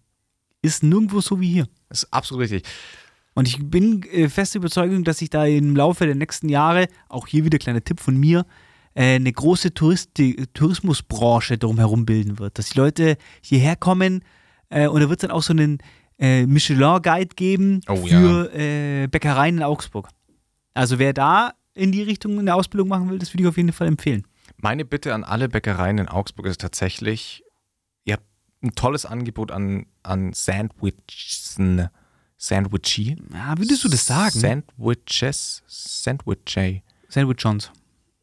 ist 0.61 0.83
nirgendwo 0.83 1.21
so 1.21 1.39
wie 1.39 1.51
hier. 1.51 1.67
Das 1.89 2.03
ist 2.03 2.13
absolut 2.13 2.43
richtig. 2.43 2.63
Und 3.33 3.47
ich 3.47 3.57
bin 3.59 4.03
äh, 4.03 4.29
feste 4.29 4.59
Überzeugung, 4.59 5.03
dass 5.03 5.17
sich 5.17 5.29
da 5.29 5.45
im 5.45 5.75
Laufe 5.75 6.05
der 6.05 6.15
nächsten 6.15 6.49
Jahre, 6.49 6.87
auch 7.09 7.27
hier 7.27 7.43
wieder 7.45 7.57
kleiner 7.57 7.83
Tipp 7.83 7.99
von 7.99 8.15
mir, 8.15 8.45
äh, 8.93 9.15
eine 9.15 9.33
große 9.33 9.73
Touristi 9.73 10.45
Tourismusbranche 10.53 11.57
drumherum 11.57 12.05
bilden 12.05 12.37
wird. 12.37 12.59
Dass 12.59 12.69
die 12.69 12.77
Leute 12.77 13.17
hierher 13.41 13.75
kommen 13.75 14.23
äh, 14.69 14.87
und 14.87 15.01
da 15.01 15.09
wird 15.09 15.19
es 15.19 15.27
dann 15.27 15.31
auch 15.31 15.41
so 15.41 15.53
einen 15.53 15.79
äh, 16.19 16.45
Michelin-Guide 16.45 17.35
geben 17.35 17.81
Oh, 17.87 17.95
für 17.95 18.53
äh, 18.53 19.07
Bäckereien 19.07 19.57
in 19.57 19.63
Augsburg. 19.63 20.09
Also 20.73 20.99
wer 20.99 21.13
da 21.13 21.53
in 21.73 21.91
die 21.91 22.03
Richtung 22.03 22.39
eine 22.39 22.53
Ausbildung 22.55 22.87
machen 22.89 23.09
will, 23.09 23.19
das 23.19 23.33
würde 23.33 23.43
ich 23.43 23.49
auf 23.49 23.57
jeden 23.57 23.71
Fall 23.73 23.87
empfehlen. 23.87 24.25
Meine 24.57 24.85
Bitte 24.85 25.13
an 25.13 25.23
alle 25.23 25.49
Bäckereien 25.49 25.97
in 25.97 26.07
Augsburg 26.07 26.45
ist 26.45 26.61
tatsächlich, 26.61 27.43
ihr 28.05 28.13
habt 28.13 28.25
ein 28.61 28.75
tolles 28.75 29.05
Angebot 29.05 29.51
an, 29.51 29.85
an 30.03 30.33
Sandwiches. 30.33 31.57
Sandwichy. 32.37 33.15
Ja, 33.33 33.57
würdest 33.57 33.83
du 33.85 33.89
das 33.89 34.05
sagen? 34.05 34.37
Sandwiches. 34.37 35.63
Sandwichy. 35.67 36.83
Sandwich 37.07 37.37
Johns. 37.39 37.71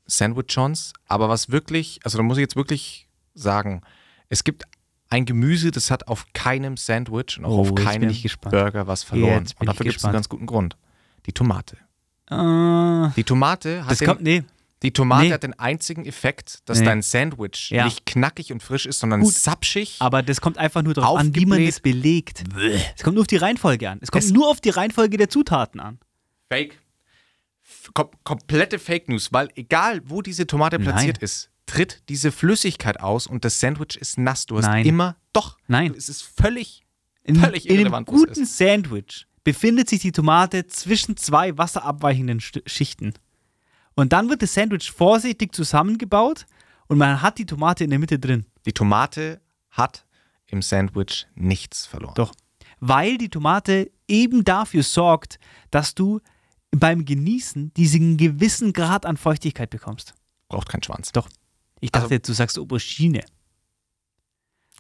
Sandwichons. 0.06 0.92
Aber 1.06 1.28
was 1.28 1.50
wirklich, 1.50 2.00
also 2.04 2.18
da 2.18 2.22
muss 2.24 2.36
ich 2.36 2.42
jetzt 2.42 2.56
wirklich 2.56 3.08
sagen, 3.34 3.80
es 4.28 4.44
gibt 4.44 4.64
ein 5.10 5.24
Gemüse, 5.26 5.70
das 5.72 5.90
hat 5.90 6.08
auf 6.08 6.26
keinem 6.32 6.76
Sandwich 6.76 7.38
und 7.38 7.44
auch 7.44 7.50
Oh, 7.50 7.60
auf 7.60 7.74
keinem. 7.74 8.14
Burger 8.42 8.86
was 8.86 9.02
verloren. 9.02 9.46
Und 9.58 9.66
dafür 9.68 9.84
gibt 9.84 9.96
es 9.98 10.04
einen 10.04 10.12
ganz 10.14 10.28
guten 10.28 10.46
Grund. 10.46 10.76
Die 11.26 11.32
Tomate. 11.32 11.76
Äh, 12.30 13.10
Die 13.16 13.24
Tomate 13.24 13.82
hat 13.84 13.90
das 13.90 13.98
den, 13.98 14.08
kommt, 14.08 14.22
nee. 14.22 14.44
Die 14.82 14.92
Tomate 14.92 15.24
Nee. 15.26 15.32
hat 15.32 15.42
den 15.42 15.58
einzigen 15.58 16.06
Effekt, 16.06 16.60
dass 16.66 16.78
Nee. 16.78 16.86
dein 16.86 17.02
Sandwich 17.02 17.68
Ja. 17.70 17.84
nicht 17.84 18.06
knackig 18.06 18.50
und 18.52 18.62
frisch 18.62 18.86
ist, 18.86 19.00
sondern 19.00 19.20
Gut. 19.20 19.34
sapschig. 19.34 19.96
Aber 19.98 20.22
das 20.22 20.40
kommt 20.40 20.56
einfach 20.56 20.82
nur 20.82 20.94
darauf 20.94 21.18
an, 21.18 21.34
wie 21.34 21.44
man 21.44 21.62
das 21.66 21.80
belegt. 21.80 22.44
Es 22.96 23.02
kommt 23.02 23.16
nur 23.16 23.22
auf 23.22 23.26
die 23.26 23.36
Reihenfolge 23.36 23.90
an. 23.90 23.98
Es 24.00 24.10
kommt 24.10 24.24
Es- 24.24 24.30
nur 24.30 24.48
auf 24.48 24.60
die 24.60 24.70
Reihenfolge 24.70 25.18
der 25.18 25.28
Zutaten 25.28 25.80
an. 25.80 25.98
Fake. 26.48 26.78
Kom 27.94 28.08
komplette 28.24 28.78
Fake 28.78 29.08
News, 29.08 29.32
weil 29.32 29.48
egal, 29.54 30.00
wo 30.04 30.22
diese 30.22 30.46
Tomate 30.46 30.76
Nein. 30.78 30.86
platziert 30.86 31.18
ist, 31.18 31.50
tritt 31.70 32.02
diese 32.08 32.32
Flüssigkeit 32.32 32.98
aus 33.00 33.26
und 33.28 33.44
das 33.44 33.60
Sandwich 33.60 33.96
ist 33.96 34.18
nass. 34.18 34.46
Du 34.46 34.58
hast 34.58 34.66
Nein. 34.66 34.84
immer, 34.84 35.16
doch, 35.32 35.56
Nein. 35.68 35.94
es 35.96 36.08
ist 36.08 36.22
völlig, 36.22 36.82
In, 37.22 37.36
Völlig 37.36 37.66
in 37.66 37.70
einem 37.70 37.80
irrelevant, 37.80 38.08
was 38.08 38.14
es 38.14 38.26
guten 38.26 38.44
Sandwich 38.46 39.26
befindet 39.44 39.88
sich 39.88 40.00
die 40.00 40.10
Tomate 40.12 40.66
zwischen 40.66 41.16
zwei 41.16 41.56
wasserabweichenden 41.56 42.40
Sch 42.40 42.58
Schichten. 42.66 43.14
Und 43.94 44.12
dann 44.12 44.28
wird 44.28 44.42
das 44.42 44.52
Sandwich 44.54 44.90
vorsichtig 44.90 45.54
zusammengebaut 45.54 46.46
und 46.88 46.98
man 46.98 47.22
hat 47.22 47.38
die 47.38 47.46
Tomate 47.46 47.84
in 47.84 47.90
der 47.90 47.98
Mitte 48.00 48.18
drin. 48.18 48.46
die 48.66 48.72
Tomate 48.72 49.40
hat 49.70 50.04
im 50.46 50.62
Sandwich 50.62 51.28
nichts 51.36 51.86
verloren. 51.86 52.14
Doch. 52.16 52.32
Weil 52.80 53.16
die 53.16 53.28
Tomate 53.28 53.92
eben 54.08 54.42
dafür 54.42 54.82
sorgt, 54.82 55.38
dass 55.70 55.94
du 55.94 56.20
beim 56.72 57.04
Genießen 57.04 57.72
diesen 57.74 58.16
gewissen 58.16 58.72
Grad 58.72 59.06
an 59.06 59.16
Feuchtigkeit 59.16 59.70
bekommst. 59.70 60.14
Braucht 60.48 60.68
keinen 60.68 60.82
Schwanz. 60.82 61.12
Doch. 61.12 61.28
Ich 61.80 61.90
dachte 61.92 62.04
Also- 62.04 62.14
jetzt, 62.14 62.28
du 62.28 62.32
sagst 62.32 62.58
Aubergine. 62.58 63.20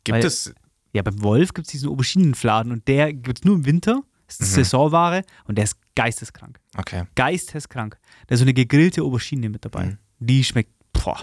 Gibt 0.04 0.16
Weil- 0.18 0.24
es, 0.24 0.54
Ja, 0.92 1.02
beim 1.02 1.22
Wolf 1.22 1.54
gibt 1.54 1.68
es 1.68 1.70
diesen 1.72 1.88
Auberginenfladen 1.88 2.72
und 2.72 2.88
der 2.88 3.12
gibt 3.12 3.38
es 3.38 3.44
nur 3.44 3.54
im 3.54 3.64
Winter. 3.64 4.02
Das 4.26 4.40
ist 4.40 4.50
Mhm. 4.50 4.64
Saisonware 4.64 5.22
und 5.44 5.56
der 5.56 5.64
ist 5.64 5.76
geisteskrank. 5.94 6.58
okay. 6.76 7.04
Geisteskrank. 7.14 7.96
Da 8.26 8.34
ist 8.34 8.40
so 8.40 8.44
eine 8.44 8.54
gegrillte 8.54 9.02
Aubergine 9.02 9.50
mit 9.50 9.64
dabei. 9.64 9.86
Mhm. 9.86 9.98
Die 10.18 10.42
schmeckt, 10.42 10.72
boah. 10.92 11.18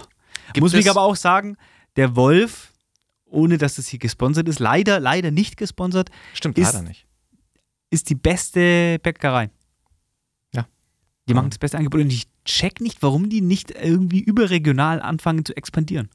Gibt 0.54 0.60
Muss 0.60 0.72
mich 0.72 0.88
aber 0.88 1.02
auch 1.02 1.16
sagen, 1.16 1.56
der 1.96 2.16
Wolf, 2.16 2.72
ohne 3.26 3.58
dass 3.58 3.74
das 3.74 3.88
hier 3.88 3.98
gesponsert 3.98 4.48
ist, 4.48 4.58
leider, 4.58 5.00
leider 5.00 5.30
nicht 5.30 5.58
gesponsert, 5.58 6.10
Stimmt 6.32 6.56
ist- 6.56 6.72
leider 6.72 6.88
nicht. 6.88 7.06
ist 7.90 8.08
die 8.08 8.14
beste 8.14 8.98
Bäckerei. 9.02 9.50
Ja. 11.28 11.32
Die 11.32 11.32
Ja. 11.32 11.36
machen 11.36 11.50
das 11.50 11.58
beste 11.58 11.76
Angebot 11.78 12.00
und 12.00 12.12
ich 12.12 12.26
check 12.44 12.80
nicht, 12.80 13.02
warum 13.02 13.28
die 13.28 13.40
nicht 13.40 13.70
irgendwie 13.70 14.20
überregional 14.20 15.00
anfangen 15.00 15.44
zu 15.44 15.56
expandieren. 15.56 16.08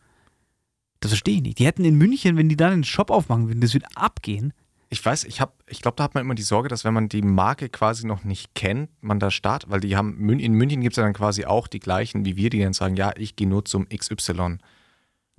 Das 1.00 1.12
verstehe 1.12 1.36
ich 1.36 1.42
nicht. 1.42 1.60
Die 1.60 1.66
hätten 1.66 1.86
in 1.86 1.96
München, 1.98 2.38
wenn 2.38 2.50
die 2.50 2.56
dann 2.56 2.74
einen 2.74 2.84
Shop 2.84 3.12
aufmachen 3.12 3.48
würden, 3.48 3.62
das 3.62 3.74
würde 3.74 3.88
abgehen. 3.96 4.54
Ich 4.90 5.04
weiß, 5.04 5.24
ich 5.26 5.42
habe, 5.42 5.52
ich 5.68 5.82
glaube, 5.82 5.96
da 5.98 6.04
hat 6.04 6.14
man 6.14 6.22
immer 6.22 6.36
die 6.36 6.44
Sorge, 6.44 6.70
dass 6.70 6.84
wenn 6.86 6.94
man 6.94 7.10
die 7.10 7.24
Marke 7.24 7.68
quasi 7.68 8.06
noch 8.06 8.24
nicht 8.24 8.54
kennt, 8.54 8.90
man 9.02 9.20
da 9.20 9.32
startet, 9.32 9.70
weil 9.72 9.80
die 9.80 9.96
haben, 9.96 10.30
in 10.30 10.54
München 10.54 10.82
gibt 10.82 10.94
es 10.94 10.98
ja 10.98 11.04
dann 11.04 11.14
quasi 11.14 11.46
auch 11.46 11.68
die 11.68 11.80
gleichen 11.80 12.26
wie 12.26 12.36
wir, 12.36 12.50
die 12.52 12.60
dann 12.60 12.74
sagen, 12.74 12.96
ja, 12.96 13.12
ich 13.18 13.36
gehe 13.36 13.48
nur 13.48 13.66
zum 13.66 13.88
XY. 13.90 14.58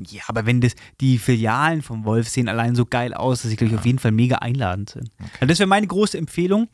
Ja, 0.09 0.23
aber 0.27 0.45
wenn 0.45 0.61
das, 0.61 0.75
die 1.01 1.19
Filialen 1.19 1.83
vom 1.83 2.05
Wolf 2.05 2.29
sehen 2.29 2.49
allein 2.49 2.75
so 2.75 2.85
geil 2.85 3.15
aus, 3.15 3.43
dass 3.43 3.51
sie, 3.51 3.57
glaube 3.57 3.73
ich, 3.73 3.79
auf 3.79 3.87
jeden 3.87 4.01
Fall 4.01 4.11
mega 4.11 4.37
einladend 4.39 4.91
sind. 4.91 5.11
Also 5.35 5.47
das 5.47 5.59
wäre 5.61 5.69
meine 5.69 5.87
große 5.87 6.19
Empfehlung. 6.19 6.69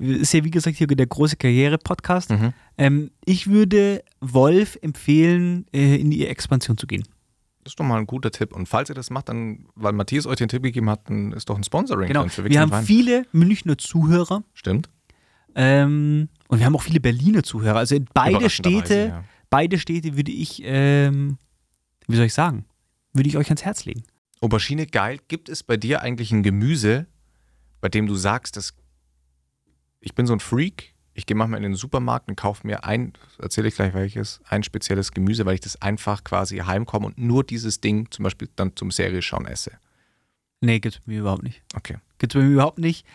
Ist 0.00 0.32
ja, 0.32 0.42
wie 0.44 0.50
gesagt, 0.50 0.76
hier 0.78 0.86
der 0.86 1.06
große 1.06 1.36
Karriere-Podcast. 1.36 2.30
Mhm. 2.30 2.52
Ähm, 2.78 3.10
ich 3.24 3.48
würde 3.48 4.02
Wolf 4.20 4.78
empfehlen, 4.80 5.66
äh, 5.72 5.96
in 5.96 6.10
die 6.10 6.26
Expansion 6.26 6.78
zu 6.78 6.86
gehen. 6.86 7.02
Das 7.62 7.72
ist 7.72 7.80
doch 7.80 7.84
mal 7.84 7.98
ein 7.98 8.06
guter 8.06 8.30
Tipp. 8.30 8.54
Und 8.54 8.66
falls 8.66 8.88
ihr 8.88 8.94
das 8.94 9.10
macht, 9.10 9.28
dann, 9.28 9.66
weil 9.74 9.92
Matthias 9.92 10.26
euch 10.26 10.36
den 10.36 10.48
Tipp 10.48 10.62
gegeben 10.62 10.88
hat, 10.88 11.10
dann 11.10 11.32
ist 11.32 11.50
doch 11.50 11.56
ein 11.56 11.64
Sponsoring 11.64 12.08
Genau. 12.08 12.26
für 12.28 12.44
Wir 12.46 12.60
haben 12.60 12.70
Wein. 12.70 12.84
viele 12.84 13.26
Münchner 13.32 13.76
Zuhörer 13.76 14.42
Stimmt. 14.54 14.88
ähm, 15.54 16.28
und 16.48 16.58
wir 16.58 16.66
haben 16.66 16.74
auch 16.74 16.82
viele 16.82 17.00
Berliner 17.00 17.42
Zuhörer. 17.42 17.76
Also 17.76 17.94
in 17.96 18.06
beide 18.14 18.48
Städte, 18.48 19.08
ja. 19.08 19.24
beide 19.50 19.78
Städte 19.78 20.16
würde 20.16 20.32
ich, 20.32 20.62
ähm, 20.64 21.36
wie 22.08 22.16
soll 22.16 22.24
ich 22.24 22.34
sagen, 22.34 22.64
würde 23.12 23.28
ich 23.28 23.36
euch 23.36 23.48
ans 23.48 23.64
Herz 23.64 23.84
legen. 23.84 24.02
Aubergine, 24.40 24.86
geil. 24.86 25.18
Gibt 25.28 25.50
es 25.50 25.62
bei 25.62 25.76
dir 25.76 26.00
eigentlich 26.00 26.32
ein 26.32 26.42
Gemüse, 26.42 27.06
bei 27.82 27.90
dem 27.90 28.06
du 28.06 28.14
sagst, 28.14 28.56
dass 28.56 28.72
ich 30.00 30.14
bin 30.14 30.26
so 30.26 30.32
ein 30.32 30.40
Freak, 30.40 30.94
ich 31.14 31.26
gehe 31.26 31.36
manchmal 31.36 31.58
in 31.58 31.64
den 31.64 31.74
Supermarkt 31.74 32.28
und 32.28 32.36
kaufe 32.36 32.66
mir 32.66 32.84
ein, 32.84 33.12
erzähle 33.38 33.68
ich 33.68 33.74
gleich 33.74 33.92
welches, 33.94 34.40
ein 34.48 34.62
spezielles 34.62 35.12
Gemüse, 35.12 35.44
weil 35.44 35.54
ich 35.54 35.60
das 35.60 35.80
einfach 35.82 36.24
quasi 36.24 36.58
heimkomme 36.58 37.06
und 37.06 37.18
nur 37.18 37.44
dieses 37.44 37.80
Ding 37.80 38.10
zum 38.10 38.22
Beispiel 38.22 38.48
dann 38.56 38.74
zum 38.76 38.90
Serie 38.90 39.20
schauen 39.22 39.46
esse. 39.46 39.72
Nee, 40.60 40.78
gibt 40.80 40.94
es 40.96 41.00
bei 41.00 41.12
mir 41.12 41.20
überhaupt 41.20 41.42
nicht. 41.42 41.62
Okay. 41.74 41.96
Gibt 42.18 42.34
es 42.34 42.40
bei 42.40 42.44
mir 42.46 42.52
überhaupt 42.52 42.78
nicht. 42.78 43.06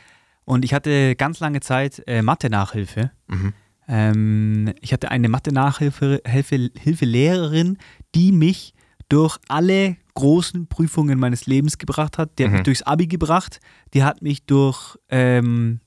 Und 0.46 0.66
ich 0.66 0.74
hatte 0.74 1.16
ganz 1.16 1.40
lange 1.40 1.60
Zeit 1.62 2.04
äh, 2.08 2.22
Mathe-Nachhilfe. 2.22 3.12
Mhm. 3.28 3.54
Ähm, 3.88 4.74
ich 4.82 4.94
hatte 4.94 5.10
eine 5.12 5.30
Mathe-Nachhilfe 5.30 6.22
Hilfe, 6.26 6.70
Hilfelehrerin, 6.78 7.78
die 8.14 8.32
mich 8.32 8.74
durch 9.10 9.38
alle 9.48 9.98
großen 10.16 10.68
Prüfungen 10.68 11.20
meines 11.20 11.46
Lebens 11.46 11.78
gebracht 11.78 12.18
hat. 12.18 12.38
Die 12.40 12.44
hat 12.44 12.50
Mhm. 12.52 12.56
mich 12.58 12.64
durchs 12.64 12.82
Abi 12.84 13.08
gebracht. 13.08 13.60
Die 13.94 14.04
hat 14.04 14.22
mich 14.22 14.46
durch, 14.46 14.98
ähm, 15.10 15.82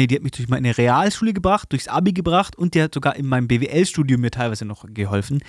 nee, 0.00 0.06
die 0.06 0.16
hat 0.16 0.22
mich 0.22 0.32
durch 0.32 0.48
meine 0.48 0.76
Realschule 0.76 1.32
gebracht, 1.32 1.70
durchs 1.72 1.88
Abi 1.88 2.12
gebracht 2.12 2.56
und 2.56 2.74
die 2.74 2.82
hat 2.82 2.94
sogar 2.94 3.16
in 3.16 3.26
meinem 3.26 3.48
BWL-Studium 3.48 4.20
mir 4.20 4.30
teilweise 4.30 4.64
noch 4.64 4.84
geholfen. 4.88 5.42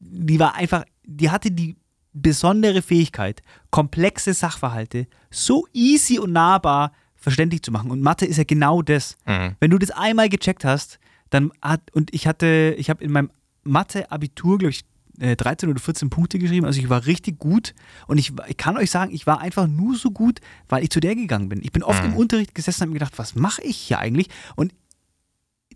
Die 0.00 0.38
war 0.38 0.54
einfach, 0.54 0.84
die 1.04 1.30
hatte 1.30 1.50
die 1.50 1.76
besondere 2.12 2.80
Fähigkeit, 2.80 3.42
komplexe 3.70 4.32
Sachverhalte 4.32 5.06
so 5.30 5.66
easy 5.72 6.18
und 6.18 6.32
nahbar 6.32 6.92
verständlich 7.14 7.62
zu 7.62 7.72
machen. 7.72 7.90
Und 7.90 8.00
Mathe 8.00 8.26
ist 8.26 8.36
ja 8.36 8.44
genau 8.44 8.82
das. 8.82 9.16
Mhm. 9.26 9.56
Wenn 9.60 9.70
du 9.70 9.78
das 9.78 9.90
einmal 9.90 10.28
gecheckt 10.28 10.64
hast, 10.64 10.98
dann 11.30 11.50
hat, 11.60 11.82
und 11.92 12.14
ich 12.14 12.26
hatte, 12.26 12.74
ich 12.78 12.90
habe 12.90 13.02
in 13.02 13.12
meinem 13.12 13.30
Mathe-Abitur, 13.64 14.58
glaube 14.58 14.70
ich, 14.70 14.84
äh, 15.20 15.36
13 15.36 15.68
oder 15.68 15.80
14 15.80 16.10
Punkte 16.10 16.38
geschrieben, 16.38 16.66
also 16.66 16.80
ich 16.80 16.88
war 16.88 17.06
richtig 17.06 17.38
gut 17.38 17.74
und 18.06 18.18
ich, 18.18 18.32
ich 18.48 18.56
kann 18.56 18.76
euch 18.76 18.90
sagen, 18.90 19.12
ich 19.14 19.26
war 19.26 19.40
einfach 19.40 19.66
nur 19.66 19.96
so 19.96 20.10
gut, 20.10 20.40
weil 20.68 20.82
ich 20.82 20.90
zu 20.90 21.00
der 21.00 21.14
gegangen 21.14 21.48
bin. 21.48 21.60
Ich 21.62 21.72
bin 21.72 21.82
oft 21.82 22.02
Mhm. 22.04 22.10
im 22.12 22.16
Unterricht 22.16 22.54
gesessen 22.54 22.78
und 22.78 22.82
habe 22.82 22.90
mir 22.92 22.98
gedacht, 23.00 23.18
was 23.18 23.34
mache 23.34 23.62
ich 23.62 23.76
hier 23.76 23.98
eigentlich? 23.98 24.28
Und 24.56 24.74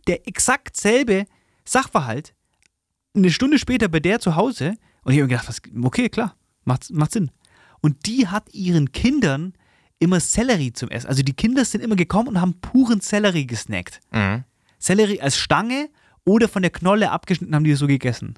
der 0.07 0.26
exakt 0.26 0.76
selbe 0.76 1.26
Sachverhalt, 1.64 2.34
eine 3.14 3.30
Stunde 3.30 3.59
später 3.59 3.89
bei 3.89 4.01
der 4.01 4.20
zu 4.20 4.36
Hause 4.36 4.74
und 5.03 5.12
ich 5.12 5.18
habe 5.18 5.24
mir 5.24 5.28
gedacht, 5.28 5.49
was, 5.49 5.61
okay, 5.84 6.09
klar, 6.09 6.34
macht, 6.64 6.91
macht 6.91 7.12
Sinn. 7.12 7.30
Und 7.80 8.07
die 8.07 8.26
hat 8.28 8.53
ihren 8.55 8.93
Kindern 8.93 9.53
immer 9.99 10.20
Sellerie 10.20 10.72
zum 10.72 10.89
Essen. 10.91 11.09
Also 11.09 11.22
die 11.22 11.32
Kinder 11.34 11.64
sind 11.64 11.80
immer 11.80 11.97
gekommen 11.97 12.28
und 12.28 12.41
haben 12.41 12.61
puren 12.61 13.01
Sellerie 13.01 13.47
gesnackt. 13.47 14.01
Mhm. 14.12 14.45
Sellerie 14.78 15.20
als 15.20 15.36
Stange 15.36 15.89
oder 16.24 16.49
von 16.49 16.62
der 16.62 16.70
Knolle 16.70 17.11
abgeschnitten 17.11 17.55
haben 17.55 17.64
die 17.64 17.70
das 17.70 17.80
so 17.80 17.86
gegessen. 17.86 18.34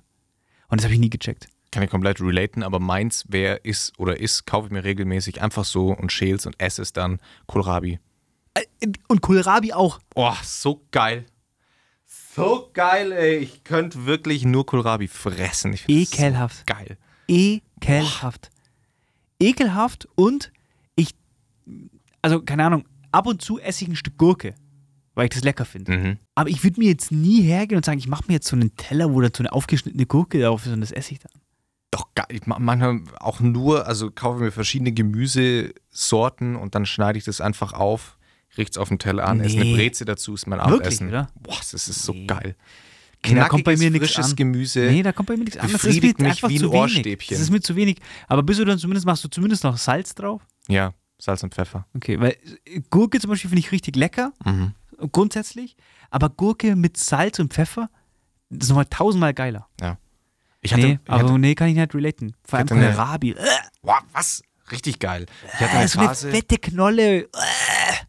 Und 0.71 0.79
das 0.81 0.85
habe 0.85 0.95
ich 0.95 1.01
nie 1.01 1.11
gecheckt. 1.11 1.49
Kann 1.71 1.83
ich 1.83 1.91
komplett 1.91 2.21
relaten, 2.21 2.62
aber 2.62 2.81
meins, 2.81 3.25
wer 3.29 3.64
ist 3.64 3.97
oder 3.99 4.18
ist, 4.18 4.45
kaufe 4.47 4.66
ich 4.66 4.73
mir 4.73 4.83
regelmäßig 4.83 5.41
einfach 5.41 5.64
so 5.64 5.93
und 5.93 6.11
schäl's 6.11 6.47
und 6.47 6.59
esse 6.61 6.83
es 6.83 6.93
dann. 6.93 7.21
Kohlrabi. 7.47 8.01
Äh, 8.55 8.62
Und 9.09 9.21
Kohlrabi 9.21 9.73
auch. 9.73 10.01
Oh, 10.14 10.35
so 10.43 10.85
geil. 10.91 11.27
So 12.35 12.71
geil, 12.73 13.12
ey. 13.12 13.37
Ich 13.39 13.62
könnte 13.64 14.07
wirklich 14.07 14.45
nur 14.45 14.66
Kohlrabi 14.66 15.07
fressen. 15.09 15.73
Ich 15.73 15.89
Ekelhaft. 15.89 16.59
So 16.59 16.75
geil. 16.75 16.97
Ekelhaft. 17.29 18.51
Ekelhaft 19.41 20.09
und 20.16 20.53
ich, 20.97 21.14
also 22.23 22.43
keine 22.43 22.66
Ahnung, 22.66 22.87
ab 23.12 23.27
und 23.27 23.43
zu 23.43 23.59
esse 23.59 23.85
ich 23.85 23.91
ein 23.91 23.97
Stück 23.97 24.18
Gurke, 24.18 24.55
weil 25.14 25.24
ich 25.24 25.30
das 25.30 25.42
lecker 25.44 25.64
finde. 25.64 25.96
Mhm. 25.96 26.18
Aber 26.34 26.48
ich 26.48 26.62
würde 26.64 26.80
mir 26.80 26.88
jetzt 26.88 27.11
nie 27.12 27.42
hergehen 27.42 27.76
und 27.76 27.84
sagen, 27.84 27.98
ich 27.98 28.08
mache 28.08 28.24
mir 28.28 28.34
jetzt 28.34 28.48
so 28.48 28.56
einen 28.56 28.74
Teller, 28.76 29.12
wo 29.12 29.20
dann 29.20 29.32
so 29.36 29.42
eine 29.42 29.52
aufgeschnittene 29.52 30.06
Gurke 30.06 30.40
drauf 30.40 30.66
ist 30.66 30.72
und 30.72 30.80
das 30.80 30.92
esse 30.92 31.12
ich 31.12 31.18
dann. 31.20 31.32
Doch, 31.90 32.06
geil. 32.14 32.26
Ich 32.30 32.46
ma- 32.46 32.58
manchmal 32.61 33.00
auch 33.18 33.40
nur, 33.40 33.86
also 33.86 34.11
kaufe 34.12 34.40
mir 34.42 34.52
verschiedene 34.52 34.92
Gemüsesorten 34.92 36.56
und 36.56 36.74
dann 36.74 36.86
schneide 36.86 37.18
ich 37.18 37.24
das 37.24 37.40
einfach 37.40 37.72
auf, 37.72 38.16
richte 38.56 38.72
es 38.72 38.78
auf 38.78 38.88
den 38.88 38.98
Teller 38.98 39.26
an, 39.26 39.40
esse 39.40 39.56
eine 39.56 39.64
Nee. 39.64 39.74
Breze 39.74 40.04
dazu, 40.04 40.34
ist 40.34 40.46
mein 40.46 40.58
Wirklich, 40.58 40.74
Abendessen. 40.74 41.08
oder? 41.08 41.28
Boah, 41.40 41.56
das 41.58 41.72
ist 41.74 42.02
so 42.02 42.12
Nee. 42.12 42.26
geil. 42.26 42.56
Nee, 43.26 43.34
da 43.34 43.48
kommt 43.48 43.64
bei 43.64 43.72
mir 43.72 43.90
Knackiges, 43.90 44.00
nichts 44.00 44.14
frisches 44.14 44.30
an. 44.30 44.36
Gemüse. 44.36 44.80
Nee, 44.80 45.02
da 45.02 45.12
kommt 45.12 45.28
bei 45.28 45.36
mir 45.36 45.44
nichts 45.44 45.58
an. 45.58 45.70
Das 45.70 45.84
ist 45.84 46.02
mir 46.02 46.14
einfach 46.26 46.48
wie 46.48 46.54
ein 46.54 46.61
zu 46.61 46.70
wenig. 46.72 46.80
Ohrstäbchen. 46.80 47.34
Das 47.36 47.40
ist 47.42 47.50
mir 47.50 47.61
zu 47.61 47.76
wenig. 47.76 47.98
Aber 48.28 48.42
bist 48.42 48.61
du 48.61 48.64
dann 48.64 48.78
zumindest, 48.78 49.04
machst 49.04 49.22
du 49.24 49.28
zumindest 49.28 49.62
noch 49.62 49.76
Salz 49.76 50.14
drauf? 50.14 50.40
Ja, 50.68 50.94
Salz 51.18 51.42
und 51.42 51.54
Pfeffer. 51.54 51.86
Okay, 51.94 52.18
weil 52.18 52.34
Gurke 52.88 53.20
zum 53.20 53.28
Beispiel 53.30 53.50
finde 53.50 53.61
ich 53.61 53.72
richtig 53.72 53.96
lecker, 53.96 54.32
Mhm. 54.44 54.72
Grundsätzlich. 55.09 55.76
Aber 56.11 56.28
Gurke 56.30 56.76
mit 56.76 56.96
Salz 56.96 57.38
und 57.38 57.53
Pfeffer, 57.55 57.88
das 58.48 58.64
ist 58.64 58.68
nochmal 58.70 58.86
tausendmal 58.86 59.34
geiler. 59.34 59.68
Ich 60.62 60.72
hatte, 60.72 60.82
nee, 60.86 60.98
ich 61.05 61.11
aber 61.11 61.22
hatte 61.28 61.38
nee, 61.38 61.55
kann 61.55 61.68
ich 61.68 61.76
nicht 61.76 61.94
relaten. 61.94 62.34
Vor 62.44 62.59
allem 62.59 62.68
eine- 62.70 62.86
Kohlrabi. 62.88 63.30
Äh, 63.32 63.36
wow, 63.82 64.01
was? 64.12 64.42
Richtig 64.70 64.98
geil. 65.01 65.26
Ich 65.55 65.61
hatte 65.61 65.76
eine 65.78 65.88
so 65.88 65.98
eine 65.98 66.09
Phase, 66.09 66.30
fette 66.30 66.59
Knolle. 66.59 67.22
Äh. 67.22 67.26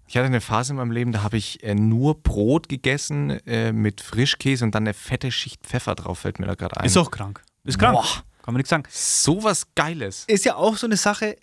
ich 0.05 0.15
hatte 0.17 0.27
eine 0.27 0.41
Phase 0.41 0.73
in 0.73 0.77
meinem 0.77 0.91
Leben, 0.91 1.11
da 1.11 1.23
habe 1.23 1.37
ich 1.37 1.63
äh, 1.63 1.73
nur 1.73 2.21
Brot 2.21 2.69
gegessen 2.69 3.31
äh, 3.47 3.71
mit 3.71 4.01
Frischkäse 4.01 4.63
und 4.65 4.75
dann 4.75 4.83
eine 4.83 4.93
fette 4.93 5.31
Schicht 5.31 5.65
Pfeffer 5.65 5.95
drauf, 5.95 6.19
fällt 6.19 6.39
mir 6.39 6.45
da 6.45 6.53
gerade 6.55 6.77
ein. 6.79 6.85
Ist 6.85 6.97
auch 6.97 7.09
krank. 7.09 7.41
Ist 7.63 7.79
krank. 7.79 7.93
Boah. 7.95 8.05
Kann 8.43 8.53
man 8.53 8.57
nichts 8.57 8.69
sagen. 8.69 8.83
so 8.89 9.43
was 9.43 9.67
Geiles. 9.75 10.25
Ist 10.27 10.45
ja 10.45 10.55
auch 10.55 10.75
so 10.77 10.85
eine 10.87 10.97
Sache, 10.97 11.35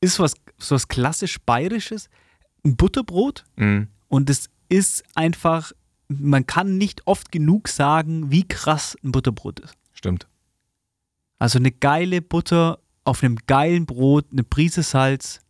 ist 0.00 0.18
was, 0.18 0.34
so 0.58 0.74
was 0.74 0.88
klassisch 0.88 1.38
Bayerisches. 1.44 2.08
Ein 2.64 2.76
Butterbrot 2.76 3.44
Mhm. 3.56 3.88
und 4.08 4.30
es 4.30 4.48
ist 4.72 5.04
einfach, 5.14 5.72
man 6.08 6.46
kann 6.46 6.78
nicht 6.78 7.06
oft 7.06 7.30
genug 7.30 7.68
sagen, 7.68 8.30
wie 8.30 8.48
krass 8.48 8.96
ein 9.04 9.12
Butterbrot 9.12 9.60
ist. 9.60 9.74
Stimmt. 9.92 10.26
Also 11.38 11.58
eine 11.58 11.72
geile 11.72 12.22
Butter 12.22 12.78
auf 13.04 13.22
einem 13.22 13.36
geilen 13.46 13.84
Brot, 13.84 14.26
eine 14.32 14.44
Prise 14.44 14.82
Salz. 14.82 15.40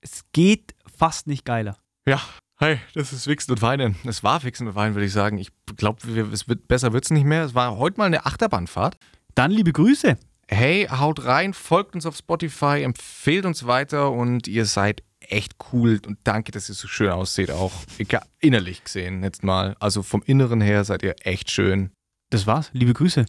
Es 0.00 0.22
geht 0.32 0.74
fast 0.96 1.26
nicht 1.26 1.44
geiler. 1.44 1.78
Ja, 2.06 2.20
hey, 2.58 2.78
das 2.94 3.12
ist 3.12 3.26
Wichsen 3.26 3.52
und 3.52 3.62
Weinen. 3.62 3.96
Es 4.04 4.22
war 4.22 4.42
Wichsen 4.44 4.68
und 4.68 4.74
Weinen, 4.74 4.94
würde 4.94 5.06
ich 5.06 5.12
sagen. 5.12 5.38
Ich 5.38 5.50
glaube, 5.76 6.06
es 6.32 6.46
wird, 6.46 6.68
besser 6.68 6.92
wird 6.92 7.04
es 7.04 7.10
nicht 7.10 7.24
mehr. 7.24 7.44
Es 7.44 7.54
war 7.54 7.76
heute 7.76 7.98
mal 7.98 8.06
eine 8.06 8.24
Achterbahnfahrt. 8.26 8.96
Dann 9.34 9.50
liebe 9.50 9.72
Grüße. 9.72 10.16
Hey, 10.46 10.86
haut 10.86 11.24
rein, 11.24 11.54
folgt 11.54 11.94
uns 11.94 12.04
auf 12.04 12.16
Spotify, 12.16 12.82
empfehlt 12.82 13.46
uns 13.46 13.66
weiter 13.66 14.12
und 14.12 14.46
ihr 14.46 14.66
seid 14.66 15.02
echt 15.32 15.56
cool 15.72 16.00
und 16.06 16.18
danke, 16.24 16.52
dass 16.52 16.68
ihr 16.68 16.74
so 16.74 16.88
schön 16.88 17.10
aussieht 17.10 17.50
auch. 17.50 17.72
Egal, 17.98 18.24
innerlich 18.38 18.84
gesehen 18.84 19.22
jetzt 19.22 19.42
mal. 19.42 19.76
Also 19.80 20.02
vom 20.02 20.22
Inneren 20.24 20.60
her 20.60 20.84
seid 20.84 21.02
ihr 21.02 21.16
echt 21.20 21.50
schön. 21.50 21.90
Das 22.30 22.46
war's. 22.46 22.70
Liebe 22.72 22.94
Grüße. 22.94 23.26